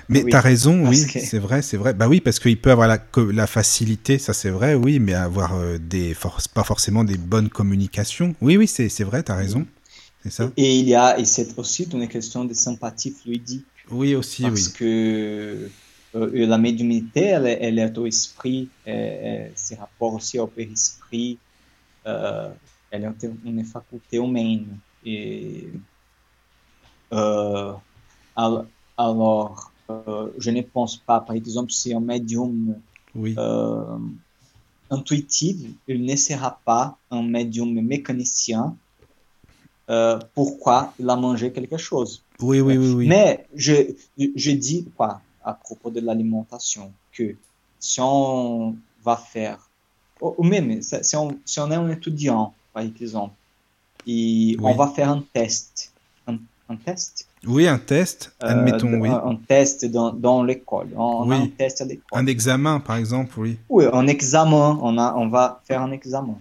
Mais 0.09 0.23
Oui, 0.23 0.31
t'as 0.31 0.41
raison, 0.41 0.85
parce 0.85 1.01
oui, 1.01 1.07
que- 1.13 1.21
c'est 1.21 1.39
vrai, 1.39 1.63
c'est 1.63 1.77
vrai. 1.77 1.95
Bah 1.95 2.09
oui, 2.09 2.21
parce 2.21 2.39
qu'il 2.39 2.61
peut 2.61 2.71
avoir 2.71 2.89
la, 2.89 2.99
facilité, 3.47 4.19
ça 4.19 4.33
c'est 4.33 4.51
vrai, 4.51 4.75
oui, 4.75 4.99
mais 4.99 5.15
avoir 5.15 5.55
euh, 5.55 5.79
des 5.79 6.15
for- 6.15 6.41
pas 6.55 6.65
forcément 6.65 7.05
des 7.05 7.17
bonnes 7.17 7.49
communications. 7.49 8.35
Oui, 8.41 8.57
oui, 8.57 8.67
c'est 8.69 9.05
vrai, 9.05 9.23
t'as 9.23 9.37
raison. 9.37 9.67
C'est 10.23 10.31
ça. 10.31 10.51
Et 10.57 10.79
il 10.79 10.89
y 10.89 10.95
a, 10.95 11.19
et 11.19 11.25
c'est 11.25 11.59
aussi 11.59 11.85
une 11.85 12.07
question 12.09 12.45
de 12.45 12.55
sympathie 12.55 13.11
fluidique, 13.13 13.67
Oui, 13.91 14.15
aussi, 14.15 14.43
parce 14.43 14.69
oui. 14.69 14.73
que 14.75 15.69
euh, 16.15 16.47
la 16.47 16.59
médiumnité, 16.59 17.25
elle, 17.25 17.47
est- 17.47 17.59
elle 17.61 17.79
est 17.79 17.99
au 17.99 18.07
esprit, 18.07 18.69
ses 18.87 19.75
rapports 19.77 20.15
aussi 20.15 20.39
au 20.39 20.47
périsprit, 20.47 21.39
euh, 22.07 22.51
elle 22.91 23.05
est 23.05 23.27
une 23.45 23.65
faculté 23.65 24.19
humaine. 24.19 24.79
Et, 25.05 25.69
euh, 27.13 27.73
al- 28.37 28.67
alors, 28.97 29.72
euh, 29.72 29.72
je 30.39 30.51
ne 30.51 30.63
pense 30.63 30.97
pas, 30.99 31.21
par 31.21 31.37
exemple, 31.37 31.73
si 31.73 31.93
un 31.95 32.01
médium 32.01 32.81
Oui, 33.15 33.37
euh, 33.39 33.99
intuitif, 34.91 35.57
il 35.89 36.05
ne 36.05 36.17
sera 36.17 36.63
pas 36.65 36.99
un 37.11 37.23
médium 37.25 37.73
mécanicien. 37.83 38.79
Euh, 39.91 40.19
pourquoi 40.35 40.95
il 40.99 41.09
a 41.11 41.17
mangé 41.17 41.53
quelque 41.53 41.77
chose? 41.77 42.25
oui, 42.41 42.61
oui, 42.61 42.77
oui, 42.77 42.93
oui. 42.95 43.09
Mais 43.09 43.49
je, 43.55 43.73
je 44.19 44.51
dis 44.53 44.93
quoi 44.97 45.23
à 45.41 45.55
propos 45.55 45.91
de 45.91 46.01
l'alimentation? 46.01 46.97
Que 47.13 47.39
si 47.79 48.01
on 48.01 48.77
va 49.03 49.17
faire, 49.17 49.73
ou 50.21 50.45
même 50.45 50.83
si 50.83 50.97
si 51.05 51.17
on, 51.17 51.43
si 51.45 51.61
on 51.61 51.71
est 51.71 51.75
un 51.77 51.91
étudiant, 51.91 52.59
par 52.73 52.85
exemple, 52.85 53.37
et 54.07 54.57
Oui. 54.59 54.73
on 54.73 54.75
va 54.77 54.89
faire 54.89 55.11
un 55.11 55.23
test, 55.23 55.97
un, 56.27 56.39
un 56.69 56.77
test, 56.79 57.32
Oui, 57.47 57.67
un 57.67 57.79
test, 57.79 58.33
euh, 58.43 58.47
admettons, 58.49 59.01
oui. 59.01 59.09
un, 59.09 59.15
un 59.31 59.35
test 59.49 59.85
dans, 59.87 60.13
dans 60.13 60.45
l'école, 60.45 60.89
on 60.97 61.23
a 61.31 61.37
Oui. 61.39 61.43
un 61.45 61.47
test 61.49 61.81
à 61.81 61.85
l'école. 61.85 62.07
Un 62.13 62.27
examen, 62.27 62.79
par 62.81 62.97
exemple, 62.97 63.39
oui. 63.41 63.59
Oui, 63.69 63.85
un 63.93 64.07
examen, 64.07 64.79
on, 64.81 64.97
a, 64.99 65.15
on 65.17 65.29
va 65.29 65.61
faire 65.67 65.83
un 65.83 65.91
examen. 65.91 66.39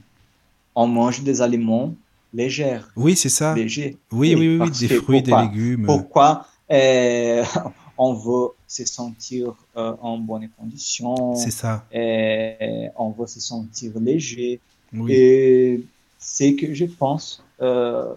On 0.75 0.85
mange 0.87 1.21
des 1.23 1.41
aliments 1.41 1.93
légers, 2.33 2.79
Oui, 2.95 3.15
c'est 3.15 3.29
ça. 3.29 3.55
légers. 3.55 3.97
Oui, 4.11 4.35
oui, 4.37 4.57
oui, 4.61 4.69
des 4.79 4.87
fruits, 4.95 5.21
des 5.23 5.35
légumes. 5.35 5.85
Pourquoi 5.85 6.45
euh, 6.71 7.43
on 7.97 8.13
veut 8.13 8.49
se 8.67 8.85
sentir 8.85 9.53
euh, 9.75 9.93
en 10.01 10.17
bonne 10.19 10.47
condition, 10.57 11.35
C'est 11.35 11.51
ça. 11.51 11.83
euh, 11.95 12.87
on 12.95 13.09
veut 13.09 13.27
se 13.27 13.39
sentir 13.39 13.91
léger. 13.99 14.59
Oui. 14.93 15.11
Et 15.13 15.83
c'est 16.19 16.53
que 16.55 16.73
je 16.73 16.85
pense 16.85 17.43
euh, 17.61 18.13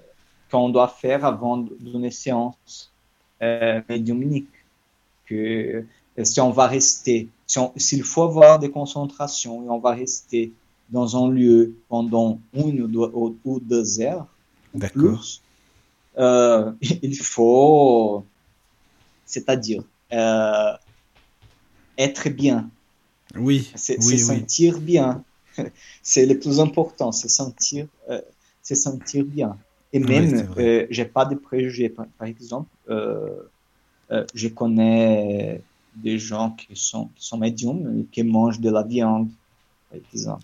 qu'on 0.51 0.69
doit 0.71 0.89
faire 0.89 1.25
avant 1.25 1.59
d'une 1.59 2.11
séance 2.11 2.95
euh, 3.43 3.83
médiumnique. 3.89 4.55
Que 5.27 5.87
euh, 6.19 6.25
si 6.25 6.41
on 6.41 6.51
va 6.51 6.67
rester, 6.69 7.35
si 7.47 7.59
s'il 7.77 8.05
faut 8.05 8.23
avoir 8.25 8.59
des 8.59 8.71
concentrations 8.71 9.65
et 9.65 9.71
on 9.71 9.81
va 9.81 9.93
rester 9.95 10.57
dans 10.89 11.17
un 11.25 11.31
lieu 11.31 11.83
pendant 11.89 12.43
une 12.55 12.83
ou 12.83 12.89
deux, 12.89 13.01
ou- 13.15 13.41
ou 13.45 13.61
deux 13.61 14.01
heures, 14.01 14.39
plus, 14.93 15.45
euh, 16.19 16.73
il 16.83 17.17
faut, 17.19 18.31
c'est-à-dire 19.25 19.85
euh, 20.13 20.73
être 21.99 22.29
bien, 22.31 22.71
Oui, 23.37 23.73
c'est 23.75 24.01
oui, 24.01 24.03
se 24.03 24.17
oui. 24.25 24.47
sentir 24.47 24.81
bien. 24.81 25.25
c'est 26.03 26.27
le 26.27 26.39
plus 26.39 26.61
important, 26.61 27.13
c'est 27.13 27.29
sentir, 27.29 27.89
euh, 28.11 28.21
se 28.63 28.75
sentir 28.75 29.25
bien. 29.25 29.64
Et 29.95 30.01
Oui, 30.01 30.27
même, 30.27 30.35
vrai. 30.43 30.57
euh, 30.59 30.87
j'ai 30.91 31.07
pas 31.07 31.27
de 31.27 31.37
préjugés. 31.37 31.91
Par, 31.91 32.07
par 32.19 32.29
exemple, 32.29 32.71
euh, 32.91 33.45
euh, 34.13 34.27
je 34.35 34.49
connais 34.49 35.67
des 35.95 36.19
gens 36.19 36.53
qui 36.53 36.77
sont, 36.77 37.09
qui 37.11 37.27
sont 37.27 37.39
médiums 37.39 38.09
qui 38.11 38.23
mangent 38.25 38.61
de 38.61 38.71
la 38.71 38.85
viande. 38.85 39.31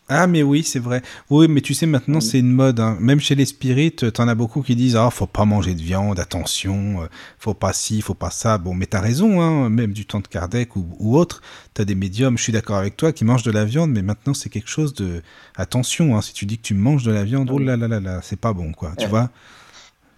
Ah, 0.09 0.27
mais 0.27 0.43
oui, 0.43 0.63
c'est 0.63 0.79
vrai. 0.79 1.03
Oui, 1.31 1.47
mais 1.49 1.61
tu 1.61 1.75
sais, 1.75 1.87
maintenant, 1.87 2.19
Oui. 2.19 2.23
c'est 2.23 2.39
une 2.39 2.53
mode. 2.53 2.81
hein. 2.81 2.97
Même 3.01 3.21
chez 3.21 3.35
les 3.35 3.45
spirites, 3.47 4.13
t'en 4.13 4.29
as 4.29 4.35
beaucoup 4.35 4.63
qui 4.63 4.77
disent 4.77 4.97
Ah, 4.97 5.11
faut 5.11 5.27
pas 5.27 5.45
manger 5.45 5.75
de 5.75 5.81
viande, 5.83 6.19
attention, 6.19 7.03
euh, 7.03 7.07
faut 7.39 7.55
pas 7.55 7.73
ci, 7.73 8.01
faut 8.01 8.15
pas 8.15 8.31
ça. 8.31 8.59
Bon, 8.59 8.75
mais 8.75 8.87
t'as 8.87 9.01
raison, 9.01 9.41
hein, 9.41 9.69
même 9.71 9.93
du 9.93 10.07
temps 10.07 10.21
de 10.21 10.27
Kardec 10.29 10.77
ou, 10.77 10.87
ou 10.99 11.17
autre, 11.17 11.43
t'as 11.75 11.85
des 11.85 11.95
médiums, 11.95 12.37
je 12.39 12.43
suis 12.43 12.53
d'accord 12.53 12.77
avec 12.77 12.97
toi, 12.97 13.13
qui 13.13 13.25
mangent 13.25 13.43
de 13.45 13.51
la 13.53 13.65
viande, 13.65 13.91
mais 13.91 14.03
maintenant, 14.03 14.35
c'est 14.35 14.49
quelque 14.51 14.69
chose 14.71 14.95
de. 14.95 15.23
Attention, 15.57 16.17
hein, 16.17 16.23
si 16.23 16.33
tu 16.33 16.47
dis 16.47 16.59
que 16.59 16.63
tu 16.63 16.75
manges 16.75 17.05
de 17.05 17.13
la 17.13 17.25
viande, 17.25 17.51
oh 17.53 17.59
là 17.59 17.77
là 17.77 17.89
là 17.89 18.01
là, 18.01 18.21
c'est 18.23 18.41
pas 18.41 18.53
bon, 18.53 18.73
quoi, 18.73 18.93
tu 18.99 19.07
vois. 19.07 19.31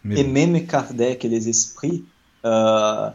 Mais 0.04 0.20
Et 0.20 0.24
bon. 0.24 0.32
même 0.32 0.66
Kardec 0.66 1.24
et 1.24 1.28
les 1.28 1.48
esprits, 1.48 2.04
euh, 2.44 3.08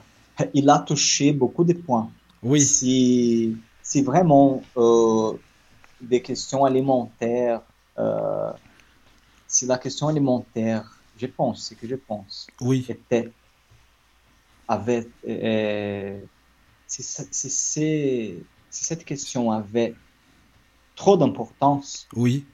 il 0.53 0.69
a 0.69 0.79
touché 0.79 1.33
beaucoup 1.33 1.63
de 1.63 1.73
points. 1.73 2.09
Oui, 2.43 2.61
Si, 2.61 3.57
si 3.81 4.01
vraiment 4.03 4.61
euh, 4.77 5.33
des 6.01 6.21
questions 6.21 6.65
alimentaires, 6.65 7.61
euh, 7.97 8.51
si 9.47 9.65
la 9.65 9.77
question 9.77 10.07
alimentaire, 10.07 11.01
je 11.17 11.25
pense, 11.27 11.67
c'est 11.67 11.75
que 11.75 11.87
je 11.87 11.95
pense, 11.95 12.47
oui, 12.61 12.85
était 12.89 13.31
avait, 14.67 15.07
euh, 15.27 16.19
si, 16.87 17.03
ce- 17.03 17.23
si, 17.31 17.49
c'est- 17.49 18.37
si 18.69 18.83
cette 18.85 19.05
question 19.05 19.51
avait 19.51 19.95
trop 20.95 21.17
d'importance, 21.17 22.07
oui, 22.15 22.45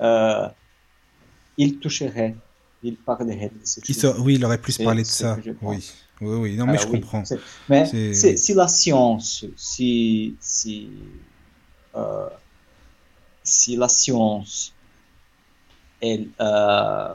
euh, 0.00 0.48
il 1.56 1.78
toucherait 1.78 2.36
il 2.84 2.96
parlerait 2.96 3.48
de 3.48 3.64
ces 3.64 3.80
Il 3.88 3.94
choses. 3.94 4.18
Oui, 4.18 4.34
il 4.34 4.44
aurait 4.44 4.60
plus 4.60 4.72
C'est- 4.72 4.82
parlé 4.84 5.02
de 5.02 5.06
c'est 5.06 5.22
ça. 5.22 5.38
Oui, 5.62 5.88
oui, 6.20 6.36
oui. 6.36 6.56
Non, 6.56 6.66
mais 6.66 6.72
Ah 6.72 6.76
je 6.78 6.86
oui, 6.88 7.00
comprends. 7.00 7.24
c'est- 7.24 7.38
Mais 7.68 7.84
C'est- 7.86 8.12
c'est- 8.12 8.36
si 8.36 8.54
la 8.54 8.66
science, 8.66 9.44
si, 9.56 10.36
si, 10.40 10.90
euh, 11.94 12.28
si 13.44 13.76
la 13.76 13.88
science, 13.88 14.72
elle, 16.00 16.28
euh, 16.40 17.14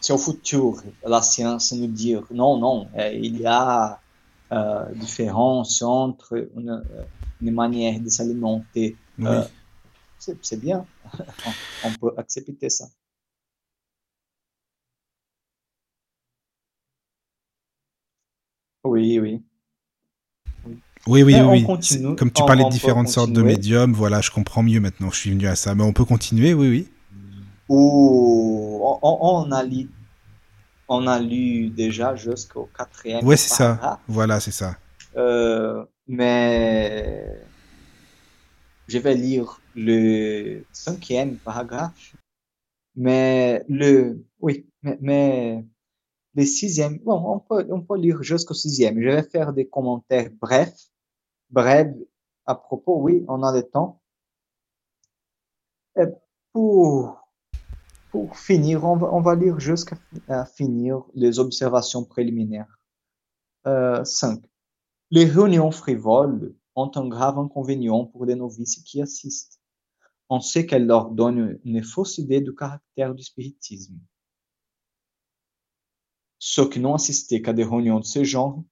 si 0.00 0.12
au 0.12 0.18
futur, 0.18 0.82
la 1.06 1.22
science 1.22 1.72
nous 1.72 1.86
dit 1.88 2.14
non, 2.32 2.58
non, 2.58 2.90
euh, 2.98 3.12
il 3.12 3.40
y 3.40 3.46
a 3.46 4.00
euh, 4.52 4.94
différence 4.94 5.82
entre 5.82 6.48
une, 6.56 6.84
une 7.40 7.50
manière 7.52 8.00
de 8.00 8.08
s'alimenter, 8.08 8.96
Oui. 9.18 9.26
euh, 9.26 9.44
c'est 10.18 10.44
c'est 10.44 10.60
bien, 10.60 10.86
on, 11.46 11.52
on 11.88 11.94
peut 11.94 12.12
accepter 12.18 12.70
ça. 12.70 12.86
Oui, 18.84 19.18
oui. 19.18 19.42
Oui, 21.06 21.22
oui, 21.22 21.34
Mais 21.34 21.40
oui. 21.40 21.46
on 21.46 21.50
oui. 21.52 21.64
continue. 21.64 22.08
C'est- 22.08 22.16
Comme 22.16 22.30
tu 22.32 22.42
parlais 22.42 22.64
de 22.64 22.70
différentes 22.70 23.08
sortes 23.08 23.32
de 23.32 23.42
médiums, 23.42 23.92
voilà, 23.92 24.20
je 24.20 24.30
comprends 24.30 24.62
mieux 24.62 24.80
maintenant. 24.80 25.10
Je 25.10 25.18
suis 25.18 25.30
venu 25.30 25.46
à 25.46 25.56
ça. 25.56 25.74
Mais 25.74 25.82
on 25.84 25.92
peut 25.92 26.04
continuer, 26.04 26.54
oui, 26.54 26.68
oui. 26.68 26.88
Ou 27.68 28.80
on, 29.02 29.50
a 29.52 29.62
lu, 29.62 29.88
on 30.88 31.06
a 31.06 31.18
lu 31.20 31.70
déjà 31.70 32.14
jusqu'au 32.14 32.68
quatrième 32.76 33.24
Ouais, 33.24 33.36
c'est 33.36 33.54
ça. 33.54 34.00
Voilà, 34.06 34.40
c'est 34.40 34.50
ça. 34.50 34.76
euh, 35.16 35.84
mais 36.06 37.24
je 38.88 38.98
vais 38.98 39.14
lire 39.14 39.60
le 39.74 40.64
cinquième 40.72 41.36
paragraphe. 41.38 42.14
Mais 42.96 43.64
le, 43.68 44.24
oui, 44.40 44.66
mais, 44.82 44.98
mais 45.00 45.64
le 46.34 46.44
sixième, 46.44 46.98
bon, 46.98 47.22
on 47.26 47.38
peut, 47.40 47.66
on 47.70 47.80
peut 47.80 47.96
lire 47.98 48.22
jusqu'au 48.22 48.54
sixième. 48.54 49.00
Je 49.00 49.08
vais 49.08 49.22
faire 49.22 49.52
des 49.52 49.66
commentaires 49.66 50.30
brefs, 50.40 50.90
brefs 51.54 51.96
à 52.46 52.54
propos. 52.54 53.00
Oui, 53.00 53.24
on 53.28 53.42
a 53.42 53.54
le 53.54 53.62
temps. 53.62 54.02
Et 55.96 56.06
pour 56.52 57.24
pour 58.10 58.36
finir, 58.36 58.84
on 58.84 58.96
va, 58.96 59.12
on 59.12 59.20
va 59.20 59.34
lire 59.34 59.58
jusqu'à 59.58 59.96
finir 60.46 61.02
les 61.14 61.40
observations 61.40 62.04
préliminaires. 62.04 62.78
Euh, 63.66 64.04
5. 64.04 64.40
Les 65.10 65.24
réunions 65.24 65.72
frivoles 65.72 66.54
ont 66.76 66.92
un 66.94 67.08
grave 67.08 67.40
inconvénient 67.40 68.04
pour 68.04 68.24
les 68.24 68.36
novices 68.36 68.84
qui 68.84 69.02
assistent. 69.02 69.60
On 70.28 70.38
sait 70.38 70.64
qu'elles 70.64 70.86
leur 70.86 71.10
donnent 71.10 71.58
une 71.64 71.82
fausse 71.82 72.18
idée 72.18 72.40
du 72.40 72.54
caractère 72.54 73.16
du 73.16 73.24
spiritisme. 73.24 73.98
Ceux 76.38 76.68
qui 76.68 76.78
n'ont 76.78 76.94
assisté 76.94 77.42
qu'à 77.42 77.52
des 77.52 77.64
réunions 77.64 77.98
de 77.98 78.04
ce 78.04 78.22
genre 78.22 78.62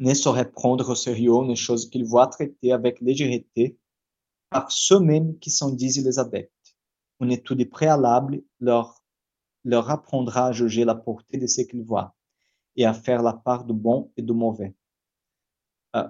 ne 0.00 0.14
sauraient 0.14 0.50
prendre 0.50 0.90
au 0.90 0.94
sérieux 0.94 1.46
les 1.46 1.56
choses 1.56 1.88
qu'ils 1.88 2.04
voient 2.04 2.26
traitées 2.26 2.72
avec 2.72 3.00
légèreté 3.00 3.78
par 4.50 4.72
ceux-mêmes 4.72 5.38
qui 5.38 5.50
s'en 5.50 5.70
disent 5.70 6.04
les 6.04 6.18
adeptes 6.18 6.50
une 7.20 7.32
étude 7.32 7.68
préalable 7.70 8.42
leur, 8.58 9.02
leur 9.64 9.90
apprendra 9.90 10.46
à 10.46 10.52
juger 10.52 10.84
la 10.84 10.94
portée 10.94 11.38
de 11.38 11.46
ce 11.46 11.60
qu'ils 11.62 11.84
voient 11.84 12.14
et 12.76 12.84
à 12.84 12.94
faire 12.94 13.22
la 13.22 13.34
part 13.34 13.64
du 13.64 13.74
bon 13.74 14.10
et 14.16 14.22
du 14.22 14.32
mauvais. 14.32 14.74
Euh, 15.96 16.08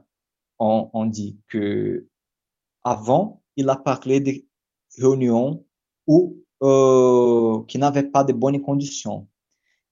on, 0.59 0.91
on 0.93 1.07
dit 1.07 1.39
que 1.49 2.07
avant, 2.83 3.43
il 3.57 3.69
a 3.69 3.77
parlé 3.77 4.21
de 4.21 4.33
réunions 4.99 5.65
où, 6.07 6.39
euh, 6.63 7.63
qui 7.67 7.79
n'avaient 7.79 8.11
pas 8.11 8.25
de 8.25 8.33
bonnes 8.33 8.61
conditions. 8.63 9.29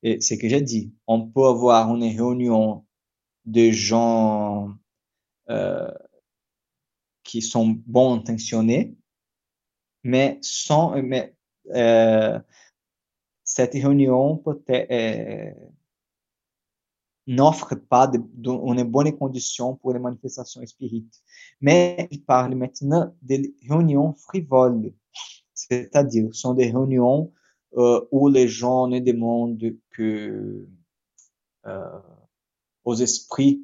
Et 0.03 0.21
c'est 0.21 0.37
ce 0.37 0.41
que 0.41 0.49
j'ai 0.49 0.63
dit. 0.63 0.95
On 1.07 1.27
peut 1.27 1.45
avoir 1.45 1.95
une 1.95 2.05
réunion 2.05 2.87
de 3.49 3.71
gens 3.71 4.75
euh, 5.49 5.91
qui 7.25 7.41
sont 7.41 7.81
bons 7.87 8.17
intentionnés, 8.17 8.95
mais 10.05 10.39
sans, 10.43 11.03
mais, 11.03 11.35
euh, 11.75 12.39
cette 13.45 13.73
réunion 13.73 14.43
euh, 14.47 15.53
n'offre 17.27 17.75
pas 17.75 18.07
de, 18.07 18.19
de, 18.35 18.51
une 18.51 18.85
bonne 18.85 19.17
condition 19.17 19.77
pour 19.77 19.95
les 19.95 19.99
manifestations 19.99 20.65
spirites. 20.67 21.23
Mais 21.63 22.07
il 22.11 22.23
parle 22.23 22.55
maintenant 22.55 23.15
de 23.23 23.55
réunions 23.67 24.15
frivoles, 24.15 24.93
c'est-à-dire 25.55 26.35
sont 26.35 26.53
des 26.53 26.71
réunions 26.71 27.33
où 27.73 28.29
les 28.29 28.49
gens 28.49 28.89
ne 28.89 28.99
demandent 28.99 29.77
que 29.91 30.67
aux 32.89 32.95
esprits 32.95 33.61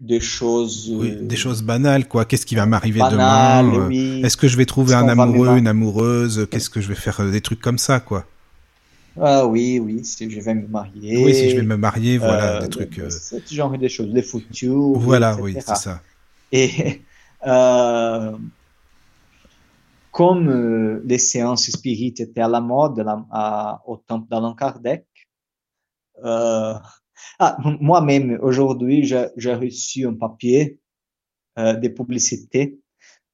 des 0.00 0.20
choses 0.20 0.88
Oui, 1.00 1.16
des 1.20 1.36
choses 1.36 1.62
banales, 1.62 2.06
quoi. 2.06 2.24
Qu'est-ce 2.24 2.46
qui 2.46 2.54
va 2.54 2.66
m'arriver 2.66 3.00
demain 3.02 3.64
euh, 3.74 3.88
oui. 3.88 4.20
Est-ce 4.24 4.36
que 4.36 4.46
je 4.48 4.56
vais 4.56 4.66
trouver 4.66 4.94
un 4.94 5.08
amoureux, 5.08 5.58
une 5.58 5.66
amoureuse? 5.66 6.46
Qu'est-ce 6.50 6.70
que 6.70 6.80
je 6.80 6.88
vais 6.88 6.94
faire 6.94 7.20
euh, 7.20 7.30
Des 7.30 7.40
trucs 7.40 7.60
comme 7.60 7.78
ça, 7.78 7.98
quoi? 8.00 8.24
Ah 9.20 9.46
oui, 9.46 9.80
oui, 9.80 10.04
si 10.04 10.30
je 10.30 10.40
vais 10.40 10.54
me 10.54 10.68
marier. 10.68 11.24
Oui, 11.24 11.34
si 11.34 11.48
je 11.48 11.56
vais 11.56 11.62
me 11.66 11.76
marier, 11.76 12.18
voilà, 12.18 12.56
euh, 12.56 12.60
des 12.60 12.68
trucs. 12.68 12.98
euh, 13.00 13.08
Ce 13.10 13.36
genre 13.52 13.76
de 13.76 13.88
choses, 13.88 14.08
les 14.12 14.22
futurs. 14.22 15.00
Voilà, 15.00 15.32
etc. 15.32 15.42
oui, 15.42 15.56
c'est 15.60 15.74
ça. 15.74 16.00
Et 16.52 17.04
euh, 17.46 18.38
comme 20.10 20.48
euh, 20.48 21.02
les 21.04 21.18
séances 21.18 21.70
spirites 21.70 22.20
étaient 22.20 22.40
à 22.40 22.48
la 22.48 22.60
mode 22.60 22.98
là, 23.00 23.24
à- 23.30 23.82
au 23.86 23.96
temps 23.96 24.18
d'Allan 24.18 24.54
Kardec, 24.54 25.06
euh, 26.24 26.74
ah, 27.38 27.56
moi-même, 27.80 28.38
aujourd'hui, 28.42 29.04
j'ai 29.04 29.54
reçu 29.54 30.06
un 30.06 30.14
papier 30.14 30.78
euh, 31.58 31.74
de 31.74 31.88
publicité 31.88 32.78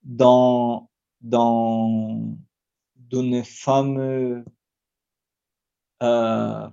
dans, 0.02 0.88
dans, 1.20 2.36
d'une 2.96 3.44
femme 3.44 4.44
euh, 6.02 6.68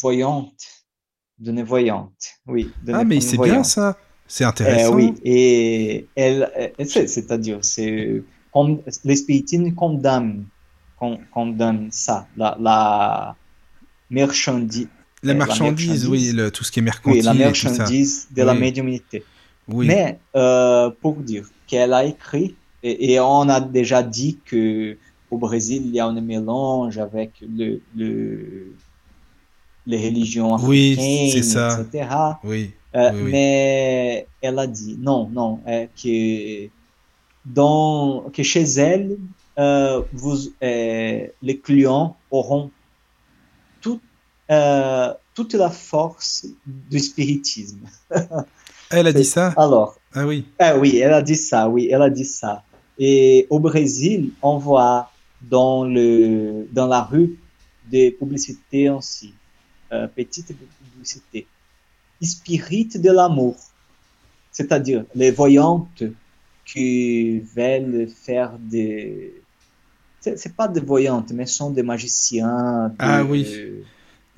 voyante, 0.00 0.66
d'une 1.38 1.62
voyante, 1.62 2.40
oui. 2.46 2.68
Ah, 2.92 3.04
mais 3.04 3.20
c'est 3.20 3.38
bien 3.38 3.64
ça. 3.64 3.96
C'est 4.26 4.44
Euh, 4.44 4.48
intéressant. 4.48 4.94
oui, 4.96 5.14
et 5.24 6.06
elle, 6.14 6.74
c'est- 6.84 7.06
c'est-à-dire, 7.06 7.60
c'est 7.62 8.22
comme 8.52 8.82
les 9.04 9.16
spiritismes 9.16 9.74
condamnent, 9.74 10.44
con- 10.98 11.20
condamnent 11.32 11.90
ça, 11.90 12.26
la, 12.36 12.56
la 12.60 13.36
marchandise, 14.10 14.88
La 15.22 15.30
euh, 15.32 15.34
la 15.34 15.38
marchandise, 15.46 16.06
oui, 16.06 16.32
le- 16.32 16.50
tout 16.50 16.64
ce 16.64 16.70
qui 16.72 16.78
est 16.80 16.82
oui, 16.82 16.84
mercantile 16.84 17.24
la 17.24 17.34
et 17.34 17.52
tout 17.52 17.54
ça. 17.60 17.68
marchandise 17.70 18.28
de 18.30 18.42
la 18.42 18.52
Oui. 18.54 18.60
médiumnité. 18.60 19.24
Oui. 19.68 19.86
Mais 19.86 20.18
euh, 20.36 20.90
pour 21.02 21.14
dire 21.16 21.46
qu'elle 21.66 21.92
a 21.92 22.04
écrit, 22.04 22.54
et, 22.82 23.12
et 23.12 23.20
on 23.20 23.48
a 23.48 23.60
déjà 23.60 24.02
dit 24.02 24.38
que 24.44 24.96
au 25.30 25.36
Brésil 25.38 25.82
il 25.86 25.94
y 25.94 26.00
a 26.00 26.06
un 26.06 26.20
mélange 26.20 26.96
avec 26.98 27.32
le, 27.42 27.80
le, 27.96 28.72
les 29.86 29.98
religions 30.08 30.56
Oui, 30.56 30.92
africaines, 30.92 31.30
c'est 31.32 31.42
ça. 31.42 31.80
etc. 31.82 32.08
Oui. 32.44 32.70
Euh, 32.94 33.10
Oui, 33.12 33.20
oui. 33.24 33.30
Mais 33.32 34.26
elle 34.40 34.58
a 34.58 34.66
dit 34.66 34.96
non, 34.98 35.28
non, 35.30 35.60
é 35.66 35.88
que 36.02 36.70
dans 37.44 38.24
que 38.32 38.42
chez 38.42 38.62
elle, 38.78 39.16
euh, 39.58 40.02
vous, 40.12 40.38
euh, 40.62 41.26
les 41.42 41.58
clients 41.58 42.16
auront 42.30 42.70
euh, 44.50 45.12
toute 45.34 45.54
la 45.54 45.70
force 45.70 46.46
du 46.66 46.98
spiritisme. 46.98 47.86
Elle 48.90 49.06
a 49.06 49.12
dit 49.12 49.24
ça 49.24 49.52
Alors, 49.56 49.96
Ah 50.14 50.26
oui. 50.26 50.46
ah 50.58 50.78
oui, 50.78 50.96
elle 50.96 51.12
a 51.12 51.20
dit 51.20 51.36
ça, 51.36 51.68
oui, 51.68 51.88
elle 51.92 52.00
a 52.00 52.08
dit 52.08 52.24
ça. 52.24 52.62
Et 52.98 53.46
au 53.50 53.60
Brésil, 53.60 54.30
on 54.40 54.56
voit 54.56 55.10
dans 55.42 55.84
le 55.84 56.66
dans 56.72 56.86
la 56.86 57.02
rue 57.02 57.38
des 57.90 58.10
publicités 58.10 58.88
ainsi, 58.88 59.34
euh, 59.92 60.06
petites 60.08 60.52
publicités, 60.56 61.46
spirit 62.22 62.88
de 62.94 63.10
l'amour, 63.10 63.56
c'est-à-dire 64.52 65.04
les 65.14 65.30
voyantes 65.32 66.02
qui 66.64 67.40
veulent 67.40 68.08
faire 68.08 68.52
des 68.58 69.34
c'est 70.20 70.38
c'est 70.38 70.56
pas 70.56 70.66
des 70.66 70.80
voyantes, 70.80 71.30
mais 71.32 71.44
sont 71.46 71.70
des 71.70 71.82
magiciens. 71.82 72.92
Ah 72.98 73.22
oui. 73.22 73.46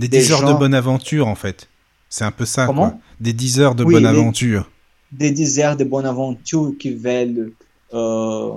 Des 0.01 0.09
Des 0.09 0.18
10 0.20 0.32
heures 0.32 0.48
de 0.55 0.59
bonne 0.59 0.72
aventure, 0.74 1.28
en 1.28 1.34
fait. 1.34 1.68
C'est 2.09 2.24
un 2.24 2.30
peu 2.32 2.46
ça, 2.46 2.66
Comment? 2.66 2.90
Quoi. 2.90 2.98
Des 3.20 3.32
10 3.34 3.61
heures 3.61 3.74
de 3.74 3.84
Oui, 3.84 3.92
bonne 3.94 4.03
des- 4.05 4.09
aventure. 4.09 4.70
des 5.12 5.30
déserts 5.30 5.76
de 5.76 5.84
Bonaventure 5.84 6.72
qui 6.78 6.94
veulent 6.94 7.53
euh, 7.92 8.53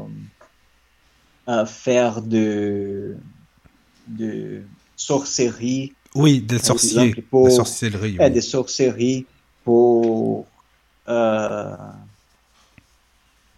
euh, 1.49 1.65
faire 1.65 2.21
de, 2.21 3.17
de 4.07 4.61
sorcellerie, 4.95 5.93
Oui, 6.15 6.39
des 6.41 6.59
sorciers. 6.59 7.01
exemple, 7.09 7.21
pour- 7.29 7.45
La 7.49 7.53
sorcellerie. 7.55 8.17
euh, 8.19 8.25
oui. 8.27 8.31
des 8.31 8.41
sorcelleries 8.41 9.25
pour 9.65 10.45
euh, 11.09 11.75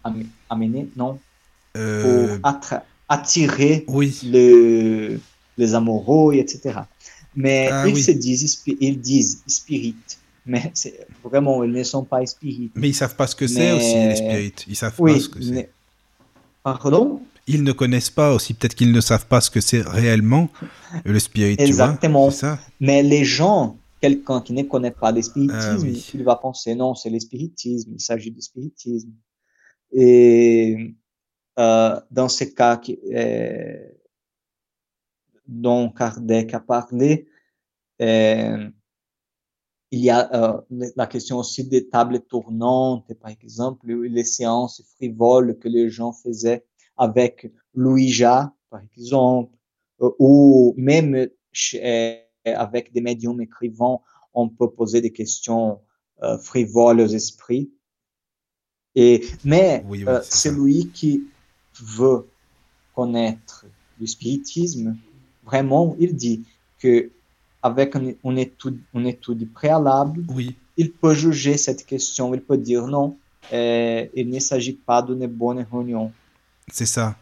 am- 0.04 0.24
amener, 0.50 0.88
non, 0.96 1.18
pour 1.74 2.28
attirer 3.08 3.84
oui. 3.88 4.18
le, 4.24 5.20
les 5.58 5.74
amoureux, 5.74 6.34
etc. 6.34 6.80
Mais 7.36 7.68
Ah 7.70 7.86
ils 7.86 7.94
oui. 7.94 8.02
se 8.02 8.10
disent, 8.12 8.62
ils 8.80 9.00
disent 9.00 9.42
spirit, 9.46 9.94
mais 10.46 10.72
vraiment, 11.22 11.62
ils 11.64 11.70
ne 11.72 11.82
sont 11.82 12.04
pas 12.04 12.24
spirites. 12.26 12.72
Mais 12.74 12.88
ils 12.88 12.94
savent 12.94 13.14
pas 13.16 13.26
ce 13.26 13.36
que 13.36 13.46
c'est 13.46 13.58
Mais- 13.60 13.72
aussi, 13.72 13.94
les 13.94 14.16
spirites. 14.16 14.64
Ils 14.68 14.76
savent 14.76 14.96
pas 14.96 15.20
ce 15.20 15.28
que 15.28 15.38
mais- 15.38 15.44
c'est. 15.56 15.70
pardon? 16.62 17.20
Ils 17.48 17.62
ne 17.62 17.70
connaissent 17.72 18.10
pas 18.10 18.34
aussi, 18.34 18.54
peut-être 18.54 18.74
qu'ils 18.74 18.90
ne 18.90 19.00
savent 19.00 19.26
pas 19.26 19.40
ce 19.40 19.50
que 19.50 19.60
c'est 19.60 19.80
réellement 19.82 20.48
le 21.04 21.18
spirit, 21.20 21.54
Exactement. 21.58 22.30
tu 22.30 22.30
vois. 22.40 22.56
Ça 22.56 22.58
Mais 22.80 23.02
les 23.04 23.24
gens, 23.24 23.76
quelqu'un 24.00 24.40
qui 24.40 24.52
ne 24.52 24.62
connaît 24.64 24.90
pas 24.90 25.12
le 25.12 25.22
spiritisme, 25.22 25.60
Ah 25.60 25.76
oui. 25.80 26.10
il 26.14 26.24
va 26.24 26.34
penser 26.36 26.74
non, 26.74 26.94
c'est 26.96 27.10
le 27.10 27.20
spiritisme, 27.20 27.92
il 27.94 28.00
s'agit 28.00 28.32
de 28.32 28.40
spiritisme. 28.40 29.10
Et 29.92 30.94
euh, 31.58 32.00
dans 32.10 32.28
ce 32.28 32.44
cas 32.44 32.80
euh, 33.14 33.76
dont 35.48 35.90
Kardec 35.90 36.54
a 36.54 36.60
parlé, 36.60 37.28
euh, 38.02 38.68
il 39.90 40.00
y 40.00 40.10
a 40.10 40.28
euh, 40.34 40.60
la 40.96 41.06
question 41.06 41.38
aussi 41.38 41.64
des 41.64 41.88
tables 41.88 42.20
tournantes, 42.20 43.12
par 43.14 43.30
exemple, 43.30 43.86
les 43.92 44.24
séances 44.24 44.82
frivoles 44.96 45.58
que 45.58 45.68
les 45.68 45.88
gens 45.90 46.12
faisaient 46.12 46.64
avec 46.96 47.50
Louisa, 47.74 48.54
par 48.70 48.80
exemple, 48.96 49.54
euh, 50.02 50.10
ou 50.18 50.74
même 50.76 51.28
chez- 51.52 52.22
avec 52.44 52.92
des 52.92 53.00
médiums 53.00 53.40
écrivants, 53.40 54.02
on 54.34 54.48
peut 54.48 54.70
poser 54.70 55.00
des 55.00 55.12
questions 55.12 55.80
euh, 56.22 56.38
frivoles 56.38 57.00
aux 57.00 57.06
esprits. 57.06 57.70
Et, 58.94 59.26
mais 59.44 59.84
Oui, 59.88 60.04
oui, 60.04 60.08
euh, 60.08 60.20
celui 60.22 60.88
qui 60.88 61.24
veut 61.80 62.26
connaître 62.94 63.66
le 64.00 64.06
spiritisme, 64.06 64.96
vraiment, 65.46 65.96
il 65.98 66.14
dit 66.14 66.44
que 66.80 67.10
avec 67.62 67.94
une, 67.94 68.14
une 68.24 68.38
étude, 68.38 68.78
une 68.94 69.06
étude 69.06 69.50
préalable, 69.52 70.24
Oui. 70.28 70.56
il 70.76 70.92
peut 70.92 71.14
juger 71.14 71.56
cette 71.56 71.84
question, 71.86 72.34
il 72.34 72.40
peut 72.40 72.58
dire 72.58 72.86
non, 72.86 73.16
euh, 73.52 74.06
il 74.14 74.28
ne 74.28 74.38
s'agit 74.38 74.72
pas 74.74 75.02
d'une 75.02 75.26
bonne 75.26 75.64
réunion. 75.72 76.12
C'est 76.70 76.86
ça. 76.86 77.16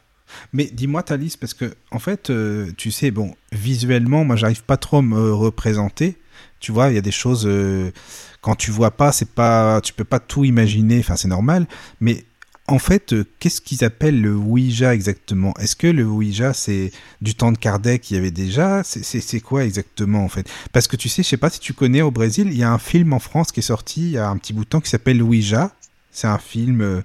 Mais 0.53 0.65
dis-moi, 0.65 1.03
Thalys, 1.03 1.37
parce 1.39 1.55
que, 1.55 1.75
en 1.91 1.99
fait, 1.99 2.31
euh, 2.31 2.71
tu 2.77 2.91
sais, 2.91 3.11
bon, 3.11 3.35
visuellement, 3.53 4.25
moi, 4.25 4.37
j'arrive 4.37 4.65
pas 4.65 4.77
trop 4.79 4.99
à 4.99 5.03
me 5.03 5.33
représenter. 5.33 6.17
Tu 6.61 6.73
vois, 6.73 6.89
il 6.89 6.95
y 6.95 6.99
a 6.99 7.03
des 7.03 7.11
choses, 7.13 7.45
euh, 7.47 7.93
quand 8.41 8.55
tu 8.57 8.71
vois 8.71 8.91
pas, 8.91 9.13
c'est 9.13 9.29
pas, 9.31 9.81
tu 9.83 9.93
peux 9.93 10.05
pas 10.05 10.19
tout 10.19 10.45
imaginer, 10.45 10.99
enfin, 11.01 11.17
c'est 11.17 11.29
normal. 11.29 11.67
Mais, 12.01 12.25
en 12.67 12.79
fait, 12.79 13.13
euh, 13.13 13.25
qu'est-ce 13.41 13.61
qu'ils 13.61 13.85
appellent 13.85 14.21
le 14.21 14.35
Ouija 14.35 14.95
exactement? 14.95 15.53
Est-ce 15.59 15.77
que 15.77 15.87
le 15.87 16.05
Ouija, 16.07 16.55
c'est 16.55 16.93
du 17.21 17.35
temps 17.35 17.53
de 17.53 17.59
Kardec, 17.59 18.11
il 18.11 18.15
y 18.15 18.17
avait 18.17 18.31
déjà? 18.31 18.83
C'est 18.85 19.41
quoi 19.41 19.65
exactement, 19.65 20.25
en 20.25 20.29
fait? 20.29 20.49
Parce 20.73 20.89
que 20.89 20.97
tu 20.97 21.09
sais, 21.09 21.23
je 21.23 21.29
sais 21.29 21.37
pas 21.37 21.51
si 21.51 21.61
tu 21.61 21.75
connais 21.75 22.03
au 22.03 22.11
Brésil, 22.11 22.49
il 22.51 22.57
y 22.57 22.63
a 22.63 22.73
un 22.73 22.79
film 22.79 23.13
en 23.13 23.19
France 23.19 23.53
qui 23.53 23.61
est 23.61 23.63
sorti 23.63 24.03
il 24.03 24.11
y 24.13 24.19
a 24.19 24.29
un 24.29 24.37
petit 24.39 24.53
bout 24.53 24.65
de 24.65 24.69
temps 24.71 24.81
qui 24.81 24.91
s'appelle 24.91 25.23
Ouija. 25.23 25.73
C'est 26.11 26.29
un 26.29 26.39
film. 26.39 26.81
euh, 26.81 27.03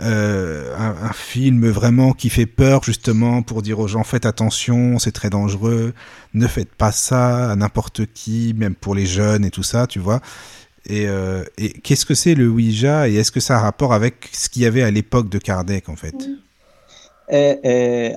euh, 0.00 0.74
un, 0.78 1.08
un 1.08 1.12
film 1.12 1.68
vraiment 1.68 2.12
qui 2.12 2.30
fait 2.30 2.46
peur 2.46 2.82
justement 2.84 3.42
pour 3.42 3.60
dire 3.60 3.80
aux 3.80 3.88
gens 3.88 4.04
faites 4.04 4.24
attention, 4.24 4.98
c'est 4.98 5.12
très 5.12 5.30
dangereux, 5.30 5.92
ne 6.32 6.46
faites 6.46 6.72
pas 6.72 6.92
ça 6.92 7.50
à 7.50 7.56
n'importe 7.56 8.06
qui, 8.14 8.54
même 8.56 8.74
pour 8.76 8.94
les 8.94 9.04
jeunes 9.04 9.44
et 9.44 9.50
tout 9.50 9.64
ça, 9.64 9.86
tu 9.86 9.98
vois? 9.98 10.20
Et, 10.86 11.06
euh, 11.08 11.44
et 11.58 11.72
qu'est-ce 11.72 12.06
que 12.06 12.14
c'est 12.14 12.34
le 12.34 12.48
Ouija 12.48 13.08
et 13.08 13.14
est-ce 13.14 13.30
que 13.30 13.40
ça 13.40 13.56
a 13.56 13.60
rapport 13.60 13.92
avec 13.92 14.28
ce 14.32 14.48
qu'il 14.48 14.62
y 14.62 14.66
avait 14.66 14.82
à 14.82 14.90
l'époque 14.90 15.28
de 15.28 15.38
Kardec 15.38 15.88
en 15.88 15.96
fait? 15.96 16.28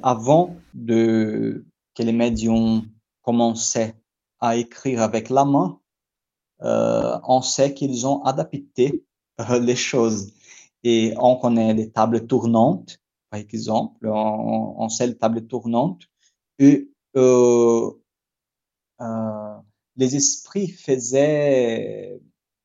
Avant 0.01 0.55
que 0.88 1.64
les 1.99 2.11
médiums 2.11 2.84
commençaient 3.22 3.95
à 4.39 4.55
écrire 4.55 5.01
avec 5.01 5.30
la 5.30 5.45
main, 5.45 5.80
euh, 6.61 7.20
on 7.28 7.41
sait 7.41 7.74
qu'ils 7.74 8.07
ont 8.07 8.24
adapté 8.24 9.03
euh, 9.39 9.59
les 9.59 9.76
choses. 9.76 10.34
Et 10.84 11.14
on 11.18 11.36
connaît 11.38 11.74
les 11.74 11.91
tables 11.91 12.26
tournantes, 12.28 12.99
par 13.30 13.39
exemple, 13.39 14.07
on, 14.07 14.76
on 14.78 14.89
sait 14.89 15.07
les 15.07 15.18
tables 15.18 15.45
tournantes. 15.47 16.01
Et 16.59 16.89
les 19.95 20.16
esprits 20.16 20.70
faisaient 20.70 22.20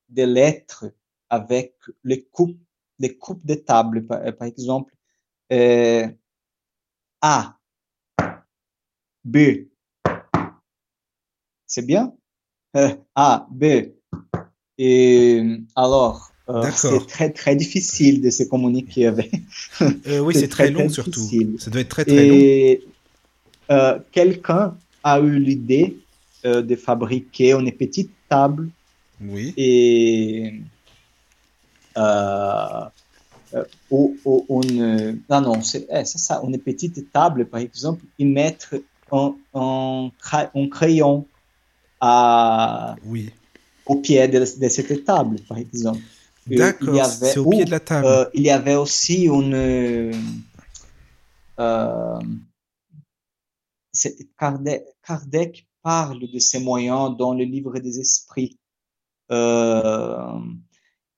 des 0.09 0.27
lettres 0.27 0.87
avec 1.31 1.75
les 2.05 2.23
coupes, 2.23 2.59
les 2.99 3.17
coupes 3.17 3.45
de 3.45 3.55
tables, 3.55 4.07
par, 4.07 4.21
par 4.37 4.49
exemple. 4.49 4.95
Euh, 5.53 6.07
a, 7.23 7.57
B. 9.25 9.37
C'est 11.67 11.85
bien? 11.87 12.15
Euh, 12.77 12.95
A, 13.15 13.47
B. 13.51 13.65
Et 14.79 15.43
alors, 15.75 16.31
euh, 16.49 16.71
c'est 16.75 17.07
très 17.07 17.31
très 17.31 17.57
difficile 17.57 18.23
de 18.23 18.31
se 18.31 18.45
communiquer 18.45 19.07
avec. 19.07 19.33
Euh, 19.83 20.21
Oui, 20.21 20.35
C'est 20.35 20.49
très, 20.49 20.65
très, 20.65 20.73
long 20.73 20.87
très 20.87 20.89
surtout. 20.89 21.11
difficile. 21.21 21.57
Ça 21.59 21.71
doit 21.71 21.81
être 21.81 21.89
très 21.89 22.05
très 22.05 22.27
long. 22.29 22.35
Et 22.35 22.85
euh, 23.71 23.99
quelqu'un 24.13 24.77
a 25.03 25.21
eu 25.21 25.39
l'idée 25.39 25.99
euh, 26.45 26.63
de 26.63 26.77
fabriquer 26.77 27.53
une 27.53 27.71
petite 27.73 28.11
table 28.29 28.71
Oui. 29.21 29.53
et 29.57 30.61
euh, 31.97 32.85
euh, 33.55 33.65
ou, 33.91 34.17
ou 34.25 34.63
une, 34.63 35.23
non, 35.29 35.41
non, 35.41 35.63
c'est 35.63 35.87
eh, 35.91 36.05
ça, 36.05 36.41
une 36.45 36.59
petite 36.59 37.11
table, 37.13 37.47
par 37.47 37.61
exemple, 37.61 38.05
et 38.19 38.25
mettre 38.25 38.75
un, 39.11 39.35
un, 39.55 40.11
cra- 40.23 40.51
un 40.55 40.69
crayon 40.69 41.27
à, 42.01 42.95
Oui. 43.07 43.31
au 43.87 43.97
pied 43.97 44.29
de, 44.29 44.39
de 44.39 44.69
cette 44.69 45.05
table, 45.05 45.37
par 45.49 45.59
exemple. 45.59 46.01
Y 46.51 46.57
D'accord, 46.57 46.95
avait- 47.03 47.33
c'est 47.33 47.39
au 47.39 47.49
pied 47.51 47.65
de 47.65 47.71
la 47.71 47.81
table. 47.81 48.07
euh, 48.07 48.25
il 48.35 48.43
y 48.43 48.51
avait 48.51 48.77
aussi 48.77 49.25
une. 49.25 49.55
Euh, 49.55 50.13
Kardec, 54.39 54.85
Kardec 55.05 55.67
parle 55.83 56.21
de 56.21 56.39
ces 56.39 56.61
moyens 56.61 57.17
dans 57.17 57.35
le 57.35 57.45
livre 57.45 57.79
des 57.81 57.99
esprits. 57.99 58.57
Euh, 59.31 60.39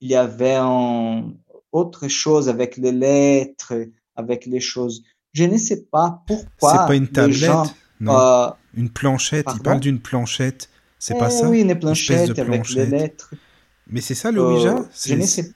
il 0.01 0.09
y 0.11 0.15
avait 0.17 0.57
un, 0.59 1.33
autre 1.73 2.09
chose 2.09 2.49
avec 2.49 2.77
les 2.77 2.93
lettres, 2.93 3.75
avec 4.17 4.47
les 4.47 4.61
choses. 4.61 5.03
Je 5.33 5.45
ne 5.45 5.57
sais 5.57 5.83
pas 5.83 6.23
pourquoi. 6.27 6.73
c'est 6.73 6.87
pas 6.89 6.95
une 6.97 7.09
tablette 7.09 7.35
gens, 7.39 7.65
Non. 8.01 8.17
euh, 8.19 8.49
Une 8.75 8.91
planchette. 8.91 9.47
Il 9.55 9.61
parle 9.63 9.81
d'une 9.81 10.01
planchette. 10.01 10.69
C'est 10.99 11.17
pas 11.19 11.29
eh 11.29 11.31
ça? 11.39 11.49
Oui, 11.49 11.61
une 11.61 11.79
planchette 11.79 12.31
de 12.33 12.41
avec 12.43 12.69
les 12.71 12.75
planchette. 12.87 12.91
lettres. 12.91 13.31
Mais 13.87 14.01
c'est 14.01 14.15
ça 14.15 14.31
le 14.31 14.41
Euh, 14.41 14.53
Ouija? 14.55 14.85
je 15.07 15.15
ne 15.15 15.23
sais 15.23 15.53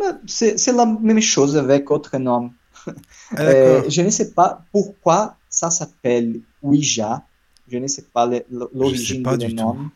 Mais 0.00 0.06
C'est 0.26 0.72
la 0.72 0.86
même 0.86 1.20
chose 1.20 1.56
avec 1.56 1.90
autre 1.90 2.16
nom. 2.18 2.52
Ah, 2.86 2.92
Euh, 3.38 3.82
je 3.88 4.02
ne 4.02 4.10
sais 4.10 4.32
pas 4.32 4.62
pourquoi 4.70 5.36
ça 5.48 5.70
s'appelle 5.70 6.40
Ouija. 6.62 7.22
Je 7.68 7.78
ne 7.78 7.86
sais 7.86 8.02
pas 8.12 8.28
l'origine 8.50 9.22
pas 9.22 9.36
du 9.38 9.46
du 9.46 9.54
nom. 9.54 9.72
tout. 9.74 9.90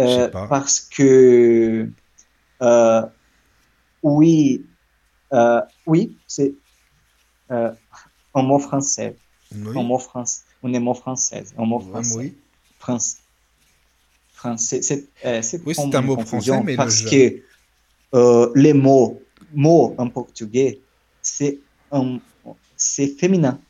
Euh, 0.00 0.28
parce 0.48 0.80
que 0.80 1.90
euh, 2.62 3.02
oui, 4.02 4.70
euh, 5.32 5.60
oui, 5.86 6.20
c'est 6.26 6.56
euh, 7.52 7.72
un 8.34 8.42
mot 8.42 8.58
français, 8.60 9.20
Oui. 9.50 9.76
un 9.76 9.82
mot 9.84 9.98
français, 9.98 10.44
un 10.64 10.80
mot 10.80 10.94
français, 10.94 11.44
un 11.58 11.66
mot 11.66 11.80
français. 11.80 12.18
oui. 12.18 12.42
France- 12.78 13.22
français. 14.32 14.82
C'est 14.82 15.10
euh, 15.24 15.42
c'est 15.42 15.64
Oui, 15.64 15.74
un 15.94 16.02
mot 16.02 16.18
français, 16.18 16.60
mais 16.60 16.76
parce 16.76 17.02
que 17.02 17.42
euh, 18.14 18.52
les 18.56 18.74
mots, 18.74 19.28
mots 19.52 19.94
en 19.98 20.10
portugais, 20.10 20.84
c'est 21.22 21.62
c'est 22.76 23.08
féminin. 23.18 23.65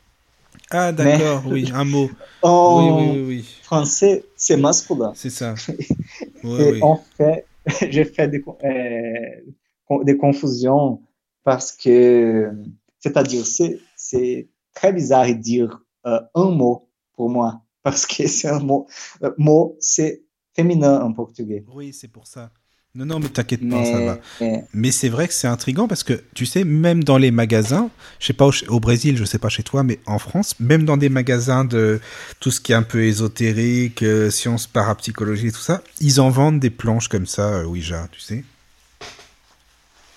Ah, 0.71 0.93
d'accord, 0.93 1.45
oui, 1.47 1.71
un 1.73 1.85
mot. 1.85 2.11
En 2.43 2.99
Oui, 2.99 3.17
oui, 3.19 3.25
oui, 3.27 3.59
français, 3.63 4.25
c'est 4.37 4.57
masculin. 4.57 5.13
C'est 5.15 5.31
ça. 5.31 5.55
Et 6.59 6.83
en 6.83 6.97
fait, 7.17 7.47
j'ai 7.91 8.05
fait 8.05 8.29
des, 8.29 8.43
euh, 8.65 10.05
des 10.05 10.17
confusions 10.17 11.03
parce 11.45 11.73
que, 11.73 12.51
c'est-à-dire, 12.99 13.47
c'est, 13.47 13.79
c'est 13.97 14.49
très 14.75 14.93
bizarre 14.93 15.27
de 15.29 15.33
dire 15.35 15.81
euh, 16.07 16.21
un 16.35 16.51
mot 16.51 16.89
pour 17.15 17.31
moi 17.31 17.63
parce 17.83 18.07
que 18.07 18.27
c'est 18.29 18.49
un 18.49 18.61
mot. 18.61 18.87
euh, 19.23 19.33
mot, 19.39 19.77
c'est 19.81 20.25
féminin 20.55 21.01
en 21.03 21.13
portugais. 21.13 21.65
Oui, 21.73 21.93
c'est 21.93 22.09
pour 22.09 22.27
ça. 22.27 22.51
Non, 22.97 23.05
non, 23.05 23.21
mais 23.21 23.29
t'inquiète 23.29 23.69
pas, 23.69 23.85
ça 23.85 24.01
va. 24.01 24.19
Mais, 24.41 24.65
Mais 24.73 24.91
c'est 24.91 25.11
vrai 25.11 25.29
que 25.29 25.35
c'est 25.35 25.47
intriguant 25.47 25.87
parce 25.87 26.03
que 26.03 26.25
tu 26.35 26.47
sais, 26.47 26.65
même 26.65 27.05
dans 27.05 27.19
les 27.19 27.31
magasins, 27.31 27.91
je 28.21 28.27
sais 28.27 28.33
pas 28.33 28.47
au, 28.47 28.53
au 28.69 28.81
Brésil, 28.81 29.19
je 29.19 29.25
sais 29.25 29.39
pas 29.39 29.51
chez 29.51 29.63
toi, 29.63 29.83
mais 29.83 29.99
en 30.07 30.19
France, 30.19 30.55
même 30.61 30.87
dans 30.87 30.97
des 30.97 31.11
magasins 31.11 31.67
de 31.67 32.01
tout 32.41 32.51
ce 32.51 32.59
qui 32.59 32.73
est 32.73 32.75
un 32.75 32.83
peu 32.83 33.05
ésotérique, 33.05 34.03
euh, 34.03 34.31
sciences 34.31 34.67
parapsychologie 34.67 35.49
et 35.49 35.53
tout 35.53 35.61
ça, 35.61 35.83
ils 36.01 36.23
en 36.23 36.31
vendent 36.31 36.59
des 36.59 36.71
planches 36.71 37.09
comme 37.09 37.27
ça, 37.27 37.49
euh, 37.49 37.65
Ouija, 37.65 38.09
tu 38.13 38.21
sais. 38.21 38.45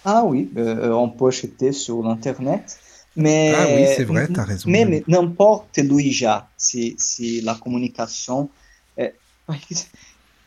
ah 0.05 0.23
oui, 0.25 0.49
euh, 0.55 0.91
on 0.91 1.09
peut 1.09 1.27
acheter 1.27 1.73
sur 1.73 2.01
l'internet, 2.01 2.79
Mais, 3.17 3.53
ah 3.57 3.67
oui, 3.75 3.87
c'est 3.97 4.05
vrai, 4.05 4.29
tu 4.33 4.39
as 4.39 4.45
raison. 4.45 4.69
Mais, 4.69 4.85
mais 4.85 5.03
n'importe 5.05 5.79
l'ouija, 5.79 6.47
si, 6.55 6.95
si 6.97 7.41
la 7.41 7.55
communication. 7.55 8.49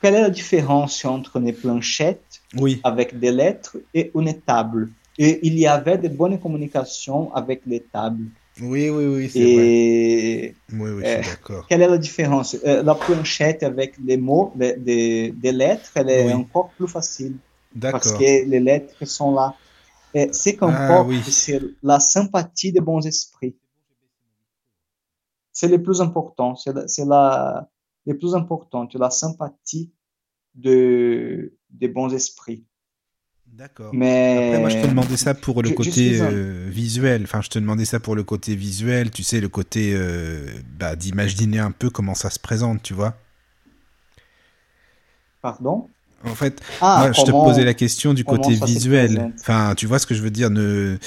Euh, 0.03 0.09
quelle 0.09 0.14
est 0.14 0.22
la 0.22 0.30
différence 0.30 1.05
entre 1.05 1.36
une 1.36 1.53
planchette 1.53 2.40
oui. 2.59 2.80
avec 2.84 3.18
des 3.18 3.30
lettres 3.30 3.76
et 3.94 4.11
une 4.14 4.32
table? 4.40 4.90
Et 5.18 5.46
il 5.46 5.59
y 5.59 5.66
avait 5.66 5.98
de 5.98 6.09
bonnes 6.09 6.40
communications 6.40 7.32
avec 7.34 7.62
les 7.66 7.80
tables. 7.80 8.24
Oui, 8.61 8.90
oui, 8.90 9.07
oui, 9.07 9.30
c'est 9.30 9.40
Et 9.40 10.55
vrai. 10.72 10.82
Oui, 10.84 10.90
oui, 10.90 11.07
suis 11.07 11.30
d'accord. 11.30 11.66
quelle 11.68 11.82
est 11.82 11.88
la 11.88 11.98
différence? 11.98 12.57
Euh, 12.66 12.82
La 12.82 12.94
planchette 12.94 13.62
avec 13.62 13.96
les 14.05 14.16
mots, 14.16 14.53
les- 14.57 14.76
des, 14.76 15.32
des 15.32 15.53
lettres, 15.53 15.90
elle 15.94 16.11
est 16.11 16.26
Oui. 16.26 16.32
encore 16.32 16.70
plus 16.70 16.88
facile 16.88 17.36
parce 17.80 18.09
D'accord. 18.09 18.18
que 18.18 18.24
les 18.24 18.61
lettres 18.61 19.05
sont 19.07 19.32
là. 19.34 19.55
Et 20.14 20.32
ce 20.32 20.50
Ah, 20.50 20.57
qu'importe, 20.59 21.09
oui. 21.09 21.22
c'est 21.22 21.61
la 21.82 22.00
sympathie 22.00 22.72
des 22.72 22.80
bons 22.80 23.07
esprits. 23.07 23.55
C'est 25.53 25.68
le 25.68 25.82
plus 25.82 26.00
important, 26.00 26.57
c'est 26.57 26.72
la, 26.74 26.88
c'est 26.88 27.05
la, 27.05 27.68
le 28.07 28.18
plus 28.18 28.34
important, 28.34 28.88
la 28.94 29.11
sympathie 29.11 29.92
de, 30.55 31.55
des 31.70 31.88
bons 31.88 32.12
esprits. 32.14 32.66
D'accord. 33.46 33.92
Mais 33.92 34.34
Après, 34.34 34.59
moi, 34.59 34.68
je 34.70 34.76
te 34.78 34.86
demandais 34.86 35.16
ça 35.16 35.34
pour 35.34 35.62
le 35.62 35.68
je- 35.68 35.74
côté 35.74 36.18
un- 36.20 36.32
euh, 36.32 36.68
visuel. 36.70 37.22
Enfin, 37.24 37.42
je 37.42 37.50
te 37.50 37.59
demandais 37.59 37.84
ça 37.84 38.00
pour 38.00 38.14
le 38.16 38.24
côté 38.24 38.57
visuel, 38.57 39.11
tu 39.11 39.22
sais, 39.22 39.40
le 39.40 39.48
côté 39.48 39.92
euh, 39.94 40.46
bah, 40.78 40.96
d'imaginer 40.96 41.59
un 41.59 41.70
peu 41.72 41.90
comment 41.90 42.14
ça 42.14 42.30
se 42.30 42.38
présente, 42.38 42.82
tu 42.82 42.94
vois. 42.94 43.14
Pardon? 45.40 45.88
En 46.24 46.34
fait, 46.34 46.61
Ah, 46.80 46.96
moi, 46.96 47.12
je 47.12 47.24
te 47.24 47.30
posais 47.32 47.64
la 47.64 47.74
question 47.74 48.14
du 48.14 48.24
comment 48.24 48.24
côté 48.24 48.55
visuel. 48.55 49.26
Enfin, 49.40 49.74
tu 49.76 49.86
vois 49.86 49.98
ce 49.98 50.07
que 50.07 50.14
je 50.14 50.22
veux 50.22 50.30
dire 50.30 50.50
ne... 50.50 50.98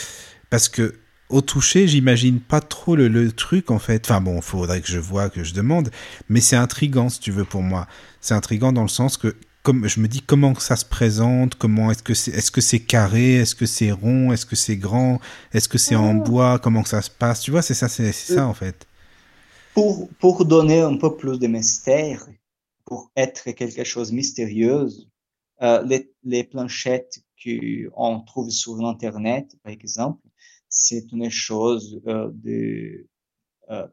Parce 0.50 0.70
que 0.70 0.96
au 1.30 1.42
toucher, 1.42 1.88
j'imagine 1.88 2.40
pas 2.40 2.62
trop 2.62 2.96
le, 2.96 3.08
le 3.08 3.32
truc, 3.32 3.72
en 3.72 3.80
fait. 3.80 4.06
Enfin, 4.06 4.22
bon, 4.22 4.42
faudrait 4.42 4.82
que 4.82 4.88
je 4.88 5.00
vois, 5.00 5.30
que 5.30 5.44
je 5.44 5.54
demande. 5.54 5.90
Mais 6.30 6.42
c'est 6.42 6.56
intriguant, 6.56 7.10
si 7.10 7.20
tu 7.20 7.32
veux, 7.32 7.46
pour 7.46 7.64
moi. 7.64 7.88
C'est 8.22 8.34
intriguant 8.36 8.72
dans 8.74 8.84
le 8.84 8.88
sens 8.90 9.18
que 9.18 9.36
comme 9.64 9.88
je 9.88 10.00
me 10.00 10.08
dis 10.08 10.22
comment 10.22 10.54
ça 10.56 10.76
se 10.76 10.86
présente, 10.86 11.56
comment 11.56 11.90
est-ce 11.92 12.04
que 12.04 12.14
c'est 12.14 12.32
est-ce 12.32 12.52
que 12.52 12.62
c'est 12.62 12.82
carré, 12.82 13.36
est-ce 13.36 13.56
que 13.56 13.66
c'est 13.66 13.92
rond, 13.92 14.32
est-ce 14.32 14.46
que 14.46 14.56
c'est 14.56 14.78
grand, 14.78 15.20
est-ce 15.54 15.68
que 15.68 15.80
c'est 15.80 15.96
en 15.96 16.14
bois, 16.14 16.60
comment 16.60 16.84
que 16.84 16.90
ça 16.90 17.02
se 17.02 17.10
passe, 17.10 17.42
tu 17.42 17.50
vois, 17.52 17.64
c'est 17.64 17.74
ça 17.74 17.90
c'est 17.90 18.12
c'est 18.12 18.34
ça 18.36 18.46
en 18.48 18.54
fait. 18.54 18.88
pour, 19.74 20.10
pour 20.20 20.46
donner 20.46 20.82
un 20.82 20.98
peu 20.98 21.16
plus 21.18 21.40
de 21.40 21.48
mystère, 21.48 22.28
pour 22.86 23.12
être 23.16 23.52
quelque 23.52 23.84
chose 23.84 24.12
de 24.12 24.16
mystérieux, 24.16 24.88
euh, 25.62 25.84
les, 25.86 26.12
les 26.24 26.44
planchettes 26.44 27.20
qu'on 27.44 28.22
trouve 28.22 28.50
sur 28.50 28.80
Internet, 28.86 29.56
par 29.64 29.72
exemple, 29.74 30.22
c'est 30.76 31.06
une 31.14 31.30
chose 31.30 32.02
euh, 32.08 32.30
de, 32.34 33.08
euh, 33.72 33.88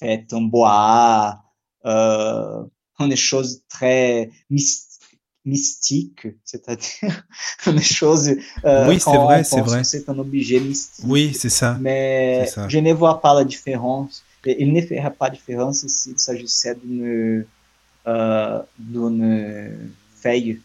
faite 0.00 0.32
en 0.32 0.42
bois, 0.42 1.40
euh, 1.86 2.64
une 2.98 3.16
chose 3.16 3.62
très 3.68 4.30
mys- 4.50 4.98
mystique, 5.44 6.26
c'est-à-dire 6.44 7.24
une 7.66 7.80
chose... 7.80 8.30
euh, 8.64 8.88
Oui, 8.88 8.98
c'est 9.00 9.16
vrai, 9.18 9.44
c'est 9.44 9.60
pense 9.60 9.70
vrai. 9.70 9.84
C'est 9.84 10.08
un 10.08 10.18
objet 10.18 10.60
mystique. 10.60 11.04
Oui, 11.06 11.32
c'est 11.34 11.50
ça. 11.50 11.78
Mais 11.80 12.46
ça. 12.46 12.68
je 12.68 12.78
ne 12.78 12.92
vois 12.92 13.20
pas 13.20 13.34
la 13.34 13.44
différence. 13.44 14.24
Il 14.44 14.72
ne 14.72 14.82
ferait 14.82 15.14
pas 15.14 15.30
de 15.30 15.36
différence 15.36 15.86
s'il 15.86 16.18
s'agissait 16.18 16.74
d'une 16.74 17.46
d'une 18.78 19.90
feuille 20.20 20.60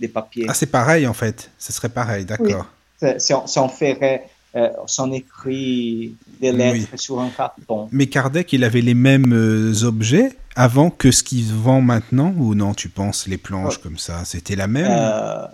de 0.00 0.06
papier. 0.06 0.46
Ah, 0.48 0.54
c'est 0.54 0.66
pareil 0.66 1.06
en 1.06 1.14
fait. 1.14 1.50
Ce 1.58 1.72
serait 1.72 1.88
pareil, 1.88 2.24
d'accord. 2.24 2.66
C'est- 2.98 3.18
Si 3.18 3.34
on, 3.34 3.46
si 3.46 3.58
on 3.58 3.68
ferait, 3.68 4.30
euh, 4.54 4.68
si 4.86 5.00
on 5.00 5.12
écrit 5.12 6.14
des 6.40 6.52
lettres 6.52 6.98
sur 6.98 7.20
un 7.20 7.30
carton, 7.30 7.88
Mais 7.90 8.06
Kardec, 8.06 8.52
il 8.52 8.64
avait 8.64 8.82
les 8.82 8.94
mêmes 8.94 9.32
euh, 9.32 9.84
objets 9.84 10.36
avant 10.54 10.90
que 10.90 11.10
ce 11.10 11.22
qu'il 11.22 11.52
vend 11.52 11.80
maintenant 11.80 12.34
ou 12.36 12.54
non, 12.54 12.74
tu 12.74 12.88
penses, 12.88 13.26
les 13.26 13.38
planches 13.38 13.78
comme 13.78 13.98
ça, 13.98 14.24
c'était 14.24 14.56
la 14.56 14.66
même? 14.66 14.86
Euh, 14.90 15.46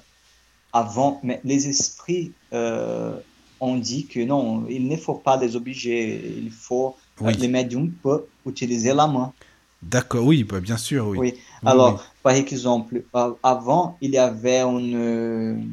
avant, 0.72 1.20
mais 1.22 1.40
les 1.44 1.68
esprits 1.68 2.32
euh, 2.53 3.14
ont 3.61 3.76
dit 3.76 4.07
que 4.07 4.20
non, 4.20 4.66
il 4.68 4.88
ne 4.88 4.96
faut 4.96 5.14
pas 5.14 5.38
des 5.38 5.55
objets, 5.55 6.20
il 6.36 6.51
faut 6.51 6.96
Oui. 7.20 7.34
les 7.34 7.49
médiums 7.49 7.90
peuvent 8.03 8.24
utiliser 8.46 8.92
la 8.92 9.07
main. 9.07 9.32
D'accord, 9.80 10.24
oui, 10.24 10.42
bah, 10.42 10.59
bien 10.59 10.76
sûr, 10.76 11.07
oui. 11.07 11.18
Oui. 11.18 11.34
Alors, 11.64 12.05
par 12.24 12.32
exemple, 12.32 13.05
avant, 13.42 13.96
il 14.01 14.11
y 14.11 14.18
avait 14.18 14.62
une, 14.62 15.68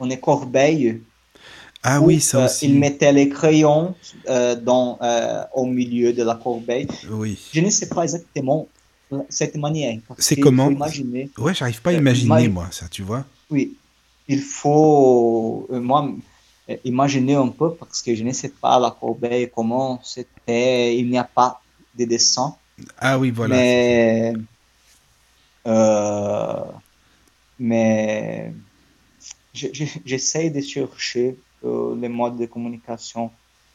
une 0.00 0.20
corbeille 0.20 1.02
Ah 1.88 2.00
oui, 2.00 2.20
ça 2.20 2.40
euh, 2.40 2.44
aussi. 2.46 2.66
il 2.66 2.80
mettait 2.80 3.12
les 3.12 3.28
crayons 3.28 3.94
euh, 4.28 4.56
dans, 4.56 4.98
euh, 5.00 5.44
au 5.54 5.66
milieu 5.66 6.12
de 6.12 6.24
la 6.24 6.34
corbeille. 6.34 6.88
Oui. 7.08 7.38
Je 7.52 7.60
ne 7.60 7.70
sais 7.70 7.88
pas 7.88 8.02
exactement 8.02 8.66
cette 9.28 9.54
manière. 9.54 9.96
C'est 10.18 10.34
comment? 10.34 10.68
imaginer. 10.68 11.30
Ouais, 11.38 11.54
j'arrive 11.54 11.80
pas 11.80 11.90
à 11.90 11.92
imaginer, 11.92 12.48
ma- 12.48 12.48
moi, 12.48 12.68
ça, 12.72 12.88
tu 12.88 13.02
vois. 13.02 13.24
Oui, 13.50 13.76
il 14.26 14.40
faut, 14.40 15.68
moi, 15.70 16.10
imaginer 16.84 17.36
un 17.36 17.46
peu 17.46 17.74
parce 17.74 18.02
que 18.02 18.16
je 18.16 18.24
ne 18.24 18.32
sais 18.32 18.48
pas 18.48 18.80
la 18.80 18.90
corbeille, 18.90 19.48
comment 19.54 20.00
c'était, 20.02 20.96
il 20.98 21.08
n'y 21.08 21.18
a 21.18 21.24
pas 21.24 21.60
de 21.96 22.04
dessin. 22.04 22.56
Ah 22.98 23.16
oui, 23.16 23.30
voilà. 23.30 23.54
mais, 23.54 24.34
euh, 25.68 26.64
mais 27.60 28.52
je- 29.54 29.68
je- 29.72 29.84
j'essaie 30.04 30.50
de 30.50 30.60
chercher 30.60 31.36
les 31.64 32.08
modes 32.08 32.38
de 32.38 32.46
communication. 32.46 33.30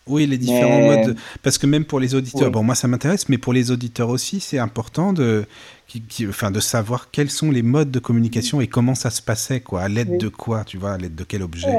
Oui, 0.07 0.25
les 0.25 0.37
différents 0.39 0.79
mais- 0.79 1.05
modes. 1.05 1.17
Parce 1.43 1.57
que 1.59 1.67
même 1.67 1.85
pour 1.85 1.99
les 1.99 2.15
auditeurs, 2.15 2.47
Oui. 2.47 2.51
bon, 2.53 2.63
moi 2.63 2.73
ça 2.75 2.87
m'intéresse, 2.87 3.29
mais 3.29 3.37
pour 3.37 3.53
les 3.53 3.69
auditeurs 3.69 4.09
aussi, 4.09 4.39
c'est 4.39 4.57
important 4.57 5.13
de, 5.13 5.45
qui, 5.87 6.01
qui- 6.01 6.27
enfin, 6.27 6.49
de 6.49 6.59
savoir 6.59 7.11
quels 7.11 7.29
sont 7.29 7.51
les 7.51 7.61
modes 7.61 7.91
de 7.91 7.99
communication 7.99 8.61
et 8.61 8.67
comment 8.67 8.95
ça 8.95 9.11
se 9.11 9.21
passait, 9.21 9.61
quoi. 9.61 9.81
À 9.83 9.87
l'aide 9.89 10.09
Oui. 10.09 10.17
de 10.17 10.27
quoi, 10.29 10.63
tu 10.63 10.77
vois, 10.77 10.93
à 10.93 10.97
l'aide 10.97 11.13
de 11.15 11.23
quel 11.23 11.43
objet. 11.43 11.71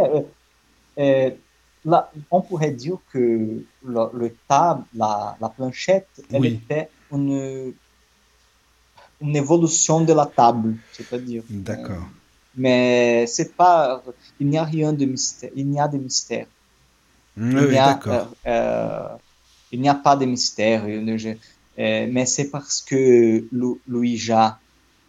Là, 1.84 2.12
on 2.30 2.40
pourrait 2.42 2.70
dire 2.70 2.96
que 3.12 3.18
le, 3.18 3.64
le 4.14 4.32
table, 4.46 4.84
la, 4.94 5.36
la 5.40 5.48
planchette, 5.48 6.06
elle 6.32 6.46
était 6.46 6.88
une, 7.10 7.72
une 9.20 9.34
évolution 9.36 10.00
de 10.02 10.12
la 10.12 10.26
table, 10.26 10.76
c'est-à-dire. 10.92 11.42
D'accord. 11.50 12.06
Mais 12.54 13.26
c'est 13.26 13.56
pas, 13.56 14.02
il 14.38 14.48
n'y 14.48 14.58
a 14.58 14.64
rien 14.64 14.92
de 14.92 15.04
mystère, 15.06 15.50
il 15.54 15.68
n'y 15.70 15.80
a 15.80 15.88
de 15.88 15.98
mystère. 15.98 16.48
Oui, 17.54 17.60
il 17.60 17.68
oui, 17.68 17.72
n'y 17.72 17.78
a, 17.78 18.02
euh, 18.08 18.26
euh, 18.46 19.18
il 19.70 19.80
n'y 19.80 19.88
a 19.88 19.94
pas 19.94 20.16
de 20.16 20.26
mystère. 20.26 20.84
euh, 20.86 21.16
je- 21.18 21.28
euh, 21.78 22.08
mais 22.12 22.26
c'est 22.26 22.50
parce 22.50 22.82
que 22.82 23.48
Lou- 23.52 23.82
Louis-Ja, 23.86 24.62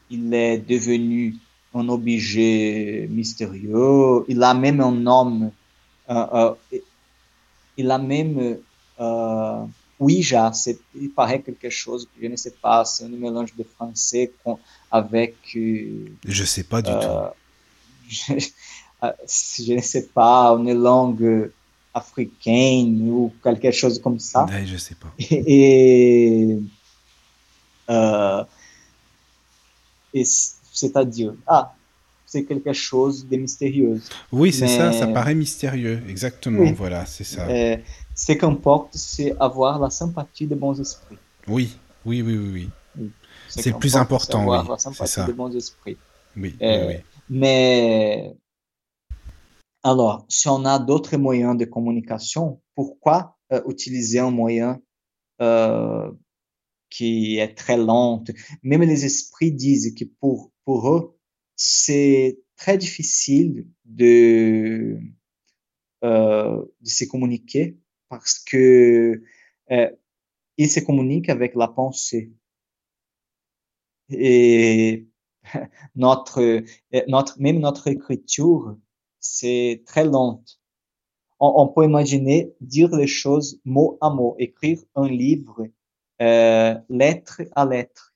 il 0.09 0.33
est 0.33 0.59
devenu 0.59 1.41
un 1.73 1.89
objet 1.89 3.07
mystérieux. 3.11 4.25
Il 4.29 4.43
a 4.43 4.53
même 4.53 4.81
un 4.81 4.91
nom. 4.93 5.55
euh, 6.09 6.27
euh, 6.71 6.79
il 7.77 7.91
a 7.91 7.97
même 7.99 8.63
euh, 8.99 9.65
Ouija, 9.99 10.51
c'est, 10.53 10.79
il 10.99 11.09
paraît 11.11 11.41
quelque 11.41 11.69
chose 11.69 12.05
que 12.05 12.21
je 12.21 12.27
ne 12.27 12.35
sais 12.35 12.53
pas, 12.61 12.83
c'est 12.85 13.05
un 13.05 13.09
mélange 13.09 13.55
de 13.55 13.63
français 13.63 14.31
con- 14.43 14.59
avec 14.91 15.35
euh, 15.55 16.05
Je 16.25 16.43
sais 16.43 16.63
pas 16.63 16.81
du 16.81 16.91
tout. 16.91 16.97
euh, 16.97 17.29
je, 18.09 18.33
euh, 19.03 19.11
je 19.59 19.73
ne 19.73 19.81
sais 19.81 20.07
pas, 20.07 20.49
une 20.59 20.73
langue 20.73 21.51
africaine 21.93 23.07
ou 23.09 23.31
quelque 23.43 23.71
chose 23.71 24.01
comme 24.01 24.19
ça. 24.19 24.45
Ouais, 24.45 24.65
je 24.65 24.77
sais 24.77 24.95
pas. 24.95 25.13
Et, 25.29 26.57
euh, 27.89 28.43
et 30.13 30.23
c'est-à-dire, 30.25 31.33
ah, 31.47 31.73
c'est 32.25 32.45
quelque 32.45 32.73
chose 32.73 33.27
de 33.27 33.37
mystérieux. 33.37 34.01
Oui, 34.31 34.51
c'est 34.51 34.67
ça, 34.67 34.91
ça 34.91 35.07
paraît 35.07 35.35
mystérieux. 35.35 36.01
Exactement, 36.07 36.59
Oui. 36.61 36.71
voilà, 36.73 37.05
c'est 37.05 37.23
ça. 37.23 37.47
Ce 38.15 38.33
qui 38.33 38.45
importe, 38.45 38.95
c'est 38.95 39.35
avoir 39.39 39.79
la 39.79 39.89
sympathie 39.89 40.47
des 40.47 40.55
bons 40.55 40.79
esprits. 40.79 41.17
Oui, 41.47 41.77
oui, 42.05 42.21
oui, 42.21 42.37
oui, 42.37 42.69
oui. 42.97 43.09
Ce 43.49 43.61
C'est 43.61 43.71
le 43.71 43.79
plus 43.79 43.95
important, 43.95 44.41
avoir 44.41 44.63
oui, 44.63 44.69
la 44.69 44.77
sympathie 44.77 45.11
ça. 45.11 45.25
des 45.25 45.33
bons 45.33 45.55
esprits. 45.55 45.97
Oui, 46.35 46.55
Euh, 46.61 46.87
oui, 46.87 46.93
oui. 46.95 47.01
Mais 47.29 48.35
alors, 49.83 50.25
si 50.29 50.47
on 50.47 50.63
a 50.65 50.79
d'autres 50.79 51.17
moyens 51.17 51.57
de 51.57 51.65
communication, 51.65 52.61
pourquoi 52.75 53.37
euh, 53.51 53.61
utiliser 53.67 54.19
un 54.19 54.31
moyen 54.31 54.81
euh, 55.41 56.11
qui 56.89 57.37
est 57.37 57.55
très 57.55 57.77
lent? 57.77 58.23
Même 58.63 58.81
les 58.83 59.05
esprits 59.05 59.51
disent 59.51 59.93
que 59.95 60.05
pour, 60.19 60.51
pour 60.65 60.89
eux, 60.89 61.17
c'est 61.55 62.39
très 62.55 62.77
difficile 62.77 63.67
de, 63.85 64.99
euh, 66.03 66.63
de 66.81 66.89
se 66.89 67.05
communiquer 67.05 67.77
parce 68.13 68.37
que 68.37 69.23
euh, 69.71 69.89
ils 70.57 70.69
se 70.69 70.79
communiquent 70.79 71.29
avec 71.29 71.55
la 71.55 71.67
pensée. 71.67 72.31
Et 74.09 75.07
notre, 75.95 76.41
euh, 76.41 76.61
notre, 77.07 77.39
même 77.41 77.59
notre 77.59 77.87
écriture, 77.87 78.77
c'est 79.19 79.81
très 79.87 80.05
lente. 80.05 80.61
on, 81.39 81.67
peut 81.69 81.85
imaginer 81.85 82.53
dire 82.61 82.95
les 82.95 83.07
choses 83.07 83.59
mot 83.65 83.97
à 83.99 84.11
mot, 84.11 84.35
écrire 84.37 84.79
un 84.93 85.07
livre 85.07 85.67
euh, 86.21 86.75
lettre 86.89 87.41
à 87.55 87.65
lettre. 87.65 88.13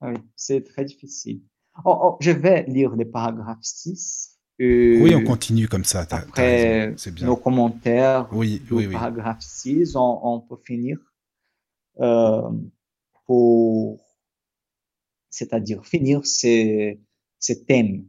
Oui, 0.00 0.14
c'est 0.34 0.64
très 0.64 0.84
difficile. 0.84 1.40
Oh, 1.84 1.96
oh, 2.02 2.16
je 2.20 2.32
vais 2.32 2.64
lire 2.64 2.96
le 2.96 3.08
paragraphe 3.08 3.62
6. 3.62 4.35
Euh, 4.60 4.98
oui, 5.02 5.14
on 5.14 5.22
continue 5.22 5.68
comme 5.68 5.84
ça. 5.84 6.06
après 6.10 6.94
bien. 7.12 7.26
nos 7.26 7.36
commentaires 7.36 8.28
oui, 8.32 8.60
du 8.60 8.72
oui, 8.72 8.88
paragraphe 8.88 9.42
6, 9.42 9.96
on, 9.96 10.20
on, 10.22 10.40
peut 10.40 10.56
finir 10.64 10.98
euh, 12.00 12.50
pour, 13.26 14.00
c'est-à-dire 15.28 15.84
finir 15.84 16.24
ces, 16.24 17.00
ces 17.38 17.64
thèmes. 17.64 18.06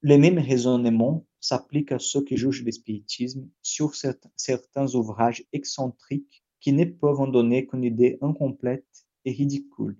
Le 0.00 0.16
même 0.16 0.38
raisonnement 0.38 1.26
s'applique 1.40 1.90
à 1.90 1.98
ceux 1.98 2.22
qui 2.22 2.36
jugent 2.36 2.64
le 2.64 2.70
spiritisme 2.70 3.48
sur 3.62 3.94
certains 3.94 4.94
ouvrages 4.94 5.44
excentriques 5.52 6.44
qui 6.60 6.72
ne 6.72 6.84
peuvent 6.84 7.20
en 7.20 7.26
donner 7.26 7.66
qu'une 7.66 7.82
idée 7.82 8.16
incomplète 8.22 8.86
et 9.24 9.32
ridicule. 9.32 9.96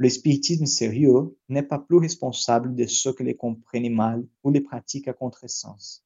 Le 0.00 0.08
spiritisme 0.08 0.66
sérieux 0.66 1.36
n'est 1.48 1.64
pas 1.64 1.80
plus 1.80 1.98
responsable 1.98 2.76
de 2.76 2.86
ceux 2.86 3.12
qui 3.12 3.24
les 3.24 3.36
comprennent 3.36 3.92
mal 3.92 4.24
ou 4.44 4.50
les 4.50 4.60
pratiquent 4.60 5.08
à 5.08 5.12
contresens, 5.12 6.04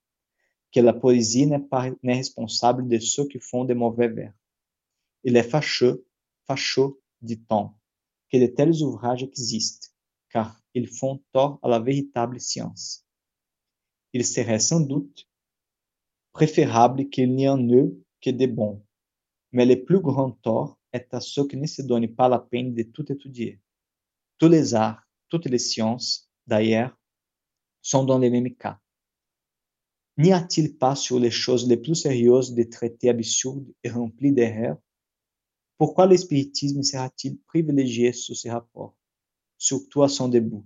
que 0.72 0.80
la 0.80 0.95
poésie 0.95 1.47
n'est 1.47 1.59
pas 1.61 1.90
responsable 2.03 2.88
de 2.88 2.99
ceux 2.99 3.28
qui 3.28 3.38
font 3.38 3.66
des 3.66 3.74
mauvais 3.74 4.09
vers. 4.09 4.32
Il 5.24 5.36
est 5.36 5.43
fâcheux, 5.43 6.07
fâcheux, 6.47 6.99
dit-on, 7.20 7.72
que 8.30 8.38
de 8.38 8.47
tels 8.47 8.82
ouvrages 8.82 9.24
existent, 9.24 9.88
car 10.30 10.59
ils 10.72 10.88
font 10.88 11.22
tort 11.32 11.59
à 11.62 11.68
la 11.68 11.78
véritable 11.78 12.40
science. 12.40 13.07
Il 14.14 14.24
serait 14.24 14.59
sans 14.59 14.80
doute 14.80 15.28
préférable 16.32 17.11
qu'il 17.11 17.34
n'y 17.34 17.47
en 17.47 17.61
eût 17.68 17.93
que 18.22 18.30
de 18.30 18.47
bons, 18.47 18.82
mais 19.53 19.66
le 19.66 19.84
plus 19.84 20.01
grand 20.01 20.30
tort 20.30 20.78
est 20.95 21.12
à 21.12 21.20
ceux 21.20 21.47
qui 21.47 21.59
ne 21.59 21.66
se 21.66 21.82
donnent 21.82 22.14
pas 22.14 22.30
la 22.30 22.38
peine 22.38 22.72
de 22.72 22.84
tout 22.84 23.12
étudier. 23.12 23.61
Tous 24.43 24.49
les 24.49 24.74
arts, 24.74 25.01
toutes 25.28 25.47
les 25.47 25.61
sciences, 25.61 26.28
d'ailleurs, 26.49 26.99
sont 27.80 28.03
dans 28.03 28.18
les 28.18 28.28
mêmes 28.28 28.57
cas. 28.57 28.80
N'y 30.18 30.32
a-t-il 30.32 30.76
pas 30.76 30.97
sur 30.97 31.20
les 31.20 31.30
choses 31.30 31.68
les 31.68 31.76
plus 31.76 31.95
sérieuses 31.95 32.53
des 32.53 32.68
traités 32.68 33.09
absurdes 33.09 33.72
et 33.84 33.88
remplis 33.88 34.32
d'erreurs? 34.32 34.78
Pourquoi 35.78 36.09
le 36.09 36.16
spiritisme 36.16 36.82
sera-t-il 36.82 37.38
privilégié 37.43 38.12
sous 38.12 38.34
ces 38.34 38.51
rapports, 38.51 38.97
surtout 39.59 40.03
à 40.03 40.09
son 40.09 40.26
début 40.26 40.64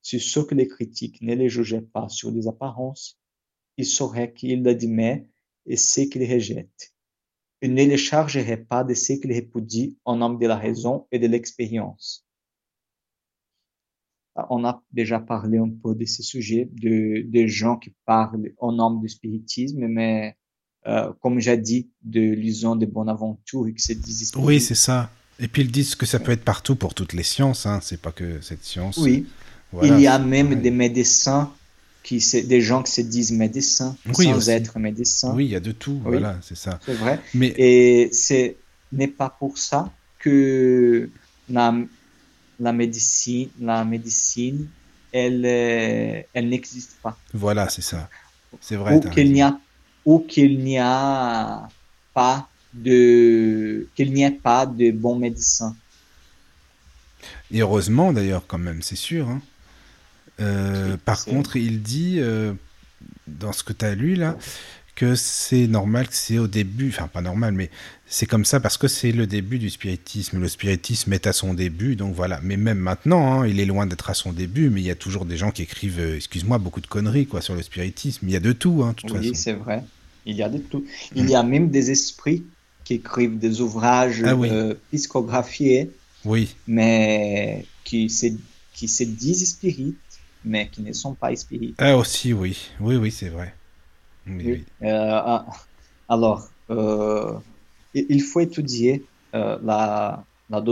Si 0.00 0.18
ceux 0.18 0.46
qui 0.46 0.54
les 0.54 0.66
critiquent 0.66 1.20
ne 1.20 1.34
les 1.34 1.50
jugeaient 1.50 1.82
pas 1.82 2.08
sur 2.08 2.32
des 2.32 2.48
apparences, 2.48 3.20
ils 3.76 3.84
sauraient 3.84 4.32
qu'ils 4.32 4.62
l'admettent 4.62 5.28
et 5.66 5.76
ceux 5.76 6.06
qu'ils 6.06 6.24
rejettent. 6.24 6.94
Ils 7.60 7.74
ne 7.74 7.84
les 7.84 7.98
chargeraient 7.98 8.64
pas 8.64 8.82
de 8.82 8.94
ce 8.94 9.12
qu'ils 9.12 9.34
répudient 9.34 9.92
en 10.06 10.16
nom 10.16 10.32
de 10.32 10.46
la 10.46 10.56
raison 10.56 11.06
et 11.12 11.18
de 11.18 11.26
l'expérience 11.26 12.26
on 14.48 14.64
a 14.64 14.82
déjà 14.92 15.20
parlé 15.20 15.58
un 15.58 15.68
peu 15.68 15.94
de 15.94 16.04
ce 16.04 16.22
sujet, 16.22 16.68
de, 16.72 17.24
de 17.28 17.46
gens 17.46 17.76
qui 17.76 17.92
parlent 18.06 18.52
au 18.58 18.72
nom 18.72 18.94
du 18.94 19.08
spiritisme, 19.08 19.86
mais 19.86 20.36
euh, 20.86 21.12
comme 21.20 21.38
j'ai 21.38 21.56
dit, 21.56 21.90
de 22.02 22.20
l'usant 22.20 22.76
de 22.76 22.86
Bonaventure 22.86 23.66
et 23.68 23.74
que 23.74 23.80
c'est 23.80 23.94
des 23.94 24.36
Oui, 24.36 24.60
c'est 24.60 24.74
ça. 24.74 25.10
Et 25.38 25.48
puis 25.48 25.62
ils 25.62 25.70
disent 25.70 25.94
que 25.94 26.06
ça 26.06 26.18
peut 26.18 26.32
être 26.32 26.44
partout 26.44 26.76
pour 26.76 26.94
toutes 26.94 27.12
les 27.12 27.22
sciences, 27.22 27.66
hein. 27.66 27.80
c'est 27.82 28.00
pas 28.00 28.12
que 28.12 28.40
cette 28.40 28.64
science. 28.64 28.96
Oui. 28.98 29.26
il 29.82 30.00
y 30.00 30.06
a 30.06 30.18
même 30.18 30.60
des 30.60 30.70
médecins 30.70 31.52
qui 32.02 32.24
des 32.46 32.60
gens 32.60 32.82
qui 32.82 32.92
se 32.92 33.00
disent 33.00 33.32
médecins 33.32 33.96
sans 34.12 34.48
être 34.48 34.78
médecins. 34.78 35.34
Oui, 35.34 35.46
il 35.46 35.50
y 35.50 35.56
a 35.56 35.60
de 35.60 35.72
tout, 35.72 36.00
voilà, 36.02 36.38
c'est 36.42 36.56
ça. 36.56 36.80
C'est 36.84 36.94
vrai. 36.94 37.20
Mais... 37.34 37.54
Et 37.56 38.10
ce 38.12 38.54
n'est 38.92 39.08
pas 39.08 39.30
pour 39.30 39.58
ça 39.58 39.92
que 40.18 41.08
la 41.48 41.74
médecine, 42.70 43.48
la 43.60 43.84
médecine, 43.84 44.68
elle, 45.10 45.44
euh, 45.44 46.22
elle 46.32 46.48
n'existe 46.48 46.98
pas. 47.02 47.18
Voilà, 47.34 47.68
c'est 47.68 47.82
ça. 47.82 48.08
C'est 48.60 48.76
vrai. 48.76 48.94
Ou 48.94 49.00
qu'il 49.00 49.32
n'y 49.32 49.42
a, 49.42 49.58
ou 50.04 50.20
qu'il 50.20 50.60
n'y 50.60 50.78
a 50.78 51.68
pas 52.14 52.48
de, 52.72 53.88
qu'il 53.96 54.12
n'y 54.12 54.22
ait 54.22 54.30
pas 54.30 54.66
de 54.66 54.90
bons 54.92 55.16
médecins. 55.16 55.74
Et 57.50 57.60
heureusement 57.60 58.12
d'ailleurs, 58.12 58.44
quand 58.46 58.58
même, 58.58 58.82
c'est 58.82 58.96
sûr. 58.96 59.28
Hein. 59.28 59.42
Euh, 60.40 60.96
par 61.04 61.24
contre, 61.24 61.56
il 61.56 61.82
dit, 61.82 62.16
euh, 62.18 62.54
dans 63.26 63.52
ce 63.52 63.62
que 63.62 63.72
tu 63.72 63.84
as 63.84 63.94
lu 63.94 64.14
là, 64.14 64.36
que 65.02 65.16
c'est 65.16 65.66
normal 65.66 66.06
que 66.06 66.14
c'est 66.14 66.38
au 66.38 66.46
début, 66.46 66.90
enfin 66.90 67.08
pas 67.08 67.22
normal, 67.22 67.54
mais 67.54 67.70
c'est 68.06 68.26
comme 68.26 68.44
ça 68.44 68.60
parce 68.60 68.76
que 68.76 68.86
c'est 68.86 69.10
le 69.10 69.26
début 69.26 69.58
du 69.58 69.68
spiritisme. 69.68 70.38
Le 70.38 70.46
spiritisme 70.46 71.12
est 71.12 71.26
à 71.26 71.32
son 71.32 71.54
début, 71.54 71.96
donc 71.96 72.14
voilà. 72.14 72.38
Mais 72.44 72.56
même 72.56 72.78
maintenant, 72.78 73.40
hein, 73.40 73.46
il 73.48 73.58
est 73.58 73.64
loin 73.64 73.86
d'être 73.86 74.10
à 74.10 74.14
son 74.14 74.32
début, 74.32 74.70
mais 74.70 74.80
il 74.80 74.86
y 74.86 74.92
a 74.92 74.94
toujours 74.94 75.24
des 75.24 75.36
gens 75.36 75.50
qui 75.50 75.62
écrivent, 75.62 75.98
euh, 75.98 76.14
excuse-moi, 76.14 76.58
beaucoup 76.58 76.80
de 76.80 76.86
conneries 76.86 77.26
quoi 77.26 77.40
sur 77.40 77.56
le 77.56 77.62
spiritisme. 77.62 78.28
Il 78.28 78.32
y 78.32 78.36
a 78.36 78.40
de 78.40 78.52
tout, 78.52 78.84
hein, 78.84 78.94
toute 78.96 79.10
oui, 79.10 79.34
c'est 79.34 79.54
vrai. 79.54 79.82
Il 80.24 80.36
y 80.36 80.42
a 80.44 80.48
de 80.48 80.58
tout. 80.58 80.84
Il 81.16 81.28
y 81.28 81.34
a 81.34 81.42
même 81.42 81.70
des 81.70 81.90
esprits 81.90 82.44
qui 82.84 82.94
écrivent 82.94 83.40
des 83.40 83.60
ouvrages 83.60 84.22
ah 84.24 84.34
euh, 84.34 84.74
psychographiés, 84.92 85.90
oui. 86.24 86.54
mais 86.68 87.66
qui 87.82 88.08
se, 88.08 88.26
qui 88.72 88.86
se 88.86 89.02
disent 89.02 89.50
spirites, 89.50 89.96
mais 90.44 90.68
qui 90.68 90.80
ne 90.80 90.92
sont 90.92 91.14
pas 91.14 91.34
spirites. 91.34 91.74
Ah 91.78 91.96
aussi, 91.96 92.32
oui. 92.32 92.56
Oui, 92.78 92.94
oui, 92.94 93.10
c'est 93.10 93.30
vrai. 93.30 93.52
Oui, 94.26 94.64
euh, 94.82 94.86
ah, 94.88 95.46
alors, 96.08 96.48
euh, 96.70 97.38
il 97.94 98.22
faut 98.22 98.40
étudier 98.40 99.04
euh, 99.34 99.58
la, 99.62 100.24
la, 100.50 100.64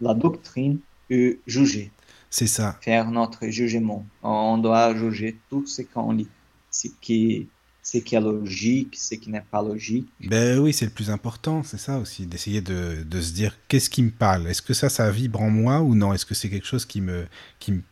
la, 0.00 0.14
doctrine 0.14 0.78
et 1.10 1.40
juger. 1.46 1.92
C'est 2.30 2.46
ça. 2.46 2.78
Faire 2.82 3.10
notre 3.10 3.46
jugement. 3.48 4.04
On 4.22 4.58
doit 4.58 4.94
juger 4.94 5.36
tout 5.48 5.66
ce 5.66 5.82
qu'on 5.82 6.12
lit. 6.12 6.28
Ce 6.70 6.88
qui, 7.00 7.48
ce 7.82 7.98
qui 7.98 8.16
est 8.16 8.20
logique, 8.20 8.96
ce 8.96 9.14
qui 9.14 9.30
n'est 9.30 9.44
pas 9.48 9.62
logique. 9.62 10.08
Ben 10.20 10.58
oui, 10.58 10.72
c'est 10.72 10.86
le 10.86 10.90
plus 10.90 11.10
important, 11.10 11.62
c'est 11.62 11.78
ça 11.78 11.98
aussi, 11.98 12.26
d'essayer 12.26 12.60
de, 12.60 13.04
de, 13.04 13.20
se 13.20 13.32
dire 13.32 13.56
qu'est-ce 13.68 13.88
qui 13.88 14.02
me 14.02 14.10
parle? 14.10 14.48
Est-ce 14.48 14.60
que 14.60 14.74
ça, 14.74 14.88
ça 14.88 15.10
vibre 15.10 15.40
en 15.40 15.50
moi 15.50 15.80
ou 15.80 15.94
non? 15.94 16.12
Est-ce 16.12 16.26
que 16.26 16.34
c'est 16.34 16.50
quelque 16.50 16.66
chose 16.66 16.84
qui 16.84 17.00
me, 17.00 17.26
qui 17.60 17.72
me 17.72 17.82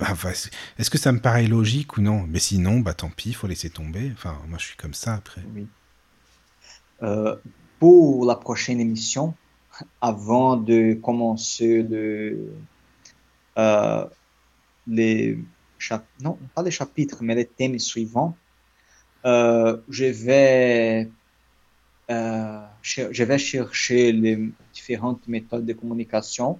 Enfin, 0.00 0.30
est-ce 0.78 0.90
que 0.90 0.98
ça 0.98 1.12
me 1.12 1.20
paraît 1.20 1.46
logique 1.46 1.96
ou 1.96 2.00
non? 2.00 2.26
Mais 2.28 2.38
sinon, 2.38 2.80
bah 2.80 2.94
tant 2.94 3.10
pis, 3.10 3.30
il 3.30 3.34
faut 3.34 3.46
laisser 3.46 3.70
tomber. 3.70 4.10
Enfin, 4.12 4.38
moi 4.48 4.58
je 4.58 4.66
suis 4.66 4.76
comme 4.76 4.94
ça 4.94 5.14
après. 5.14 5.42
Euh, 7.02 7.36
pour 7.78 8.24
la 8.24 8.36
prochaine 8.36 8.80
émission, 8.80 9.34
avant 10.00 10.56
de 10.56 10.94
commencer 10.94 11.82
le, 11.82 12.52
euh, 13.58 14.06
les 14.86 15.38
pas 16.54 16.62
les 16.62 16.70
chapitres, 16.70 17.18
mais 17.20 17.34
les 17.34 17.44
thèmes 17.44 17.78
suivants, 17.78 18.34
euh, 19.26 19.76
je 19.88 20.04
je 23.10 23.24
vais 23.24 23.38
chercher 23.38 24.12
les 24.12 24.50
différentes 24.72 25.26
méthodes 25.28 25.66
de 25.66 25.72
communication 25.74 26.58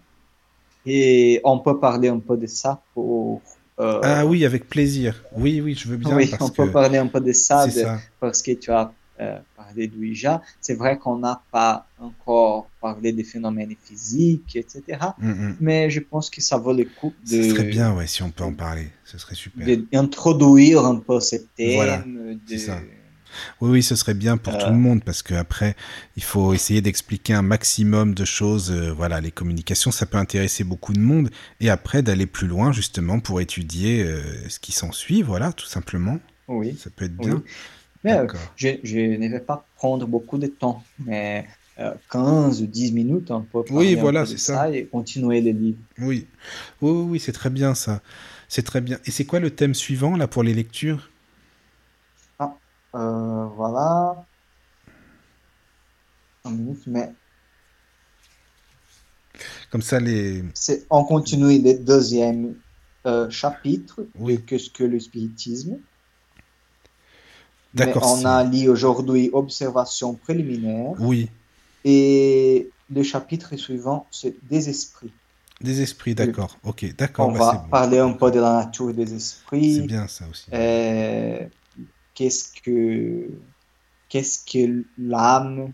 et 0.87 1.41
on 1.45 1.59
peut 1.59 1.79
parler 1.79 2.09
un 2.09 2.19
peu 2.19 2.37
de 2.37 2.47
ça 2.47 2.83
pour. 2.95 3.43
Euh... 3.81 4.01
Ah 4.03 4.25
oui, 4.27 4.45
avec 4.45 4.69
plaisir. 4.69 5.25
Oui, 5.37 5.61
oui, 5.61 5.75
je 5.75 5.89
veux 5.89 5.97
bien. 5.97 6.15
Oui, 6.15 6.33
on 6.41 6.49
peut 6.49 6.71
parler 6.71 6.99
un 6.99 7.09
peu 7.09 7.21
de 7.21 7.33
ça, 7.33 7.67
de, 7.67 7.85
parce 8.21 8.41
que 8.41 8.53
tu 8.53 8.71
as 8.71 8.93
euh, 9.21 9.39
parlé 9.57 9.89
d'Ouija. 9.89 10.43
C'est 10.61 10.75
vrai 10.75 10.99
qu'on 10.99 11.19
n'a 11.19 11.43
pas 11.51 11.87
encore 11.99 12.69
parlé 12.81 13.13
des 13.13 13.25
phénomènes 13.25 13.75
physiques, 13.83 14.57
etc. 14.57 14.83
Mm 15.19 15.33
-hmm. 15.33 15.55
Mais 15.61 15.91
je 15.91 16.01
pense 16.01 16.31
que 16.31 16.41
ça 16.41 16.57
vaut 16.57 16.73
le 16.73 16.85
coup 16.85 17.13
de. 17.29 17.43
Ce 17.43 17.51
serait 17.51 17.65
bien, 17.65 17.95
ouais, 17.97 18.07
si 18.07 18.23
on 18.23 18.31
peut 18.31 18.45
en 18.45 18.55
parler. 18.55 18.89
Ce 19.05 19.19
serait 19.19 19.35
super. 19.35 19.67
D'introduire 19.93 20.85
un 20.85 20.97
peu 20.97 21.19
ce 21.21 21.37
thème. 21.57 21.77
Voilà, 21.77 22.05
de... 22.49 22.57
ça 22.57 22.79
oui, 23.61 23.71
oui, 23.71 23.83
ce 23.83 23.97
serait 23.97 24.15
bien 24.15 24.37
pour 24.37 24.57
tout 24.59 24.69
le 24.69 24.77
monde 24.77 25.03
parce 25.05 25.23
qu'après, 25.23 25.77
il 26.17 26.23
faut 26.23 26.53
essayer 26.55 26.81
d'expliquer 26.81 27.35
un 27.35 27.43
maximum 27.43 28.15
de 28.15 28.25
choses. 28.25 28.71
Euh, 28.71 28.93
voilà, 28.93 29.21
les 29.21 29.31
communications, 29.31 29.91
ça 29.91 30.07
peut 30.07 30.19
intéresser 30.19 30.65
beaucoup 30.65 30.93
de 30.93 31.01
monde. 31.01 31.31
Et 31.61 31.71
après, 31.71 32.03
d'aller 32.03 32.27
plus 32.27 32.47
loin, 32.47 32.73
justement, 32.73 33.21
pour 33.21 33.41
étudier 33.41 34.03
euh, 34.03 34.23
ce 34.49 34.59
qui 34.59 34.73
s'ensuit, 34.73 35.23
voilà, 35.23 35.53
tout 35.53 35.67
simplement. 35.67 36.19
Oui. 36.49 36.77
Ça 36.79 36.91
peut 36.95 37.05
être 37.07 37.17
bien. 37.17 37.43
Mais, 38.03 38.13
euh, 38.13 38.27
je, 38.57 38.69
je, 38.83 38.99
ne 38.99 39.29
vais 39.29 39.41
pas 39.41 39.67
prendre 39.77 40.07
beaucoup 40.07 40.37
de 40.37 40.47
temps, 40.47 40.83
mais 41.05 41.47
15 42.11 42.63
ou 42.63 42.67
10 42.67 42.93
minutes, 42.93 43.31
on 43.31 43.41
peut 43.41 43.65
oui, 43.71 43.95
voilà, 43.95 44.27
c'est 44.27 44.39
ça. 44.39 44.71
et 44.71 44.85
continuer 44.85 45.41
les 45.41 45.53
livres. 45.53 45.79
Oui, 45.99 46.27
oui, 46.83 46.91
oui, 46.91 47.05
oui 47.11 47.21
c'est 47.21 47.33
très 47.33 47.51
bien 47.51 47.75
ça. 47.75 48.01
C'est 48.49 48.63
très 48.63 48.81
bien. 48.81 48.99
Et 49.07 49.11
c'est 49.11 49.25
quoi 49.25 49.41
le 49.41 49.51
thème 49.51 49.75
suivant, 49.75 50.17
là, 50.17 50.29
pour 50.29 50.43
les 50.43 50.55
lectures? 50.55 51.11
Euh, 52.95 53.47
voilà. 53.57 54.25
mais. 56.87 57.13
Comme 59.71 59.83
ça, 59.83 59.99
les. 59.99 60.45
On 60.91 61.05
continue 61.05 61.59
le 61.61 61.79
deuxième 61.79 62.55
euh, 63.07 63.29
chapitre 63.31 64.07
oui. 64.19 64.37
de 64.37 64.41
Qu'est-ce 64.43 64.71
que 64.71 64.85
le 64.85 65.01
spiritisme 65.01 65.79
Mais 67.75 67.87
D'accord. 67.87 68.05
on 68.13 68.17
c'est- 68.17 68.27
a 68.27 68.45
lu 68.45 68.69
aujourd'hui 68.69 69.31
observation 69.33 70.15
préliminaire 70.15 70.95
Oui, 71.01 71.29
et 71.85 72.71
le 72.89 73.03
chapitre 73.03 73.57
suivant, 73.57 74.07
c'est 74.11 74.37
des 74.49 74.69
esprits. 74.69 75.13
des 75.61 75.81
esprits, 75.81 76.15
d'accord. 76.15 76.57
Ok, 76.63 76.85
d'accord. 76.97 77.29
On 77.29 77.33
bah, 77.33 77.39
va 77.41 77.51
c'est 77.53 77.59
bon. 77.59 77.69
parler 77.71 77.99
un 77.99 78.13
peu 78.13 78.31
de 78.31 78.39
la 78.41 78.65
nature 78.65 78.95
des 78.95 79.07
C'est 79.07 79.15
esprits. 79.17 79.83
bien 79.83 80.07
ça 80.07 80.29
aussi. 80.29 80.47
euh, 80.53 81.49
qu'est-ce 82.15 82.61
que 82.63 83.29
qu'est-ce 84.09 84.45
que 84.45 84.85
l'âme? 84.99 85.73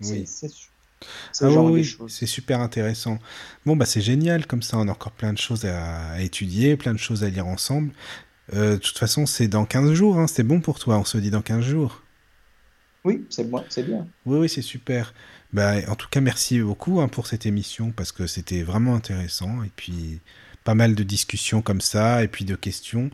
Oui. 0.00 0.24
c'est 0.26 0.48
ce 0.48 1.44
Ah 1.44 1.48
oui, 1.48 1.96
c'est 2.08 2.26
super 2.26 2.60
intéressant. 2.60 3.18
Bon, 3.66 3.76
bah 3.76 3.86
c'est 3.86 4.00
génial, 4.00 4.46
comme 4.46 4.62
ça 4.62 4.78
on 4.78 4.88
a 4.88 4.92
encore 4.92 5.12
plein 5.12 5.32
de 5.32 5.38
choses 5.38 5.64
à, 5.64 6.10
à 6.12 6.20
étudier, 6.20 6.76
plein 6.76 6.92
de 6.92 6.98
choses 6.98 7.24
à 7.24 7.30
lire 7.30 7.46
ensemble. 7.46 7.92
Euh, 8.54 8.72
de 8.72 8.78
toute 8.78 8.98
façon, 8.98 9.26
c'est 9.26 9.48
dans 9.48 9.64
15 9.64 9.92
jours, 9.92 10.18
hein, 10.18 10.26
c'est 10.26 10.42
bon 10.42 10.60
pour 10.60 10.78
toi, 10.78 10.98
on 10.98 11.04
se 11.04 11.18
dit 11.18 11.30
dans 11.30 11.42
15 11.42 11.64
jours. 11.64 12.02
Oui, 13.04 13.24
c'est 13.30 13.48
bon, 13.48 13.64
c'est 13.68 13.84
bien. 13.84 14.06
Oui, 14.26 14.38
oui, 14.38 14.48
c'est 14.48 14.62
super. 14.62 15.14
Bah, 15.52 15.74
en 15.88 15.96
tout 15.96 16.08
cas, 16.08 16.20
merci 16.20 16.60
beaucoup 16.60 17.00
hein, 17.00 17.08
pour 17.08 17.26
cette 17.26 17.46
émission, 17.46 17.92
parce 17.92 18.12
que 18.12 18.26
c'était 18.26 18.62
vraiment 18.62 18.94
intéressant, 18.94 19.62
et 19.62 19.70
puis 19.76 20.20
pas 20.64 20.74
mal 20.74 20.94
de 20.94 21.02
discussions 21.02 21.62
comme 21.62 21.80
ça, 21.80 22.22
et 22.22 22.28
puis 22.28 22.44
de 22.44 22.54
questions. 22.54 23.10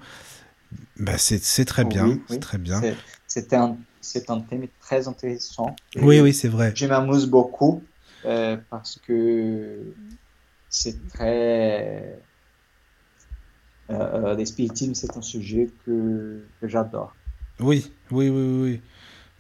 Bah, 0.99 1.19
c'est 1.19 1.43
c'est 1.43 1.65
très 1.65 1.85
bien, 1.85 2.19
Oui, 2.19 2.25
c'est 2.29 2.39
oui. 2.39 2.41
très 2.41 2.59
bien. 2.59 2.81
C'est 2.81 2.97
c'est 3.27 3.53
un 3.55 3.83
c'est 4.01 4.31
un 4.31 4.41
thème 4.43 4.69
très 4.81 5.09
intéressant. 5.09 5.81
Oui, 5.97 6.21
oui, 6.21 6.33
c'est 6.35 6.49
vrai. 6.49 6.75
Je 6.75 6.87
m'amuse 6.87 7.27
beaucoup 7.27 7.89
euh, 8.25 8.57
parce 8.71 8.99
que 9.01 9.95
c'est 10.69 11.07
très 11.09 12.21
euh, 13.91 13.95
euh, 14.33 14.35
l'espiritisme, 14.37 14.95
c'est 14.95 15.17
un 15.17 15.23
sujet 15.23 15.73
que, 15.85 16.49
que 16.61 16.69
j'adore. 16.69 17.17
Oui, 17.61 17.97
oui, 18.11 18.29
oui, 18.31 18.61
oui. 18.63 18.83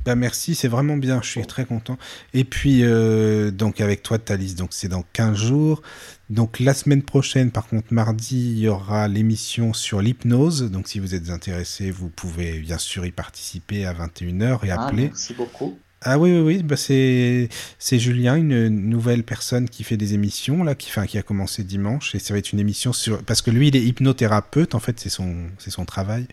Bah 0.04 0.14
merci, 0.16 0.54
c'est 0.54 0.68
vraiment 0.68 0.98
bien, 0.98 1.20
je 1.22 1.28
suis 1.30 1.46
très 1.46 1.64
content. 1.64 1.96
Et 2.34 2.44
puis, 2.44 2.80
euh, 2.82 3.50
donc 3.50 3.80
avec 3.80 4.02
toi, 4.02 4.18
Thalys, 4.18 4.54
donc 4.54 4.68
c'est 4.72 4.88
dans 4.88 5.02
15 5.14 5.36
jours. 5.36 5.80
Donc 6.28 6.60
la 6.60 6.74
semaine 6.74 7.02
prochaine, 7.02 7.50
par 7.50 7.66
contre, 7.68 7.92
mardi, 7.92 8.52
il 8.52 8.58
y 8.58 8.68
aura 8.68 9.08
l'émission 9.08 9.72
sur 9.72 10.02
l'hypnose. 10.02 10.70
Donc 10.70 10.88
si 10.88 10.98
vous 10.98 11.14
êtes 11.14 11.30
intéressé, 11.30 11.90
vous 11.90 12.10
pouvez 12.10 12.58
bien 12.60 12.76
sûr 12.78 13.06
y 13.06 13.12
participer 13.12 13.86
à 13.86 13.94
21h 13.94 14.64
et 14.66 14.70
Ah, 14.70 14.86
appeler. 14.86 15.04
merci 15.04 15.32
beaucoup. 15.32 15.78
Ah 16.06 16.18
oui, 16.18 16.32
oui, 16.32 16.40
oui, 16.40 16.62
bah 16.62 16.76
c'est 16.76 17.48
c'est 17.78 17.98
Julien, 17.98 18.36
une 18.36 18.68
nouvelle 18.68 19.24
personne 19.24 19.70
qui 19.70 19.84
fait 19.84 19.96
des 19.96 20.12
émissions 20.12 20.62
là, 20.62 20.74
qui, 20.74 20.90
enfin, 20.90 21.06
qui 21.06 21.16
a 21.16 21.22
commencé 21.22 21.64
dimanche 21.64 22.14
et 22.14 22.18
ça 22.18 22.34
va 22.34 22.38
être 22.40 22.52
une 22.52 22.60
émission 22.60 22.92
sur 22.92 23.22
parce 23.22 23.40
que 23.40 23.50
lui 23.50 23.68
il 23.68 23.76
est 23.76 23.82
hypnothérapeute 23.82 24.74
en 24.74 24.80
fait, 24.80 25.00
c'est 25.00 25.08
son 25.08 25.34
c'est 25.56 25.70
son 25.70 25.86
travail. 25.86 26.26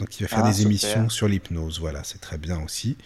Donc 0.00 0.18
il 0.18 0.22
va 0.24 0.28
faire 0.28 0.40
Ah, 0.44 0.48
des 0.48 0.54
super. 0.54 0.66
émissions 0.70 1.08
sur 1.08 1.28
l'hypnose, 1.28 1.78
voilà, 1.80 2.02
c'est 2.04 2.20
très 2.20 2.38
bien 2.38 2.60
aussi. 2.62 2.96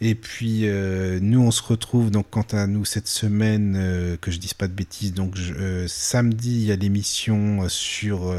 Et 0.00 0.16
puis 0.16 0.62
euh, 0.64 1.20
nous 1.22 1.40
on 1.40 1.52
se 1.52 1.62
retrouve 1.62 2.10
donc 2.10 2.26
quant 2.28 2.44
à 2.50 2.66
nous 2.66 2.84
cette 2.84 3.06
semaine 3.06 3.76
euh, 3.78 4.16
que 4.20 4.32
je 4.32 4.38
dise 4.38 4.52
pas 4.52 4.66
de 4.66 4.72
bêtises 4.72 5.14
donc 5.14 5.36
je- 5.36 5.54
euh, 5.54 5.86
samedi 5.88 6.50
il 6.50 6.64
y 6.64 6.72
a 6.72 6.76
l'émission 6.76 7.68
sur 7.68 8.34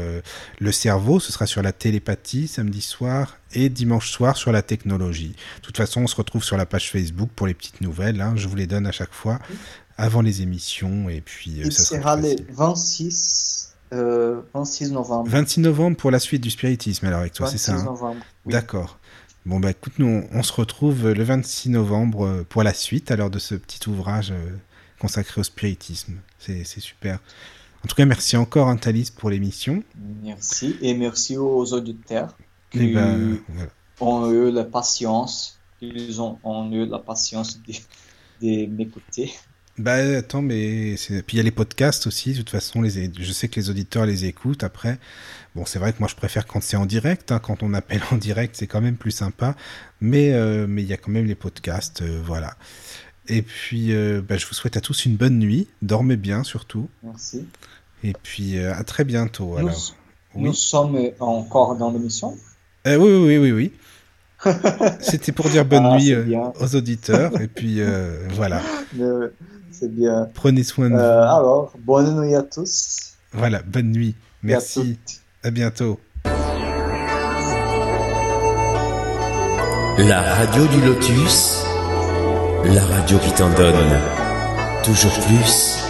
le 0.60 0.70
cerveau, 0.72 1.18
ce 1.18 1.32
sera 1.32 1.46
sur 1.46 1.62
la 1.62 1.72
télépathie 1.72 2.46
samedi 2.46 2.82
soir 2.82 3.38
et 3.54 3.70
dimanche 3.70 4.10
soir 4.10 4.36
sur 4.36 4.52
la 4.52 4.60
technologie. 4.62 5.34
De 5.56 5.62
toute 5.62 5.78
façon, 5.78 6.02
on 6.02 6.06
se 6.06 6.16
retrouve 6.16 6.44
sur 6.44 6.58
la 6.58 6.66
page 6.66 6.90
Facebook 6.90 7.30
pour 7.34 7.46
les 7.46 7.54
petites 7.54 7.80
nouvelles. 7.80 8.20
hein. 8.20 8.34
Je 8.36 8.48
vous 8.48 8.56
les 8.56 8.66
donne 8.66 8.86
à 8.86 8.92
chaque 8.92 9.14
fois 9.14 9.38
avant 9.96 10.20
les 10.20 10.42
émissions 10.42 11.08
et 11.08 11.22
puis 11.22 11.62
Il 11.64 11.72
ça 11.72 11.82
sera 11.84 12.00
sera 12.00 12.16
plus 12.18 12.22
le 12.22 12.28
facile. 12.36 12.46
26, 12.50 13.65
euh, 13.92 14.40
26 14.54 14.92
novembre. 14.92 15.28
26 15.30 15.60
novembre 15.60 15.96
pour 15.96 16.10
la 16.10 16.18
suite 16.18 16.42
du 16.42 16.50
spiritisme 16.50 17.06
alors 17.06 17.20
avec 17.20 17.32
toi, 17.32 17.46
c'est 17.46 17.54
26 17.54 17.64
ça 17.64 17.74
hein 17.74 17.84
novembre. 17.84 18.20
oui. 18.44 18.52
D'accord. 18.52 18.98
Bon 19.44 19.60
bah 19.60 19.70
écoute, 19.70 19.92
nous 19.98 20.06
on, 20.32 20.38
on 20.38 20.42
se 20.42 20.52
retrouve 20.52 21.10
le 21.10 21.22
26 21.22 21.70
novembre 21.70 22.26
euh, 22.26 22.46
pour 22.48 22.62
la 22.64 22.74
suite 22.74 23.10
alors 23.10 23.30
de 23.30 23.38
ce 23.38 23.54
petit 23.54 23.88
ouvrage 23.88 24.32
euh, 24.32 24.56
consacré 25.00 25.40
au 25.40 25.44
spiritisme. 25.44 26.14
C'est 26.38 26.64
super. 26.64 27.20
En 27.84 27.88
tout 27.88 27.94
cas, 27.94 28.04
merci 28.06 28.36
encore 28.36 28.68
hein, 28.68 28.76
Thalys 28.76 29.10
pour 29.16 29.30
l'émission. 29.30 29.84
Merci. 30.22 30.76
Et 30.82 30.94
merci 30.94 31.36
aux 31.36 31.72
auditeurs 31.72 32.36
qui 32.72 32.92
ben, 32.92 33.38
voilà. 33.48 33.70
ont 34.00 34.30
eu 34.32 34.50
la 34.50 34.64
patience, 34.64 35.60
ils 35.80 36.20
ont, 36.20 36.38
ont 36.42 36.70
eu 36.72 36.86
la 36.86 36.98
patience 36.98 37.60
de, 37.62 37.72
de 38.42 38.66
m'écouter. 38.66 39.32
Bah 39.78 39.96
attends, 40.16 40.40
mais 40.40 40.94
puis 41.26 41.34
il 41.34 41.36
y 41.36 41.40
a 41.40 41.42
les 41.42 41.50
podcasts 41.50 42.06
aussi. 42.06 42.32
De 42.32 42.38
toute 42.38 42.50
façon, 42.50 42.80
les... 42.80 43.10
je 43.18 43.32
sais 43.32 43.48
que 43.48 43.60
les 43.60 43.68
auditeurs 43.68 44.06
les 44.06 44.24
écoutent 44.24 44.64
après. 44.64 44.98
Bon, 45.54 45.66
c'est 45.66 45.78
vrai 45.78 45.92
que 45.92 45.98
moi 46.00 46.08
je 46.08 46.14
préfère 46.14 46.46
quand 46.46 46.62
c'est 46.62 46.76
en 46.78 46.86
direct. 46.86 47.30
hein. 47.30 47.38
Quand 47.40 47.62
on 47.62 47.74
appelle 47.74 48.00
en 48.10 48.16
direct, 48.16 48.56
c'est 48.58 48.66
quand 48.66 48.80
même 48.80 48.96
plus 48.96 49.10
sympa. 49.10 49.54
Mais 50.00 50.32
euh, 50.32 50.66
mais 50.66 50.82
il 50.82 50.88
y 50.88 50.94
a 50.94 50.96
quand 50.96 51.10
même 51.10 51.26
les 51.26 51.34
podcasts, 51.34 52.02
euh, 52.02 52.20
voilà. 52.24 52.56
Et 53.28 53.42
puis, 53.42 53.92
euh, 53.92 54.22
bah, 54.26 54.36
je 54.36 54.46
vous 54.46 54.54
souhaite 54.54 54.76
à 54.76 54.80
tous 54.80 55.04
une 55.04 55.16
bonne 55.16 55.38
nuit. 55.38 55.66
Dormez 55.82 56.16
bien 56.16 56.42
surtout. 56.44 56.88
Merci. 57.02 57.46
Et 58.04 58.14
puis 58.22 58.58
à 58.58 58.82
très 58.84 59.04
bientôt. 59.04 59.50
Nous, 59.50 59.58
Alors, 59.58 59.94
nous 60.36 60.54
sommes 60.54 61.10
encore 61.20 61.76
dans 61.76 61.90
l'émission. 61.90 62.36
Oui, 62.86 62.94
oui, 62.94 63.36
oui, 63.36 63.38
oui, 63.38 63.52
oui. 63.52 63.72
C'était 65.00 65.32
pour 65.32 65.48
dire 65.50 65.64
bonne 65.64 65.86
Ah, 65.86 65.98
nuit 65.98 66.14
aux 66.60 66.76
auditeurs. 66.76 67.38
Et 67.40 67.48
puis 67.48 67.80
voilà. 68.30 68.62
C'est 69.78 69.94
bien. 69.94 70.28
Prenez 70.34 70.62
soin 70.62 70.88
de 70.88 70.94
vous. 70.94 71.00
Euh, 71.00 71.22
alors, 71.22 71.72
bonne 71.78 72.20
nuit 72.20 72.34
à 72.34 72.42
tous. 72.42 73.14
Voilà, 73.32 73.62
bonne 73.66 73.90
nuit. 73.92 74.14
à 74.18 74.22
Merci. 74.42 74.98
toutes. 75.04 75.20
À 75.42 75.50
bientôt. 75.50 76.00
La 79.98 80.22
radio 80.22 80.66
du 80.66 80.80
lotus, 80.82 81.62
la 82.64 82.84
radio 82.84 83.18
qui 83.18 83.32
t'en 83.32 83.48
donne 83.54 83.98
toujours 84.84 85.12
plus. 85.26 85.85